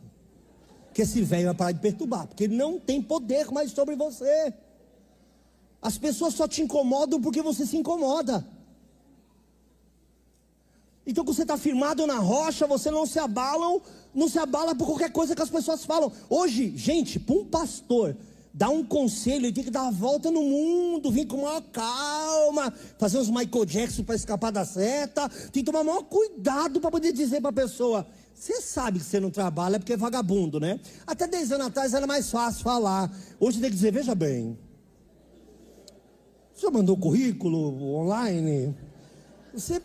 Que 0.94 1.02
esse 1.02 1.22
velho 1.22 1.46
vai 1.48 1.56
parar 1.56 1.72
de 1.72 1.80
perturbar. 1.80 2.28
Porque 2.28 2.46
ele 2.46 2.56
não 2.56 2.80
tem 2.80 3.02
poder 3.02 3.52
mais 3.52 3.72
sobre 3.72 3.96
você. 3.96 4.54
As 5.82 5.98
pessoas 5.98 6.34
só 6.34 6.48
te 6.48 6.62
incomodam 6.62 7.22
porque 7.22 7.42
você 7.42 7.66
se 7.66 7.76
incomoda. 7.76 8.46
Então, 11.06 11.24
quando 11.24 11.36
você 11.36 11.44
está 11.44 11.58
firmado 11.58 12.08
na 12.08 12.18
rocha, 12.18 12.66
você 12.66 12.90
não 12.90 13.06
se 13.06 13.20
abala, 13.20 13.80
não 14.14 14.28
se 14.28 14.40
abala 14.40 14.74
por 14.74 14.88
qualquer 14.88 15.12
coisa 15.12 15.36
que 15.36 15.42
as 15.42 15.50
pessoas 15.50 15.86
falam. 15.86 16.12
Hoje, 16.30 16.76
gente, 16.76 17.20
para 17.20 17.36
um 17.36 17.46
pastor 17.46 18.16
dar 18.52 18.70
um 18.70 18.84
conselho, 18.84 19.46
ele 19.46 19.54
tem 19.54 19.66
que 19.66 19.70
dar 19.70 19.88
a 19.88 19.92
volta 19.92 20.32
no 20.32 20.42
mundo, 20.42 21.12
vir 21.12 21.28
com 21.28 21.42
maior 21.42 21.62
calma, 21.74 22.74
fazer 22.98 23.18
uns 23.20 23.30
Michael 23.30 23.66
Jackson 23.66 24.04
para 24.04 24.16
escapar 24.16 24.50
da 24.50 24.64
seta, 24.64 25.28
tem 25.52 25.62
que 25.62 25.64
tomar 25.64 25.84
maior 25.84 26.04
cuidado 26.04 26.80
para 26.80 26.90
poder 26.90 27.12
dizer 27.12 27.42
para 27.42 27.50
a 27.50 27.54
pessoa. 27.54 28.08
Você 28.34 28.62
sabe 28.62 29.00
que 29.00 29.06
você 29.06 29.20
não 29.20 29.30
trabalha 29.30 29.78
porque 29.78 29.94
é 29.94 29.98
vagabundo, 29.98 30.60
né? 30.60 30.80
Até 31.06 31.28
10 31.28 31.52
anos 31.52 31.68
atrás 31.68 31.94
era 31.94 32.08
mais 32.08 32.30
fácil 32.30 32.64
falar. 32.64 33.12
Hoje 33.40 33.60
tem 33.60 33.70
que 33.70 33.76
dizer, 33.76 33.92
veja 33.92 34.16
bem. 34.16 34.58
Você 36.54 36.70
mandou 36.70 36.96
currículo 36.96 37.98
online? 37.98 38.74
Você 39.54 39.82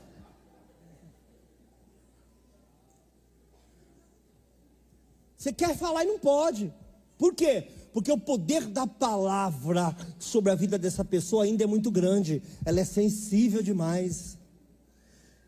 Você 5.41 5.55
quer 5.55 5.75
falar 5.75 6.05
e 6.05 6.07
não 6.07 6.19
pode. 6.19 6.71
Por 7.17 7.35
quê? 7.35 7.67
Porque 7.95 8.13
o 8.13 8.19
poder 8.19 8.67
da 8.67 8.87
palavra 8.87 9.97
sobre 10.19 10.53
a 10.53 10.55
vida 10.55 10.79
dessa 10.79 11.03
pessoa 11.03 11.45
ainda 11.45 11.65
é 11.65 11.67
muito 11.67 11.91
grande. 11.91 12.43
Ela 12.63 12.81
é 12.81 12.85
sensível 12.85 13.63
demais. 13.63 14.37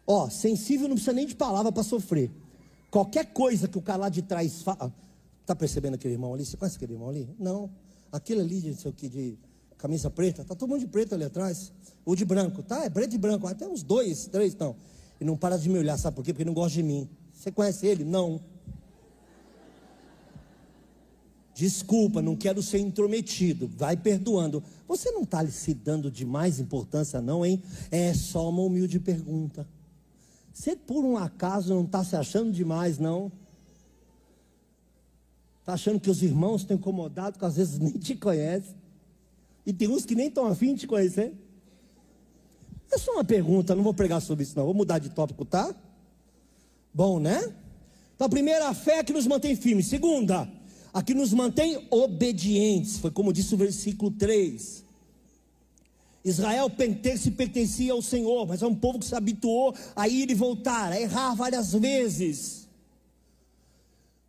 Ó, 0.07 0.30
sensível 0.30 0.88
não 0.88 0.95
precisa 0.95 1.12
nem 1.12 1.26
de 1.26 1.36
palavra 1.36 1.70
para 1.70 1.82
sofrer. 1.82 2.30
Qualquer 2.90 3.34
coisa 3.34 3.68
que 3.68 3.76
o 3.76 3.82
cara 3.82 3.99
lá 3.99 4.09
de 4.09 4.22
trás 4.22 4.62
fala. 4.62 4.90
Tá 5.45 5.55
percebendo 5.55 5.97
aquele 5.97 6.14
irmão 6.14 6.32
ali? 6.32 6.47
Você 6.47 6.57
conhece 6.57 6.76
aquele 6.76 6.95
irmão 6.95 7.11
ali? 7.11 7.28
Não. 7.38 7.70
Aquele 8.11 8.40
ali 8.40 8.62
de, 8.62 8.74
sei 8.74 8.93
de 8.93 9.38
camisa 9.76 10.09
preta, 10.09 10.43
tá 10.43 10.55
todo 10.55 10.70
mundo 10.70 10.80
de 10.80 10.86
preto 10.86 11.14
ali 11.14 11.24
atrás. 11.24 11.70
Ou 12.07 12.16
de 12.16 12.24
branco, 12.24 12.62
tá? 12.62 12.82
É 12.82 12.88
preto 12.88 13.14
e 13.14 13.18
branco. 13.18 13.47
Até 13.47 13.68
uns 13.68 13.82
dois, 13.82 14.26
três, 14.26 14.57
não. 14.57 14.74
E 15.20 15.24
não 15.24 15.36
para 15.36 15.59
de 15.59 15.68
me 15.68 15.78
olhar, 15.78 15.99
sabe 15.99 16.16
por 16.16 16.24
quê? 16.24 16.32
Porque 16.32 16.47
não 16.47 16.55
gosta 16.55 16.76
de 16.76 16.82
mim. 16.82 17.11
Você 17.34 17.53
conhece 17.53 17.86
ele? 17.86 18.05
Não. 18.05 18.40
Desculpa, 21.55 22.22
não 22.22 22.34
quero 22.34 22.62
ser 22.62 22.78
intrometido. 22.78 23.70
Vai 23.76 23.96
perdoando. 23.96 24.62
Você 24.88 25.11
não 25.11 25.22
está 25.22 25.46
se 25.46 25.74
dando 25.74 26.11
de 26.11 26.24
mais 26.24 26.59
importância, 26.59 27.20
não, 27.20 27.44
hein? 27.44 27.62
É 27.90 28.14
só 28.14 28.48
uma 28.48 28.62
humilde 28.62 28.98
pergunta. 28.98 29.66
Você 30.53 30.76
por 30.76 31.05
um 31.05 31.16
acaso 31.16 31.74
não 31.74 31.84
está 31.84 32.05
se 32.05 32.16
achando 32.16 32.53
demais, 32.53 32.98
não? 32.98 33.30
Está 35.61 35.74
achando 35.74 36.00
que 36.00 36.11
os 36.11 36.22
irmãos 36.22 36.62
estão 36.62 36.76
incomodados, 36.76 37.38
que 37.38 37.44
às 37.44 37.57
vezes 37.57 37.78
nem 37.78 37.92
te 37.92 38.16
conhecem. 38.16 38.74
E 39.64 39.72
tem 39.72 39.88
uns 39.88 40.05
que 40.05 40.14
nem 40.14 40.28
estão 40.28 40.46
afim 40.46 40.74
de 40.74 40.80
te 40.80 40.86
conhecer. 40.86 41.32
É 42.90 42.98
só 42.98 43.12
uma 43.12 43.24
pergunta, 43.24 43.74
não 43.74 43.82
vou 43.82 43.94
pregar 43.94 44.20
sobre 44.20 44.42
isso, 44.42 44.57
não. 44.57 44.64
Vou 44.64 44.74
mudar 44.74 44.98
de 44.98 45.11
tópico, 45.11 45.44
tá? 45.44 45.74
Bom, 46.92 47.18
né? 47.18 47.55
Então, 48.14 48.26
a 48.26 48.28
primeira, 48.28 48.68
a 48.68 48.74
fé 48.74 49.03
que 49.03 49.12
nos 49.12 49.26
mantém 49.26 49.57
firmes. 49.57 49.86
Segunda, 49.86 50.48
a 50.93 51.03
que 51.03 51.14
nos 51.14 51.32
mantém 51.32 51.86
obedientes, 51.90 52.99
foi 52.99 53.11
como 53.11 53.32
disse 53.32 53.55
o 53.55 53.59
versículo 53.59 54.11
3. 54.11 54.84
Israel 56.24 56.70
se 57.18 57.30
pertencia 57.32 57.93
ao 57.93 58.03
Senhor, 58.03 58.47
mas 58.47 58.62
é 58.62 58.66
um 58.66 58.74
povo 58.74 58.99
que 58.99 59.07
se 59.07 59.14
habituou 59.14 59.74
a 59.97 60.07
ir 60.07 60.30
e 60.30 60.34
voltar, 60.34 60.93
a 60.93 61.01
errar 61.01 61.34
várias 61.34 61.72
vezes, 61.72 62.68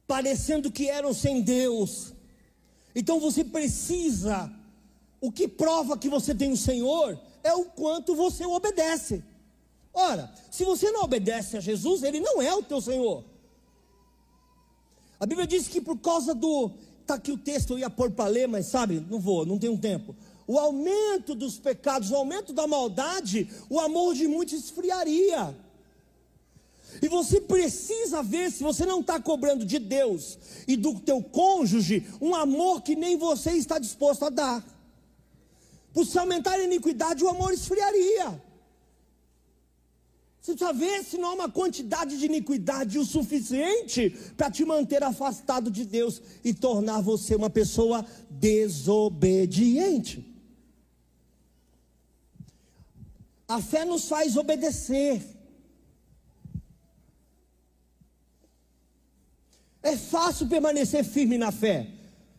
parecendo 0.07 0.71
que 0.71 0.89
eram 0.89 1.13
sem 1.13 1.41
Deus. 1.41 2.13
Então 2.95 3.19
você 3.19 3.43
precisa, 3.43 4.51
o 5.21 5.31
que 5.31 5.47
prova 5.47 5.97
que 5.97 6.09
você 6.09 6.33
tem 6.33 6.51
o 6.51 6.57
Senhor 6.57 7.19
é 7.43 7.53
o 7.53 7.65
quanto 7.65 8.15
você 8.15 8.45
obedece. 8.45 9.23
Ora, 9.93 10.33
se 10.49 10.63
você 10.63 10.91
não 10.91 11.03
obedece 11.03 11.57
a 11.57 11.59
Jesus, 11.59 12.01
ele 12.01 12.19
não 12.19 12.41
é 12.41 12.53
o 12.55 12.63
teu 12.63 12.81
Senhor. 12.81 13.23
A 15.23 15.25
Bíblia 15.25 15.47
diz 15.47 15.69
que 15.69 15.79
por 15.79 15.97
causa 15.99 16.35
do 16.35 16.69
Está 16.99 17.13
aqui 17.15 17.31
o 17.31 17.37
texto, 17.37 17.73
eu 17.73 17.79
ia 17.79 17.89
pôr 17.89 18.11
para 18.11 18.29
ler, 18.29 18.45
mas 18.45 18.65
sabe, 18.65 19.05
não 19.09 19.19
vou, 19.19 19.45
não 19.45 19.57
tenho 19.57 19.77
tempo. 19.77 20.13
O 20.45 20.59
aumento 20.59 21.33
dos 21.33 21.57
pecados, 21.57 22.11
o 22.11 22.15
aumento 22.15 22.51
da 22.51 22.67
maldade, 22.67 23.49
o 23.69 23.79
amor 23.79 24.15
de 24.15 24.27
muitos 24.27 24.53
esfriaria. 24.53 25.55
E 27.01 27.07
você 27.07 27.39
precisa 27.39 28.21
ver 28.21 28.51
se 28.51 28.63
você 28.63 28.85
não 28.85 28.99
está 28.99 29.17
cobrando 29.17 29.65
de 29.65 29.79
Deus 29.79 30.37
e 30.67 30.75
do 30.75 30.99
teu 30.99 31.21
cônjuge 31.21 32.05
um 32.21 32.35
amor 32.35 32.81
que 32.81 32.95
nem 32.95 33.17
você 33.17 33.51
está 33.51 33.79
disposto 33.79 34.25
a 34.25 34.29
dar. 34.29 34.65
Por 35.93 36.05
se 36.05 36.19
aumentar 36.19 36.53
a 36.53 36.63
iniquidade, 36.63 37.23
o 37.23 37.29
amor 37.29 37.53
esfriaria. 37.53 38.41
Você 40.43 40.55
precisa 40.55 40.73
ver 40.73 41.05
se 41.05 41.17
não 41.17 41.29
há 41.29 41.33
uma 41.35 41.49
quantidade 41.49 42.19
de 42.19 42.25
iniquidade 42.25 42.99
o 42.99 43.05
suficiente 43.05 44.09
para 44.35 44.51
te 44.51 44.65
manter 44.65 45.01
afastado 45.01 45.71
de 45.71 45.85
Deus 45.85 46.21
e 46.43 46.53
tornar 46.53 46.99
você 46.99 47.33
uma 47.33 47.49
pessoa 47.49 48.05
desobediente. 48.29 50.29
A 53.47 53.61
fé 53.61 53.85
nos 53.85 54.09
faz 54.09 54.35
obedecer. 54.35 55.25
É 59.81 59.95
fácil 59.95 60.49
permanecer 60.49 61.05
firme 61.05 61.37
na 61.37 61.53
fé. 61.53 61.89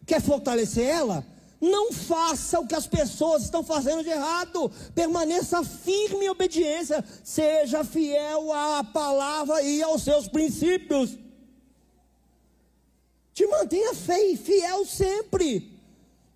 Quer 0.05 0.20
fortalecer 0.20 0.84
ela? 0.84 1.26
Não 1.64 1.94
faça 1.94 2.60
o 2.60 2.66
que 2.66 2.74
as 2.74 2.86
pessoas 2.86 3.44
estão 3.44 3.64
fazendo 3.64 4.02
de 4.02 4.10
errado. 4.10 4.70
Permaneça 4.94 5.64
firme 5.64 6.26
em 6.26 6.28
obediência. 6.28 7.02
Seja 7.24 7.82
fiel 7.82 8.52
à 8.52 8.84
palavra 8.84 9.62
e 9.62 9.82
aos 9.82 10.02
seus 10.02 10.28
princípios. 10.28 11.18
Te 13.32 13.46
mantenha 13.46 13.94
fiel 13.94 14.84
sempre. 14.84 15.72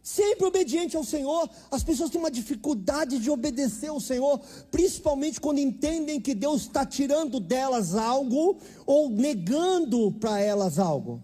Sempre 0.03 0.47
obediente 0.47 0.97
ao 0.97 1.05
Senhor. 1.05 1.51
As 1.71 1.85
pessoas 1.85 2.09
têm 2.09 2.19
uma 2.19 2.31
dificuldade 2.31 3.19
de 3.19 3.31
obedecer 3.31 3.89
ao 3.89 4.01
Senhor, 4.01 4.41
principalmente 4.71 5.39
quando 5.39 5.59
entendem 5.59 6.23
que 6.23 6.35
Deus 6.35 6.63
está 6.63 6.87
tirando 6.87 7.39
delas 7.39 7.95
algo 7.95 8.57
ou 8.87 9.11
negando 9.11 10.11
para 10.13 10.41
elas 10.41 10.79
algo. 10.79 11.23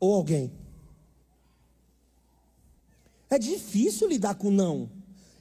Ou 0.00 0.14
alguém. 0.14 0.57
É 3.30 3.38
difícil 3.38 4.08
lidar 4.08 4.34
com 4.34 4.50
não. 4.50 4.90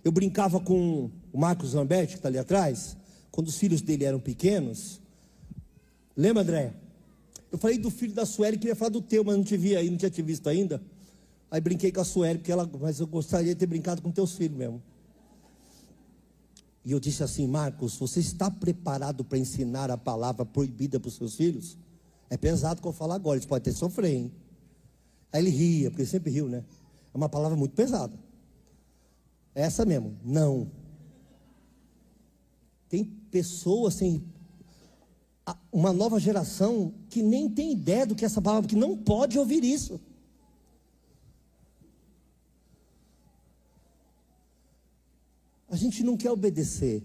Eu 0.04 0.12
brincava 0.12 0.60
com 0.60 1.10
o 1.32 1.38
Marcos 1.38 1.74
Lamberti, 1.74 2.14
que 2.14 2.20
está 2.20 2.30
ali 2.30 2.38
atrás, 2.38 2.98
quando 3.32 3.48
os 3.48 3.58
filhos 3.58 3.82
dele 3.82 4.04
eram 4.04 4.20
pequenos. 4.20 5.02
Lembra, 6.16 6.44
André? 6.44 6.74
Eu 7.52 7.58
falei 7.58 7.78
do 7.78 7.90
filho 7.90 8.14
da 8.14 8.26
Sueli, 8.26 8.58
queria 8.58 8.76
falar 8.76 8.90
do 8.90 9.02
teu, 9.02 9.24
mas 9.24 9.38
não 9.38 9.44
te 9.44 9.56
vi 9.56 9.76
aí, 9.76 9.90
não 9.90 9.98
tinha 9.98 10.10
te 10.10 10.22
visto 10.22 10.50
ainda. 10.50 10.82
Aí 11.50 11.62
brinquei 11.62 11.92
com 11.92 12.02
a 12.02 12.04
Sueli, 12.04 12.40
porque 12.40 12.52
ela, 12.52 12.70
mas 12.80 13.00
eu 13.00 13.08
gostaria 13.08 13.54
de 13.54 13.60
ter 13.60 13.68
brincado 13.68 14.02
com 14.02 14.12
teus 14.12 14.34
filhos 14.34 14.58
mesmo. 14.58 14.82
E 16.84 16.92
eu 16.92 17.00
disse 17.00 17.22
assim, 17.22 17.48
Marcos, 17.48 17.98
você 17.98 18.20
está 18.20 18.50
preparado 18.50 19.24
para 19.24 19.38
ensinar 19.38 19.92
a 19.92 19.98
palavra 19.98 20.46
proibida 20.46 21.00
para 21.00 21.10
os 21.10 21.16
seus 21.16 21.36
filhos? 21.36 21.78
É 22.30 22.38
pesado 22.38 22.82
que 22.82 22.88
eu 22.88 22.94
falar 22.94 23.16
agora, 23.16 23.38
eles 23.38 23.46
podem 23.46 23.64
ter 23.64 23.78
sofrer, 23.78 24.14
hein? 24.14 24.32
Aí 25.32 25.42
ele 25.42 25.50
ria, 25.50 25.90
porque 25.90 26.04
ele 26.04 26.10
sempre 26.10 26.32
riu, 26.32 26.48
né? 26.48 26.64
É 27.14 27.18
uma 27.18 27.30
palavra 27.30 27.58
muito 27.58 27.76
pesada. 27.76 28.18
É 29.54 29.64
essa 29.64 29.86
mesmo, 29.86 30.18
não. 30.24 30.72
Tem 32.90 33.04
pessoas, 33.04 33.96
tem 33.96 34.24
uma 35.72 35.94
nova 35.94 36.20
geração 36.20 36.94
que 37.10 37.22
nem 37.22 37.50
tem 37.50 37.72
ideia 37.72 38.06
do 38.06 38.16
que 38.16 38.24
é 38.24 38.28
essa 38.28 38.42
palavra, 38.42 38.70
que 38.70 38.76
não 38.76 38.98
pode 38.98 39.38
ouvir 39.38 39.64
isso. 39.64 40.00
A 45.70 45.76
gente 45.76 46.04
não 46.04 46.18
quer 46.18 46.32
obedecer. 46.32 47.04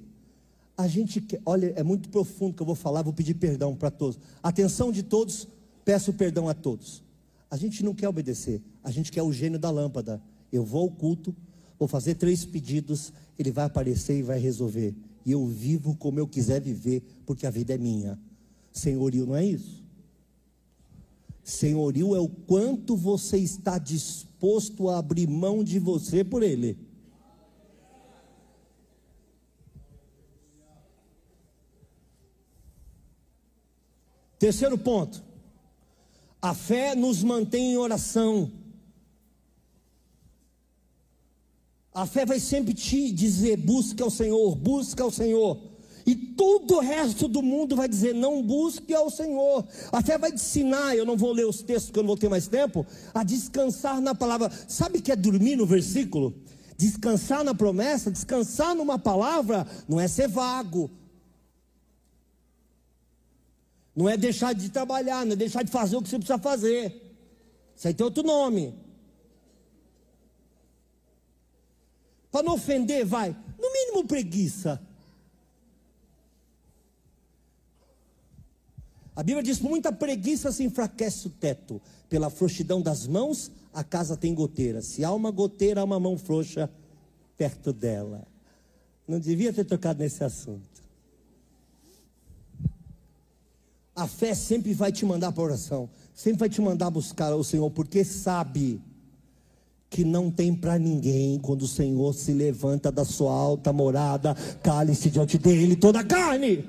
A 0.76 0.88
gente 0.88 1.20
quer, 1.20 1.40
olha, 1.44 1.72
é 1.76 1.82
muito 1.82 2.08
profundo 2.08 2.54
que 2.54 2.62
eu 2.62 2.66
vou 2.66 2.74
falar, 2.74 3.02
vou 3.02 3.12
pedir 3.12 3.34
perdão 3.34 3.74
para 3.74 3.90
todos. 3.90 4.18
Atenção 4.42 4.90
de 4.90 5.02
todos, 5.02 5.46
peço 5.84 6.12
perdão 6.12 6.48
a 6.48 6.54
todos. 6.54 7.02
A 7.52 7.56
gente 7.58 7.84
não 7.84 7.94
quer 7.94 8.08
obedecer, 8.08 8.62
a 8.82 8.90
gente 8.90 9.12
quer 9.12 9.22
o 9.22 9.30
gênio 9.30 9.58
da 9.58 9.70
lâmpada. 9.70 10.22
Eu 10.50 10.64
vou 10.64 10.84
ao 10.84 10.90
culto, 10.90 11.36
vou 11.78 11.86
fazer 11.86 12.14
três 12.14 12.46
pedidos, 12.46 13.12
ele 13.38 13.50
vai 13.50 13.66
aparecer 13.66 14.18
e 14.18 14.22
vai 14.22 14.38
resolver. 14.38 14.94
E 15.22 15.32
eu 15.32 15.46
vivo 15.46 15.94
como 15.96 16.18
eu 16.18 16.26
quiser 16.26 16.62
viver, 16.62 17.02
porque 17.26 17.46
a 17.46 17.50
vida 17.50 17.74
é 17.74 17.76
minha. 17.76 18.18
Senhorio 18.72 19.26
não 19.26 19.36
é 19.36 19.44
isso. 19.44 19.84
Senhorio 21.44 22.16
é 22.16 22.20
o 22.20 22.26
quanto 22.26 22.96
você 22.96 23.36
está 23.36 23.76
disposto 23.76 24.88
a 24.88 24.96
abrir 24.96 25.28
mão 25.28 25.62
de 25.62 25.78
você 25.78 26.24
por 26.24 26.42
ele. 26.42 26.78
Terceiro 34.38 34.78
ponto. 34.78 35.31
A 36.42 36.54
fé 36.54 36.96
nos 36.96 37.22
mantém 37.22 37.72
em 37.72 37.76
oração. 37.76 38.50
A 41.94 42.04
fé 42.04 42.26
vai 42.26 42.40
sempre 42.40 42.74
te 42.74 43.12
dizer: 43.12 43.56
busque 43.56 44.02
ao 44.02 44.10
Senhor, 44.10 44.56
busque 44.56 45.00
ao 45.00 45.10
Senhor. 45.10 45.56
E 46.04 46.16
todo 46.16 46.78
o 46.78 46.80
resto 46.80 47.28
do 47.28 47.42
mundo 47.42 47.76
vai 47.76 47.88
dizer: 47.88 48.12
não 48.12 48.42
busque 48.42 48.92
ao 48.92 49.08
Senhor. 49.08 49.64
A 49.92 50.02
fé 50.02 50.18
vai 50.18 50.30
te 50.32 50.36
ensinar, 50.36 50.96
eu 50.96 51.06
não 51.06 51.16
vou 51.16 51.32
ler 51.32 51.46
os 51.46 51.62
textos 51.62 51.86
porque 51.86 52.00
eu 52.00 52.02
não 52.02 52.08
vou 52.08 52.16
ter 52.16 52.28
mais 52.28 52.48
tempo, 52.48 52.84
a 53.14 53.22
descansar 53.22 54.00
na 54.00 54.12
palavra. 54.12 54.50
Sabe 54.66 54.98
o 54.98 55.02
que 55.02 55.12
é 55.12 55.16
dormir 55.16 55.54
no 55.54 55.64
versículo? 55.64 56.34
Descansar 56.76 57.44
na 57.44 57.54
promessa, 57.54 58.10
descansar 58.10 58.74
numa 58.74 58.98
palavra, 58.98 59.64
não 59.88 60.00
é 60.00 60.08
ser 60.08 60.26
vago, 60.26 60.90
não 63.94 64.08
é 64.08 64.16
deixar 64.16 64.54
de 64.54 64.70
trabalhar, 64.70 65.24
não 65.24 65.32
é 65.32 65.36
deixar 65.36 65.62
de 65.62 65.70
fazer 65.70 65.96
o 65.96 66.02
que 66.02 66.08
você 66.08 66.18
precisa 66.18 66.38
fazer. 66.38 67.14
Isso 67.76 67.88
aí 67.88 67.94
tem 67.94 68.04
outro 68.04 68.22
nome. 68.22 68.74
Para 72.30 72.42
não 72.42 72.54
ofender, 72.54 73.04
vai. 73.04 73.36
No 73.58 73.72
mínimo 73.72 74.06
preguiça. 74.06 74.80
A 79.14 79.22
Bíblia 79.22 79.42
diz: 79.42 79.60
muita 79.60 79.92
preguiça 79.92 80.50
se 80.50 80.64
enfraquece 80.64 81.26
o 81.26 81.30
teto. 81.30 81.80
Pela 82.08 82.30
frouxidão 82.30 82.80
das 82.80 83.06
mãos, 83.06 83.50
a 83.72 83.84
casa 83.84 84.16
tem 84.16 84.34
goteira. 84.34 84.80
Se 84.80 85.04
há 85.04 85.12
uma 85.12 85.30
goteira, 85.30 85.82
há 85.82 85.84
uma 85.84 86.00
mão 86.00 86.16
frouxa 86.16 86.70
perto 87.36 87.72
dela. 87.72 88.26
Não 89.06 89.18
devia 89.18 89.52
ter 89.52 89.64
tocado 89.64 89.98
nesse 89.98 90.24
assunto. 90.24 90.71
A 93.94 94.06
fé 94.06 94.34
sempre 94.34 94.72
vai 94.72 94.90
te 94.90 95.04
mandar 95.04 95.32
para 95.32 95.42
oração, 95.42 95.88
sempre 96.14 96.40
vai 96.40 96.48
te 96.48 96.60
mandar 96.60 96.90
buscar 96.90 97.34
o 97.34 97.44
Senhor, 97.44 97.70
porque 97.70 98.04
sabe 98.04 98.80
que 99.90 100.04
não 100.04 100.30
tem 100.30 100.54
para 100.54 100.78
ninguém 100.78 101.38
quando 101.38 101.62
o 101.62 101.68
Senhor 101.68 102.14
se 102.14 102.32
levanta 102.32 102.90
da 102.90 103.04
sua 103.04 103.30
alta 103.30 103.70
morada, 103.70 104.34
cale-se 104.62 105.10
diante 105.10 105.36
dele 105.36 105.76
toda 105.76 106.00
a 106.00 106.04
carne. 106.04 106.64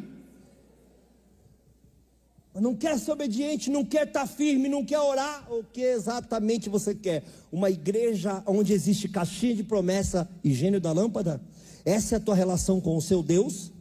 Não 2.54 2.76
quer 2.76 3.00
ser 3.00 3.14
obediente, 3.14 3.72
não 3.72 3.86
quer 3.86 4.06
estar 4.06 4.22
tá 4.22 4.28
firme, 4.28 4.68
não 4.68 4.86
quer 4.86 5.00
orar. 5.00 5.52
O 5.52 5.64
que 5.64 5.82
exatamente 5.82 6.70
você 6.70 6.94
quer? 6.94 7.24
Uma 7.52 7.70
igreja 7.70 8.44
onde 8.46 8.74
existe 8.74 9.08
caixinha 9.08 9.56
de 9.56 9.64
promessa 9.64 10.30
e 10.44 10.54
gênio 10.54 10.80
da 10.80 10.92
lâmpada? 10.92 11.42
Essa 11.86 12.16
é 12.16 12.18
a 12.18 12.22
tua 12.22 12.36
relação 12.36 12.80
com 12.80 12.96
o 12.96 13.02
seu 13.02 13.24
Deus? 13.24 13.72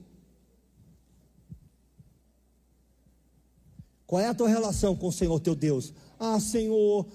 Qual 4.13 4.21
é 4.21 4.29
a 4.29 4.35
tua 4.35 4.47
relação 4.47 4.95
com 4.95 5.09
o 5.09 5.13
Senhor 5.13 5.41
teu 5.41 5.55
Deus? 5.55 5.95
Ah, 6.21 6.39
Senhor, 6.39 7.07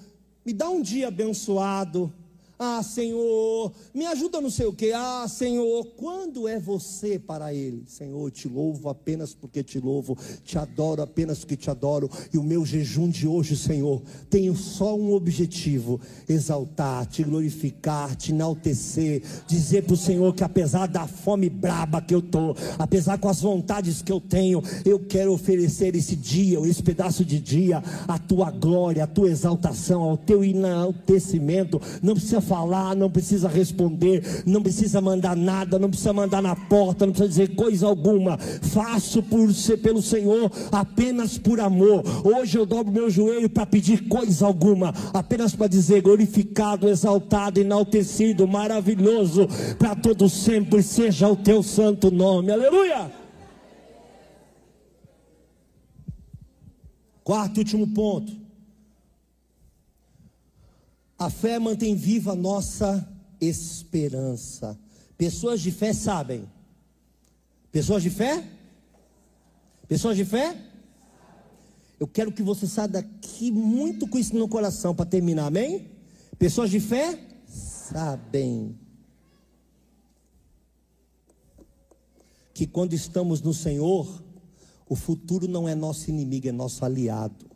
me 0.44 0.52
dá 0.52 0.68
um 0.68 0.82
dia 0.82 1.10
abençoado. 1.10 2.12
Ah, 2.60 2.82
Senhor, 2.82 3.72
me 3.94 4.08
ajuda 4.08 4.42
não 4.42 4.50
sei 4.50 4.66
o 4.66 4.74
que. 4.74 4.92
Ah, 4.92 5.28
Senhor, 5.28 5.86
quando 5.96 6.48
é 6.48 6.60
você 6.60 7.20
para 7.20 7.54
Ele? 7.54 7.84
Senhor, 7.86 8.32
te 8.32 8.48
louvo 8.48 8.90
apenas 8.90 9.32
porque 9.32 9.62
te 9.62 9.80
louvo, 9.80 10.18
te 10.44 10.58
adoro 10.58 11.04
apenas 11.04 11.40
porque 11.40 11.56
te 11.56 11.70
adoro. 11.70 12.10
E 12.34 12.38
o 12.38 12.44
meu 12.44 12.66
jejum 12.66 13.10
de 13.10 13.28
hoje, 13.28 13.56
Senhor, 13.56 14.02
tenho 14.28 14.56
só 14.56 14.98
um 14.98 15.14
objetivo: 15.14 16.02
exaltar, 16.28 17.06
te 17.06 17.24
glorificar, 17.24 18.16
te 18.16 18.32
enaltecer, 18.32 19.22
dizer 19.48 19.84
para 19.84 19.94
o 19.94 19.98
Senhor 19.98 20.34
que 20.34 20.44
apesar 20.44 20.88
da 20.88 21.06
fome 21.06 21.50
braba 21.50 22.02
que 22.02 22.16
eu 22.16 22.20
estou, 22.20 22.56
apesar 22.80 23.20
com 23.20 23.30
as 23.30 23.40
vontades 23.40 24.02
que 24.02 24.12
eu 24.12 24.20
tenho, 24.20 24.64
eu 24.84 24.98
quero 25.00 25.32
oferecer 25.32 25.96
esse 25.96 26.16
dia, 26.16 26.60
esse 26.62 26.82
pedaço 26.82 27.24
de 27.24 27.40
dia, 27.40 27.84
a 28.08 28.18
tua 28.18 28.50
glória, 28.50 29.04
a 29.04 29.08
tua 29.08 29.30
exaltação, 29.30 30.02
ao 30.02 30.18
teu 30.18 30.44
enaltecimento. 30.44 31.80
Não 32.02 32.16
precisa 32.16 32.47
falar, 32.48 32.96
não 32.96 33.10
precisa 33.10 33.48
responder, 33.48 34.44
não 34.46 34.62
precisa 34.64 35.02
mandar 35.02 35.36
nada, 35.36 35.78
não 35.78 35.90
precisa 35.90 36.14
mandar 36.14 36.42
na 36.42 36.56
porta, 36.56 37.06
não 37.06 37.14
precisa 37.14 37.30
dizer 37.30 37.56
coisa 37.56 37.86
alguma. 37.86 38.38
Faço 38.38 39.22
por 39.22 39.54
ser 39.54 39.78
pelo 39.78 40.02
Senhor 40.02 40.52
apenas 40.72 41.38
por 41.38 41.60
amor. 41.60 42.04
Hoje 42.24 42.58
eu 42.58 42.66
dobro 42.66 42.92
meu 42.92 43.10
joelho 43.10 43.50
para 43.50 43.66
pedir 43.66 44.08
coisa 44.08 44.46
alguma, 44.46 44.94
apenas 45.14 45.54
para 45.54 45.68
dizer 45.68 46.02
glorificado, 46.02 46.88
exaltado, 46.88 47.60
enaltecido, 47.60 48.48
maravilhoso 48.48 49.48
para 49.78 49.96
todo 49.96 50.30
sempre 50.30 50.82
seja 50.82 51.28
o 51.28 51.36
teu 51.36 51.62
santo 51.62 52.10
nome. 52.10 52.52
Aleluia! 52.52 53.12
Quarto 57.24 57.58
e 57.58 57.60
último 57.60 57.88
ponto. 57.88 58.47
A 61.18 61.30
fé 61.30 61.58
mantém 61.58 61.96
viva 61.96 62.34
a 62.34 62.36
nossa 62.36 63.08
esperança. 63.42 64.78
Pessoas 65.18 65.62
de 65.62 65.72
fé 65.72 65.94
sabem. 65.94 66.48
Pessoas 67.72 68.04
de 68.04 68.10
fé? 68.10 68.44
Pessoas 69.88 70.16
de 70.16 70.24
fé? 70.24 70.56
Eu 72.00 72.08
quero 72.08 72.32
que 72.32 72.44
você 72.44 72.68
saia 72.68 72.88
daqui 72.88 73.50
muito 73.52 74.08
com 74.08 74.20
isso 74.20 74.36
no 74.36 74.48
coração 74.48 74.94
para 74.94 75.06
terminar, 75.06 75.48
amém? 75.48 75.90
Pessoas 76.38 76.70
de 76.70 76.80
fé 76.80 77.20
sabem 77.48 78.78
que 82.54 82.68
quando 82.68 82.94
estamos 82.94 83.42
no 83.42 83.54
Senhor, 83.54 84.24
o 84.88 84.96
futuro 84.96 85.48
não 85.48 85.68
é 85.68 85.74
nosso 85.74 86.10
inimigo, 86.10 86.48
é 86.48 86.52
nosso 86.52 86.86
aliado. 86.86 87.47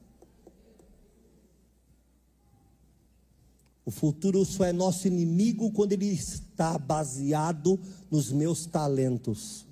O 3.91 3.93
futuro 3.93 4.45
só 4.45 4.63
é 4.63 4.71
nosso 4.71 5.05
inimigo 5.05 5.69
quando 5.69 5.91
ele 5.91 6.05
está 6.05 6.77
baseado 6.77 7.77
nos 8.09 8.31
meus 8.31 8.65
talentos. 8.65 9.67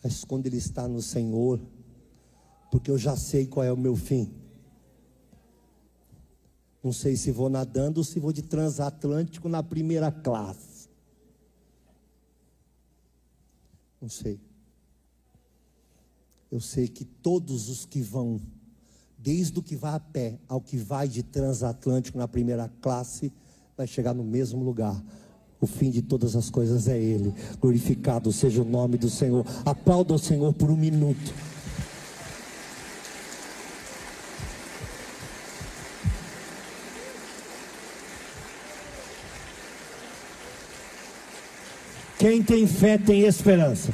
Mas 0.00 0.22
quando 0.22 0.46
ele 0.46 0.58
está 0.58 0.86
no 0.86 1.02
Senhor, 1.02 1.60
porque 2.70 2.92
eu 2.92 2.96
já 2.96 3.16
sei 3.16 3.44
qual 3.44 3.66
é 3.66 3.72
o 3.72 3.76
meu 3.76 3.96
fim. 3.96 4.32
Não 6.80 6.92
sei 6.92 7.16
se 7.16 7.32
vou 7.32 7.48
nadando 7.48 7.98
ou 7.98 8.04
se 8.04 8.20
vou 8.20 8.32
de 8.32 8.42
transatlântico 8.42 9.48
na 9.48 9.60
primeira 9.60 10.12
classe. 10.12 10.88
Não 14.00 14.08
sei. 14.08 14.38
Eu 16.52 16.60
sei 16.60 16.86
que 16.86 17.04
todos 17.04 17.68
os 17.68 17.84
que 17.84 18.00
vão, 18.00 18.40
desde 19.22 19.58
o 19.58 19.62
que 19.62 19.76
vai 19.76 19.94
a 19.94 20.00
pé 20.00 20.38
ao 20.48 20.60
que 20.60 20.76
vai 20.76 21.06
de 21.06 21.22
transatlântico 21.22 22.18
na 22.18 22.26
primeira 22.26 22.68
classe, 22.80 23.32
vai 23.76 23.86
chegar 23.86 24.12
no 24.12 24.24
mesmo 24.24 24.64
lugar. 24.64 25.00
O 25.60 25.66
fim 25.66 25.90
de 25.90 26.02
todas 26.02 26.34
as 26.34 26.50
coisas 26.50 26.88
é 26.88 26.98
Ele. 26.98 27.32
Glorificado 27.60 28.32
seja 28.32 28.62
o 28.62 28.64
nome 28.64 28.98
do 28.98 29.08
Senhor. 29.08 29.46
Aplauda 29.64 30.12
o 30.12 30.18
Senhor 30.18 30.52
por 30.52 30.70
um 30.70 30.76
minuto. 30.76 31.32
Quem 42.18 42.42
tem 42.42 42.66
fé 42.66 42.98
tem 42.98 43.22
esperança 43.22 43.92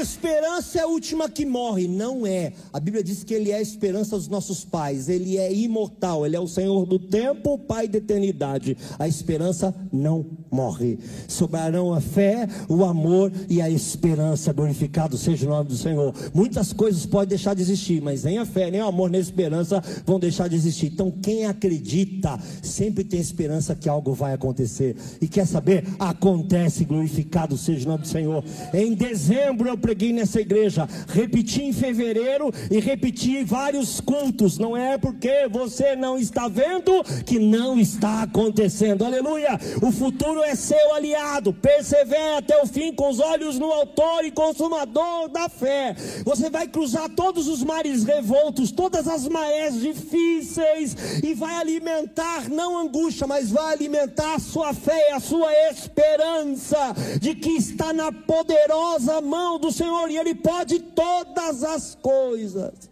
esperança 0.00 0.78
é 0.78 0.82
a 0.82 0.86
última 0.86 1.28
que 1.28 1.44
morre. 1.44 1.88
Não 1.88 2.26
é. 2.26 2.52
A 2.72 2.80
Bíblia 2.80 3.02
diz 3.02 3.24
que 3.24 3.34
Ele 3.34 3.50
é 3.50 3.56
a 3.56 3.62
esperança 3.62 4.16
dos 4.16 4.28
nossos 4.28 4.64
pais. 4.64 5.08
Ele 5.08 5.36
é 5.36 5.52
imortal. 5.52 6.24
Ele 6.26 6.36
é 6.36 6.40
o 6.40 6.46
Senhor 6.46 6.86
do 6.86 6.98
tempo, 6.98 7.54
o 7.54 7.58
Pai 7.58 7.88
da 7.88 7.98
eternidade. 7.98 8.76
A 8.98 9.08
esperança 9.08 9.74
não 9.92 10.24
morre. 10.50 10.98
Sobrarão 11.28 11.92
a 11.92 12.00
fé, 12.00 12.48
o 12.68 12.84
amor 12.84 13.32
e 13.48 13.60
a 13.60 13.68
esperança. 13.68 14.52
Glorificado 14.52 15.16
seja 15.16 15.46
o 15.46 15.50
nome 15.50 15.68
do 15.68 15.76
Senhor. 15.76 16.14
Muitas 16.34 16.72
coisas 16.72 17.04
podem 17.06 17.28
deixar 17.28 17.54
de 17.54 17.62
existir, 17.62 18.00
mas 18.00 18.24
nem 18.24 18.38
a 18.38 18.46
fé, 18.46 18.70
nem 18.70 18.80
o 18.80 18.86
amor, 18.86 19.10
nem 19.10 19.18
a 19.18 19.22
esperança 19.22 19.82
vão 20.04 20.18
deixar 20.18 20.48
de 20.48 20.56
existir. 20.56 20.92
Então, 20.92 21.10
quem 21.10 21.44
acredita 21.44 22.38
sempre 22.62 23.04
tem 23.04 23.20
esperança 23.20 23.74
que 23.74 23.88
algo 23.88 24.12
vai 24.12 24.32
acontecer. 24.32 24.96
E 25.20 25.28
quer 25.28 25.46
saber? 25.46 25.84
Acontece. 25.98 26.84
Glorificado 26.84 27.56
seja 27.56 27.84
o 27.84 27.88
nome 27.88 28.02
do 28.02 28.08
Senhor. 28.08 28.44
Em 28.72 28.94
dezembro 28.94 29.68
eu 29.68 29.76
preguei 29.86 30.12
nessa 30.12 30.40
igreja, 30.40 30.88
repeti 31.06 31.62
em 31.62 31.72
fevereiro 31.72 32.52
e 32.72 32.80
repeti 32.80 33.36
em 33.36 33.44
vários 33.44 34.00
cultos. 34.00 34.58
Não 34.58 34.76
é 34.76 34.98
porque 34.98 35.46
você 35.48 35.94
não 35.94 36.18
está 36.18 36.48
vendo 36.48 37.04
que 37.24 37.38
não 37.38 37.78
está 37.78 38.22
acontecendo. 38.22 39.04
Aleluia! 39.04 39.56
O 39.80 39.92
futuro 39.92 40.42
é 40.42 40.56
seu 40.56 40.92
aliado. 40.92 41.52
Persevere 41.52 42.38
até 42.38 42.60
o 42.60 42.66
fim 42.66 42.92
com 42.92 43.08
os 43.08 43.20
olhos 43.20 43.60
no 43.60 43.70
autor 43.70 44.24
e 44.24 44.32
consumador 44.32 45.28
da 45.28 45.48
fé. 45.48 45.94
Você 46.24 46.50
vai 46.50 46.66
cruzar 46.66 47.08
todos 47.10 47.46
os 47.46 47.62
mares 47.62 48.02
revoltos, 48.02 48.72
todas 48.72 49.06
as 49.06 49.28
marés 49.28 49.80
difíceis 49.80 51.22
e 51.22 51.32
vai 51.32 51.54
alimentar 51.54 52.48
não 52.50 52.76
angústia, 52.76 53.24
mas 53.28 53.52
vai 53.52 53.74
alimentar 53.74 54.34
a 54.34 54.40
sua 54.40 54.74
fé, 54.74 55.12
a 55.12 55.20
sua 55.20 55.52
esperança 55.70 56.92
de 57.20 57.36
que 57.36 57.50
está 57.50 57.92
na 57.92 58.10
poderosa 58.10 59.20
mão 59.20 59.60
do 59.60 59.75
Senhor 59.76 60.10
e 60.10 60.16
Ele 60.16 60.34
pode 60.34 60.78
todas 60.80 61.62
as 61.62 61.94
coisas. 61.94 62.90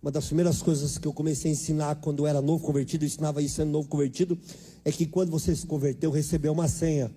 Uma 0.00 0.10
das 0.10 0.26
primeiras 0.26 0.60
coisas 0.60 0.98
que 0.98 1.08
eu 1.08 1.12
comecei 1.12 1.50
a 1.50 1.54
ensinar 1.54 1.94
quando 1.96 2.20
eu 2.20 2.26
era 2.26 2.42
novo 2.42 2.64
convertido, 2.64 3.04
eu 3.04 3.06
ensinava 3.06 3.40
isso 3.40 3.56
sendo 3.56 3.70
novo 3.70 3.88
convertido, 3.88 4.38
é 4.84 4.92
que 4.92 5.06
quando 5.06 5.30
você 5.30 5.54
se 5.56 5.66
converteu, 5.66 6.10
recebeu 6.10 6.52
uma 6.52 6.68
senha. 6.68 7.10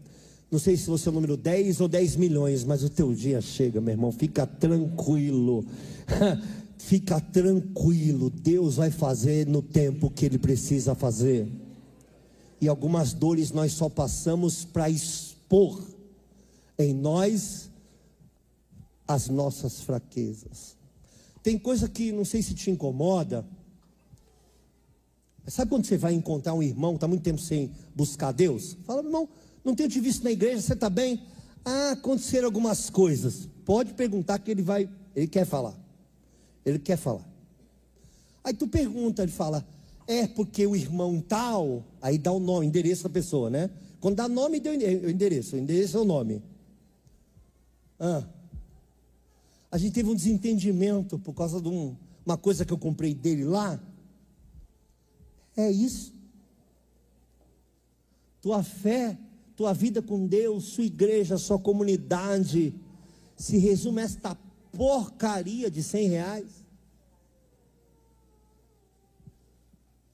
Não 0.49 0.57
sei 0.57 0.77
se 0.77 0.87
você 0.87 1.09
é 1.09 1.11
o 1.11 1.15
número 1.15 1.35
10 1.35 1.81
ou 1.81 1.89
10 1.89 2.15
milhões, 2.15 2.63
mas 2.63 2.83
o 2.83 2.89
teu 2.89 3.13
dia 3.13 3.41
chega, 3.41 3.81
meu 3.81 3.93
irmão. 3.93 4.11
Fica 4.11 4.47
tranquilo. 4.47 5.65
Fica 6.77 7.19
tranquilo. 7.19 8.29
Deus 8.29 8.75
vai 8.75 8.89
fazer 8.89 9.45
no 9.45 9.61
tempo 9.61 10.09
que 10.09 10.25
Ele 10.25 10.37
precisa 10.37 10.95
fazer 10.95 11.49
e 12.59 12.67
algumas 12.67 13.13
dores 13.13 13.51
nós 13.51 13.73
só 13.73 13.89
passamos 13.89 14.65
para 14.65 14.89
expor 14.89 15.83
em 16.77 16.93
nós 16.93 17.69
as 19.07 19.29
nossas 19.29 19.81
fraquezas. 19.81 20.75
Tem 21.41 21.57
coisa 21.57 21.87
que 21.87 22.11
não 22.11 22.25
sei 22.25 22.41
se 22.41 22.53
te 22.53 22.69
incomoda. 22.69 23.45
Sabe 25.47 25.69
quando 25.69 25.85
você 25.85 25.97
vai 25.97 26.13
encontrar 26.13 26.53
um 26.53 26.61
irmão, 26.61 26.95
está 26.95 27.07
muito 27.07 27.23
tempo 27.23 27.39
sem 27.39 27.71
buscar 27.95 28.33
Deus? 28.33 28.75
Fala, 28.85 29.01
irmão, 29.01 29.29
não 29.63 29.73
tenho 29.73 29.89
te 29.89 29.99
visto 29.99 30.23
na 30.23 30.31
igreja, 30.31 30.61
você 30.61 30.73
está 30.73 30.89
bem? 30.89 31.23
Ah, 31.63 31.91
aconteceram 31.91 32.47
algumas 32.47 32.89
coisas. 32.89 33.47
Pode 33.63 33.93
perguntar 33.93 34.39
que 34.39 34.51
ele 34.51 34.61
vai, 34.61 34.89
ele 35.15 35.27
quer 35.27 35.45
falar. 35.45 35.73
Ele 36.65 36.79
quer 36.79 36.97
falar. 36.97 37.25
Aí 38.43 38.53
tu 38.53 38.67
pergunta, 38.67 39.23
ele 39.23 39.31
fala, 39.31 39.65
é 40.07 40.25
porque 40.25 40.65
o 40.65 40.75
irmão 40.75 41.19
tal, 41.19 41.83
aí 42.01 42.17
dá 42.17 42.31
o 42.31 42.39
nome, 42.39 42.65
endereço 42.65 43.03
da 43.03 43.09
pessoa, 43.09 43.49
né? 43.49 43.69
Quando 43.99 44.15
dá 44.15 44.27
nome, 44.29 44.59
deu 44.59 44.73
endereço. 44.73 45.55
O 45.55 45.59
endereço 45.59 45.97
é 45.97 45.99
o 45.99 46.05
nome. 46.05 46.41
Ah. 47.99 48.23
A 49.69 49.77
gente 49.77 49.93
teve 49.93 50.09
um 50.09 50.15
desentendimento 50.15 51.19
por 51.19 51.33
causa 51.33 51.59
de 51.59 51.67
um, 51.67 51.95
uma 52.25 52.37
coisa 52.37 52.63
que 52.63 52.71
eu 52.71 52.77
comprei 52.77 53.13
dele 53.13 53.43
lá. 53.43 53.79
É 55.57 55.69
isso. 55.69 56.13
Tua 58.41 58.63
fé, 58.63 59.17
tua 59.57 59.73
vida 59.73 60.01
com 60.01 60.25
Deus, 60.25 60.65
sua 60.65 60.85
igreja, 60.85 61.37
sua 61.37 61.59
comunidade, 61.59 62.73
se 63.35 63.57
resume 63.57 64.01
a 64.01 64.05
esta 64.05 64.37
porcaria 64.71 65.69
de 65.69 65.83
cem 65.83 66.07
reais. 66.07 66.65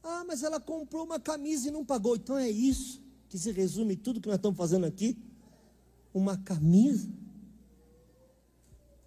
Ah, 0.03 0.23
mas 0.27 0.43
ela 0.43 0.59
comprou 0.59 1.05
uma 1.05 1.19
camisa 1.19 1.69
e 1.69 1.71
não 1.71 1.85
pagou. 1.85 2.15
Então 2.15 2.37
é 2.37 2.49
isso 2.49 3.01
que 3.29 3.37
se 3.37 3.51
resume 3.51 3.95
tudo 3.95 4.19
que 4.19 4.27
nós 4.27 4.35
estamos 4.35 4.57
fazendo 4.57 4.85
aqui. 4.85 5.17
Uma 6.13 6.37
camisa. 6.37 7.09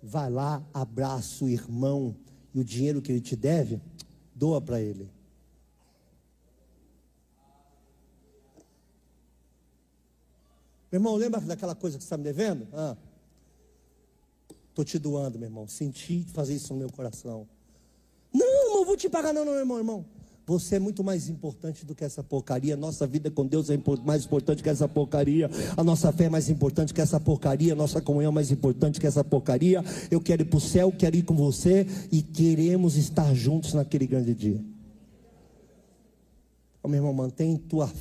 Vai 0.02 0.30
lá, 0.30 0.66
abraça 0.72 1.44
o 1.44 1.48
irmão 1.48 2.16
e 2.54 2.60
o 2.60 2.64
dinheiro 2.64 3.02
que 3.02 3.12
ele 3.12 3.20
te 3.20 3.36
deve, 3.36 3.80
doa 4.34 4.60
para 4.60 4.80
ele. 4.80 5.10
Meu 10.90 10.98
irmão, 10.98 11.16
lembra 11.16 11.40
daquela 11.40 11.74
coisa 11.74 11.98
que 11.98 12.02
você 12.02 12.06
está 12.06 12.16
me 12.16 12.24
devendo? 12.24 12.66
Ah, 12.72 12.96
te 14.84 14.98
doando, 14.98 15.38
meu 15.38 15.48
irmão. 15.48 15.66
Senti 15.66 16.24
fazer 16.32 16.54
isso 16.54 16.72
no 16.72 16.78
meu 16.78 16.90
coração. 16.90 17.48
Não, 18.32 18.74
não 18.74 18.84
vou 18.84 18.96
te 18.96 19.08
pagar, 19.08 19.32
não, 19.32 19.44
não, 19.44 19.54
irmão, 19.54 19.78
irmão. 19.78 20.15
Você 20.46 20.76
é 20.76 20.78
muito 20.78 21.02
mais 21.02 21.28
importante 21.28 21.84
do 21.84 21.92
que 21.92 22.04
essa 22.04 22.22
porcaria. 22.22 22.76
Nossa 22.76 23.04
vida 23.04 23.28
com 23.28 23.44
Deus 23.44 23.68
é 23.68 23.76
mais 24.04 24.24
importante 24.24 24.62
que 24.62 24.68
essa 24.68 24.86
porcaria. 24.86 25.50
A 25.76 25.82
nossa 25.82 26.12
fé 26.12 26.26
é 26.26 26.28
mais 26.28 26.48
importante 26.48 26.94
que 26.94 27.00
essa 27.00 27.18
porcaria. 27.18 27.74
Nossa 27.74 28.00
comunhão 28.00 28.30
é 28.30 28.34
mais 28.34 28.52
importante 28.52 29.00
que 29.00 29.08
essa 29.08 29.24
porcaria. 29.24 29.84
Eu 30.08 30.20
quero 30.20 30.42
ir 30.42 30.44
para 30.44 30.58
o 30.58 30.60
céu, 30.60 30.92
quero 30.96 31.16
ir 31.16 31.24
com 31.24 31.34
você 31.34 31.84
e 32.12 32.22
queremos 32.22 32.96
estar 32.96 33.34
juntos 33.34 33.74
naquele 33.74 34.06
grande 34.06 34.34
dia. 34.34 34.64
Oh, 36.80 36.86
meu 36.86 36.98
irmão, 36.98 37.12
mantém 37.12 37.56
tua 37.56 37.92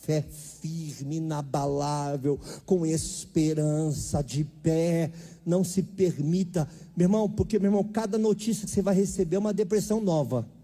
fé 0.00 0.24
firme, 0.62 1.16
inabalável, 1.16 2.40
com 2.64 2.86
esperança, 2.86 4.22
de 4.22 4.44
pé. 4.44 5.10
Não 5.44 5.62
se 5.62 5.82
permita, 5.82 6.66
meu 6.96 7.04
irmão, 7.04 7.28
porque, 7.28 7.58
meu 7.58 7.68
irmão, 7.68 7.84
cada 7.84 8.16
notícia 8.16 8.64
que 8.64 8.70
você 8.70 8.80
vai 8.80 8.94
receber 8.94 9.36
é 9.36 9.38
uma 9.38 9.52
depressão 9.52 10.00
nova. 10.00 10.55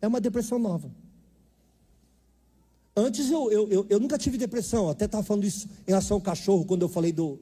É 0.00 0.08
uma 0.08 0.20
depressão 0.20 0.58
nova. 0.58 0.90
Antes 2.96 3.30
eu, 3.30 3.50
eu, 3.50 3.68
eu, 3.70 3.86
eu 3.88 4.00
nunca 4.00 4.18
tive 4.18 4.36
depressão, 4.36 4.88
até 4.88 5.04
estava 5.04 5.22
falando 5.22 5.44
isso 5.44 5.68
em 5.86 5.90
relação 5.90 6.16
ao 6.16 6.20
cachorro, 6.20 6.64
quando 6.64 6.82
eu 6.82 6.88
falei 6.88 7.12
do, 7.12 7.38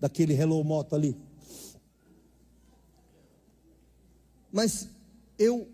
daquele 0.00 0.34
Hello 0.34 0.62
Moto 0.64 0.94
ali. 0.94 1.16
Mas 4.50 4.88
eu 5.38 5.68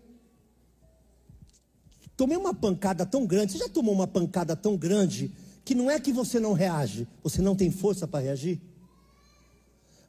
tomei 2.15 2.37
uma 2.37 2.53
pancada 2.53 3.05
tão 3.05 3.25
grande. 3.25 3.53
Você 3.53 3.59
já 3.59 3.69
tomou 3.69 3.93
uma 3.93 4.07
pancada 4.07 4.55
tão 4.55 4.75
grande 4.75 5.31
que 5.63 5.73
não 5.73 5.89
é 5.89 5.99
que 5.99 6.13
você 6.13 6.39
não 6.39 6.53
reage, 6.53 7.07
você 7.23 7.41
não 7.41 7.55
tem 7.55 7.71
força 7.71 8.07
para 8.07 8.23
reagir? 8.23 8.61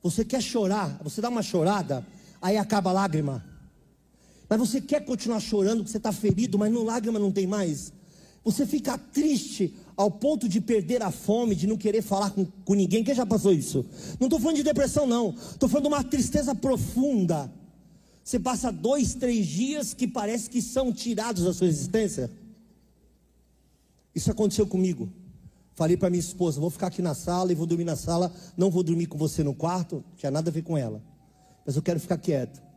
Você 0.02 0.24
quer 0.24 0.40
chorar, 0.40 0.98
você 1.02 1.20
dá 1.20 1.28
uma 1.28 1.42
chorada, 1.42 2.06
aí 2.40 2.56
acaba 2.56 2.90
a 2.90 2.92
lágrima. 2.92 3.44
Mas 4.48 4.58
você 4.58 4.80
quer 4.80 5.04
continuar 5.04 5.40
chorando 5.40 5.78
porque 5.78 5.90
você 5.90 5.98
está 5.98 6.12
ferido, 6.12 6.58
mas 6.58 6.72
no 6.72 6.82
lágrima 6.82 7.18
não 7.18 7.30
tem 7.30 7.46
mais. 7.46 7.92
Você 8.44 8.64
fica 8.66 8.96
triste 8.96 9.74
ao 9.96 10.10
ponto 10.10 10.48
de 10.48 10.60
perder 10.60 11.02
a 11.02 11.10
fome, 11.10 11.54
de 11.54 11.66
não 11.66 11.76
querer 11.76 12.00
falar 12.00 12.30
com, 12.30 12.46
com 12.46 12.74
ninguém. 12.74 13.04
Quem 13.04 13.14
já 13.14 13.26
passou 13.26 13.52
isso? 13.52 13.84
Não 14.18 14.26
estou 14.26 14.40
falando 14.40 14.56
de 14.56 14.62
depressão, 14.62 15.06
não. 15.06 15.34
Estou 15.34 15.68
falando 15.68 15.88
de 15.88 15.94
uma 15.94 16.04
tristeza 16.04 16.54
profunda. 16.54 17.52
Você 18.24 18.38
passa 18.38 18.70
dois, 18.72 19.14
três 19.14 19.46
dias 19.46 19.92
que 19.92 20.06
parece 20.06 20.48
que 20.48 20.62
são 20.62 20.92
tirados 20.92 21.44
da 21.44 21.52
sua 21.52 21.66
existência. 21.66 22.30
Isso 24.14 24.30
aconteceu 24.30 24.66
comigo. 24.66 25.10
Falei 25.74 25.96
para 25.96 26.10
minha 26.10 26.20
esposa: 26.20 26.60
vou 26.60 26.70
ficar 26.70 26.88
aqui 26.88 27.02
na 27.02 27.14
sala 27.14 27.52
e 27.52 27.54
vou 27.54 27.66
dormir 27.66 27.84
na 27.84 27.96
sala. 27.96 28.32
Não 28.56 28.70
vou 28.70 28.82
dormir 28.82 29.06
com 29.06 29.18
você 29.18 29.44
no 29.44 29.54
quarto. 29.54 29.96
Não 29.96 30.16
tinha 30.16 30.30
nada 30.30 30.50
a 30.50 30.52
ver 30.52 30.62
com 30.62 30.76
ela. 30.76 31.02
Mas 31.66 31.76
eu 31.76 31.82
quero 31.82 32.00
ficar 32.00 32.18
quieto. 32.18 32.67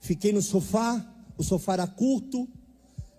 Fiquei 0.00 0.32
no 0.32 0.42
sofá, 0.42 1.04
o 1.36 1.42
sofá 1.42 1.74
era 1.74 1.86
curto, 1.86 2.48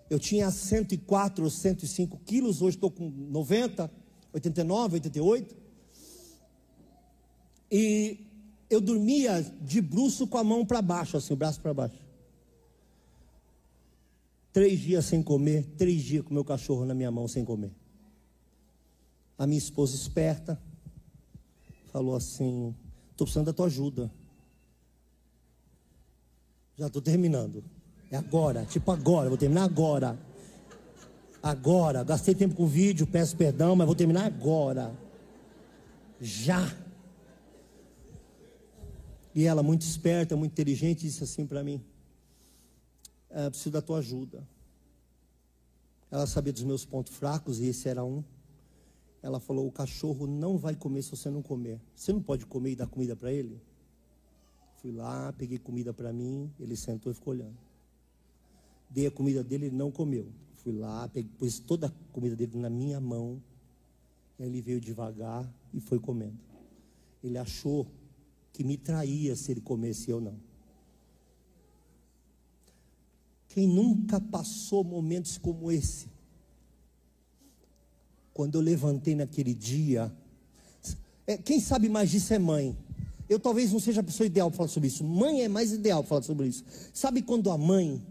eu 0.08 0.18
tinha 0.18 0.50
104 0.50 1.44
ou 1.44 1.50
105 1.50 2.18
quilos, 2.24 2.60
hoje 2.62 2.76
estou 2.76 2.90
com 2.90 3.08
90, 3.08 3.90
89, 4.32 4.94
88. 4.94 5.56
E 7.70 8.26
eu 8.68 8.80
dormia 8.80 9.40
de 9.62 9.80
bruço 9.80 10.26
com 10.26 10.38
a 10.38 10.44
mão 10.44 10.66
para 10.66 10.82
baixo, 10.82 11.16
assim, 11.16 11.32
o 11.32 11.36
braço 11.36 11.60
para 11.60 11.72
baixo. 11.72 12.00
Três 14.52 14.80
dias 14.80 15.04
sem 15.04 15.22
comer, 15.22 15.64
três 15.76 16.02
dias 16.02 16.24
com 16.24 16.34
meu 16.34 16.44
cachorro 16.44 16.84
na 16.84 16.94
minha 16.94 17.10
mão 17.10 17.28
sem 17.28 17.44
comer. 17.44 17.72
A 19.38 19.46
minha 19.46 19.58
esposa 19.58 19.94
esperta 19.94 20.60
falou 21.86 22.16
assim: 22.16 22.74
estou 23.12 23.26
precisando 23.26 23.46
da 23.46 23.52
tua 23.52 23.66
ajuda. 23.66 24.10
Já 26.80 26.86
estou 26.86 27.02
terminando. 27.02 27.62
É 28.10 28.16
agora, 28.16 28.64
tipo 28.64 28.90
agora, 28.90 29.28
vou 29.28 29.36
terminar 29.36 29.64
agora. 29.64 30.18
Agora, 31.42 32.02
gastei 32.02 32.34
tempo 32.34 32.54
com 32.54 32.62
o 32.62 32.66
vídeo, 32.66 33.06
peço 33.06 33.36
perdão, 33.36 33.76
mas 33.76 33.84
vou 33.86 33.94
terminar 33.94 34.24
agora. 34.24 34.98
Já. 36.18 36.74
E 39.34 39.44
ela, 39.44 39.62
muito 39.62 39.82
esperta, 39.82 40.34
muito 40.34 40.52
inteligente, 40.52 41.02
disse 41.02 41.22
assim 41.22 41.46
para 41.46 41.62
mim: 41.62 41.84
é, 43.28 43.50
preciso 43.50 43.72
da 43.72 43.82
tua 43.82 43.98
ajuda. 43.98 44.42
Ela 46.10 46.26
sabia 46.26 46.54
dos 46.54 46.62
meus 46.62 46.86
pontos 46.86 47.14
fracos 47.14 47.60
e 47.60 47.66
esse 47.66 47.90
era 47.90 48.02
um. 48.02 48.24
Ela 49.22 49.38
falou: 49.38 49.66
o 49.66 49.70
cachorro 49.70 50.26
não 50.26 50.56
vai 50.56 50.74
comer 50.74 51.02
se 51.02 51.10
você 51.10 51.28
não 51.28 51.42
comer. 51.42 51.78
Você 51.94 52.10
não 52.10 52.22
pode 52.22 52.46
comer 52.46 52.70
e 52.70 52.76
dar 52.76 52.86
comida 52.86 53.14
para 53.14 53.30
ele? 53.30 53.60
Fui 54.80 54.92
lá, 54.92 55.30
peguei 55.36 55.58
comida 55.58 55.92
para 55.92 56.10
mim, 56.10 56.50
ele 56.58 56.74
sentou 56.74 57.12
e 57.12 57.14
ficou 57.14 57.34
olhando. 57.34 57.56
Dei 58.88 59.06
a 59.06 59.10
comida 59.10 59.44
dele, 59.44 59.66
ele 59.66 59.76
não 59.76 59.90
comeu. 59.90 60.26
Fui 60.56 60.72
lá, 60.72 61.06
peguei, 61.08 61.30
pus 61.38 61.58
toda 61.58 61.88
a 61.88 61.90
comida 62.12 62.34
dele 62.34 62.58
na 62.58 62.70
minha 62.70 62.98
mão. 62.98 63.42
E 64.38 64.42
ele 64.42 64.62
veio 64.62 64.80
devagar 64.80 65.46
e 65.74 65.80
foi 65.80 65.98
comendo. 65.98 66.38
Ele 67.22 67.36
achou 67.36 67.86
que 68.54 68.64
me 68.64 68.78
traía 68.78 69.36
se 69.36 69.52
ele 69.52 69.60
comesse 69.60 70.10
eu 70.10 70.18
não. 70.18 70.34
Quem 73.48 73.66
nunca 73.66 74.18
passou 74.18 74.82
momentos 74.82 75.36
como 75.36 75.70
esse? 75.70 76.08
Quando 78.32 78.54
eu 78.54 78.62
levantei 78.62 79.14
naquele 79.14 79.52
dia, 79.52 80.10
é, 81.26 81.36
quem 81.36 81.60
sabe 81.60 81.88
mais 81.88 82.10
disso 82.10 82.32
é 82.32 82.38
mãe. 82.38 82.74
Eu 83.30 83.38
talvez 83.38 83.72
não 83.72 83.78
seja 83.78 84.00
a 84.00 84.04
pessoa 84.04 84.26
ideal 84.26 84.50
para 84.50 84.56
falar 84.56 84.68
sobre 84.68 84.88
isso. 84.88 85.04
Mãe 85.04 85.42
é 85.42 85.48
mais 85.48 85.72
ideal 85.72 86.02
para 86.02 86.08
falar 86.08 86.22
sobre 86.22 86.48
isso. 86.48 86.64
Sabe 86.92 87.22
quando 87.22 87.48
a 87.48 87.56
mãe 87.56 88.02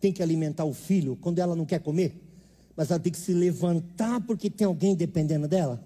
tem 0.00 0.12
que 0.12 0.22
alimentar 0.22 0.64
o 0.64 0.72
filho, 0.72 1.18
quando 1.20 1.40
ela 1.40 1.56
não 1.56 1.66
quer 1.66 1.80
comer? 1.80 2.14
Mas 2.76 2.88
ela 2.88 3.00
tem 3.00 3.10
que 3.10 3.18
se 3.18 3.34
levantar 3.34 4.20
porque 4.20 4.48
tem 4.48 4.64
alguém 4.64 4.94
dependendo 4.94 5.48
dela? 5.48 5.84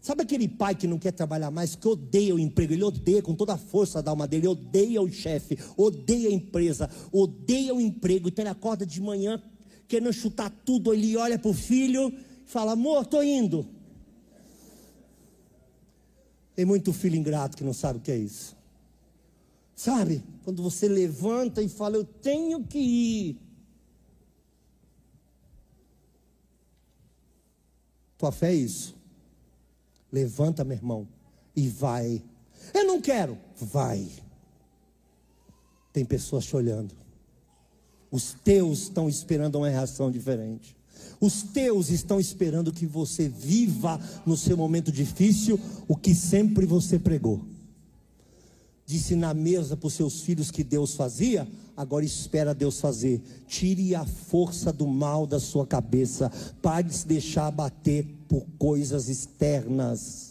Sabe 0.00 0.22
aquele 0.22 0.46
pai 0.46 0.76
que 0.76 0.86
não 0.86 1.00
quer 1.00 1.10
trabalhar 1.10 1.50
mais, 1.50 1.74
que 1.74 1.88
odeia 1.88 2.32
o 2.32 2.38
emprego, 2.38 2.72
ele 2.72 2.84
odeia 2.84 3.20
com 3.20 3.34
toda 3.34 3.54
a 3.54 3.58
força 3.58 4.00
da 4.00 4.12
alma 4.12 4.28
dele, 4.28 4.46
odeia 4.46 5.02
o 5.02 5.10
chefe, 5.10 5.58
odeia 5.76 6.28
a 6.28 6.32
empresa, 6.32 6.88
odeia 7.10 7.74
o 7.74 7.80
emprego, 7.80 8.28
então 8.28 8.44
ele 8.44 8.50
acorda 8.50 8.86
de 8.86 9.00
manhã 9.00 9.42
querendo 9.88 10.12
chutar 10.12 10.48
tudo, 10.64 10.94
ele 10.94 11.16
olha 11.16 11.36
para 11.36 11.50
o 11.50 11.54
filho 11.54 12.10
e 12.10 12.48
fala: 12.48 12.72
Amor, 12.72 13.02
estou 13.02 13.24
indo. 13.24 13.66
Tem 16.58 16.64
muito 16.64 16.92
filho 16.92 17.14
ingrato 17.14 17.56
que 17.56 17.62
não 17.62 17.72
sabe 17.72 18.00
o 18.00 18.02
que 18.02 18.10
é 18.10 18.16
isso. 18.16 18.56
Sabe? 19.76 20.24
Quando 20.42 20.60
você 20.60 20.88
levanta 20.88 21.62
e 21.62 21.68
fala, 21.68 21.94
eu 21.94 22.04
tenho 22.04 22.64
que 22.64 22.80
ir. 22.80 23.40
Tua 28.18 28.32
fé 28.32 28.50
é 28.50 28.56
isso. 28.56 28.96
Levanta, 30.10 30.64
meu 30.64 30.76
irmão, 30.76 31.06
e 31.54 31.68
vai. 31.68 32.24
Eu 32.74 32.84
não 32.86 33.00
quero. 33.00 33.38
Vai. 33.56 34.10
Tem 35.92 36.04
pessoas 36.04 36.44
te 36.44 36.56
olhando. 36.56 36.92
Os 38.10 38.32
teus 38.32 38.80
estão 38.80 39.08
esperando 39.08 39.58
uma 39.58 39.68
reação 39.68 40.10
diferente. 40.10 40.76
Os 41.20 41.42
teus 41.42 41.90
estão 41.90 42.20
esperando 42.20 42.72
que 42.72 42.86
você 42.86 43.28
viva 43.28 44.00
no 44.24 44.36
seu 44.36 44.56
momento 44.56 44.92
difícil 44.92 45.58
o 45.86 45.96
que 45.96 46.14
sempre 46.14 46.66
você 46.66 46.98
pregou. 46.98 47.42
Disse 48.86 49.14
na 49.14 49.34
mesa 49.34 49.76
para 49.76 49.86
os 49.86 49.92
seus 49.92 50.22
filhos 50.22 50.50
que 50.50 50.64
Deus 50.64 50.94
fazia, 50.94 51.46
agora 51.76 52.06
espera 52.06 52.54
Deus 52.54 52.80
fazer. 52.80 53.20
Tire 53.46 53.94
a 53.94 54.06
força 54.06 54.72
do 54.72 54.86
mal 54.86 55.26
da 55.26 55.38
sua 55.38 55.66
cabeça. 55.66 56.32
Pare 56.62 56.88
de 56.88 56.94
se 56.94 57.06
deixar 57.06 57.50
bater 57.50 58.06
por 58.26 58.46
coisas 58.58 59.10
externas. 59.10 60.27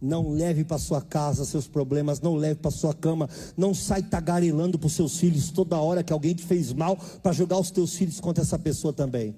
Não 0.00 0.30
leve 0.30 0.64
para 0.64 0.78
sua 0.78 1.02
casa 1.02 1.44
seus 1.44 1.66
problemas, 1.66 2.20
não 2.20 2.34
leve 2.34 2.60
para 2.60 2.70
sua 2.70 2.94
cama, 2.94 3.28
não 3.56 3.74
sai 3.74 4.02
tagarelando 4.02 4.78
para 4.78 4.86
os 4.86 4.92
seus 4.92 5.18
filhos 5.18 5.50
toda 5.50 5.76
hora 5.76 6.04
que 6.04 6.12
alguém 6.12 6.34
te 6.34 6.44
fez 6.44 6.72
mal 6.72 6.96
para 7.22 7.32
jogar 7.32 7.58
os 7.58 7.70
teus 7.70 7.94
filhos 7.94 8.20
contra 8.20 8.42
essa 8.42 8.58
pessoa 8.58 8.92
também. 8.92 9.34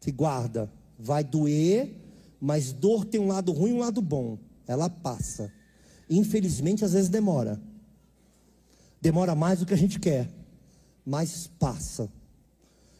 Se 0.00 0.10
guarda, 0.10 0.70
vai 0.98 1.24
doer, 1.24 1.96
mas 2.40 2.72
dor 2.72 3.04
tem 3.04 3.20
um 3.20 3.28
lado 3.28 3.52
ruim 3.52 3.70
e 3.70 3.74
um 3.74 3.78
lado 3.78 4.02
bom. 4.02 4.36
Ela 4.66 4.90
passa. 4.90 5.50
Infelizmente, 6.10 6.84
às 6.84 6.92
vezes 6.92 7.08
demora. 7.08 7.60
Demora 9.00 9.34
mais 9.34 9.60
do 9.60 9.66
que 9.66 9.74
a 9.74 9.76
gente 9.76 9.98
quer, 9.98 10.28
mas 11.04 11.50
passa. 11.58 12.08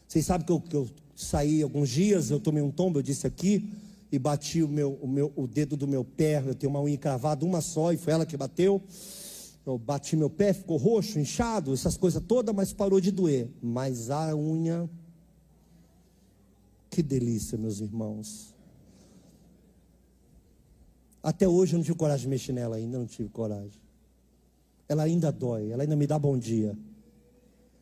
Vocês 0.07 0.25
sabem 0.25 0.45
que 0.45 0.51
eu, 0.51 0.59
que 0.59 0.75
eu 0.75 0.89
saí 1.15 1.61
alguns 1.61 1.89
dias, 1.89 2.29
eu 2.29 2.39
tomei 2.39 2.61
um 2.61 2.71
tombo, 2.71 2.99
eu 2.99 3.03
disse 3.03 3.25
aqui, 3.25 3.69
e 4.13 4.19
bati 4.19 4.61
o, 4.61 4.67
meu, 4.67 4.93
o, 5.01 5.07
meu, 5.07 5.33
o 5.35 5.47
dedo 5.47 5.75
do 5.75 5.87
meu 5.87 6.05
pé. 6.05 6.37
Eu 6.45 6.53
tenho 6.53 6.69
uma 6.69 6.79
unha 6.79 6.95
cravada, 6.99 7.43
uma 7.43 7.61
só, 7.61 7.91
e 7.91 7.97
foi 7.97 8.13
ela 8.13 8.27
que 8.27 8.37
bateu. 8.37 8.79
Eu 9.65 9.75
bati 9.75 10.15
meu 10.15 10.29
pé, 10.29 10.53
ficou 10.53 10.77
roxo, 10.77 11.17
inchado, 11.17 11.73
essas 11.73 11.97
coisas 11.97 12.21
todas, 12.21 12.53
mas 12.53 12.71
parou 12.71 13.01
de 13.01 13.09
doer. 13.09 13.49
Mas 13.59 14.11
a 14.11 14.35
unha 14.35 14.87
que 16.91 17.01
delícia, 17.01 17.57
meus 17.57 17.79
irmãos. 17.79 18.53
Até 21.23 21.47
hoje 21.47 21.73
eu 21.73 21.77
não 21.77 21.83
tive 21.83 21.97
coragem 21.97 22.25
de 22.25 22.29
mexer 22.29 22.53
nela 22.53 22.75
ainda, 22.75 22.99
não 22.99 23.07
tive 23.07 23.29
coragem. 23.29 23.81
Ela 24.87 25.03
ainda 25.03 25.31
dói, 25.31 25.71
ela 25.71 25.81
ainda 25.81 25.95
me 25.95 26.05
dá 26.05 26.19
bom 26.19 26.37
dia. 26.37 26.77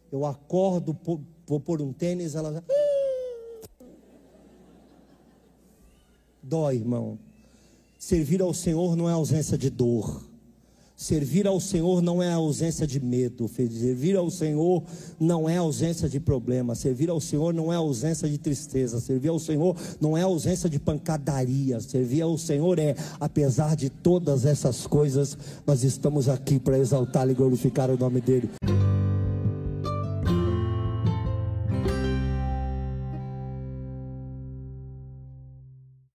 Eu 0.10 0.26
acordo, 0.26 0.98
vou 1.46 1.60
pôr 1.60 1.82
um 1.82 1.92
tênis, 1.92 2.36
ela. 2.36 2.64
Ah! 2.70 2.81
Dói, 6.52 6.76
irmão. 6.76 7.18
Servir 7.98 8.42
ao 8.42 8.54
Senhor 8.54 8.98
não 8.98 9.10
é 9.10 9.14
ausência 9.14 9.58
de 9.58 9.70
dor. 9.70 10.22
Servir 10.98 11.48
ao 11.48 11.62
Senhor 11.62 12.02
não 12.02 12.22
é 12.22 12.30
ausência 12.34 12.86
de 12.86 13.00
medo, 13.00 13.48
servir 13.48 14.18
ao 14.18 14.30
Senhor 14.30 14.84
não 15.18 15.48
é 15.48 15.56
ausência 15.56 16.10
de 16.10 16.20
problema, 16.20 16.76
servir 16.76 17.10
ao 17.10 17.22
Senhor 17.22 17.54
não 17.54 17.72
é 17.72 17.78
ausência 17.78 18.28
de 18.28 18.38
tristeza, 18.38 19.00
servir 19.00 19.30
ao 19.30 19.40
Senhor 19.40 19.78
não 20.00 20.18
é 20.18 20.24
ausência 20.24 20.70
de 20.70 20.78
pancadaria, 20.78 21.80
servir 21.80 22.22
ao 22.22 22.38
Senhor 22.38 22.78
é, 22.80 22.96
apesar 23.18 23.78
de 23.78 23.90
todas 23.90 24.46
essas 24.46 24.86
coisas, 24.86 25.38
nós 25.66 25.86
estamos 25.86 26.28
aqui 26.28 26.60
para 26.60 26.78
exaltar 26.78 27.30
e 27.30 27.34
glorificar 27.34 27.90
o 27.90 27.98
nome 27.98 28.20
dEle. 28.20 28.50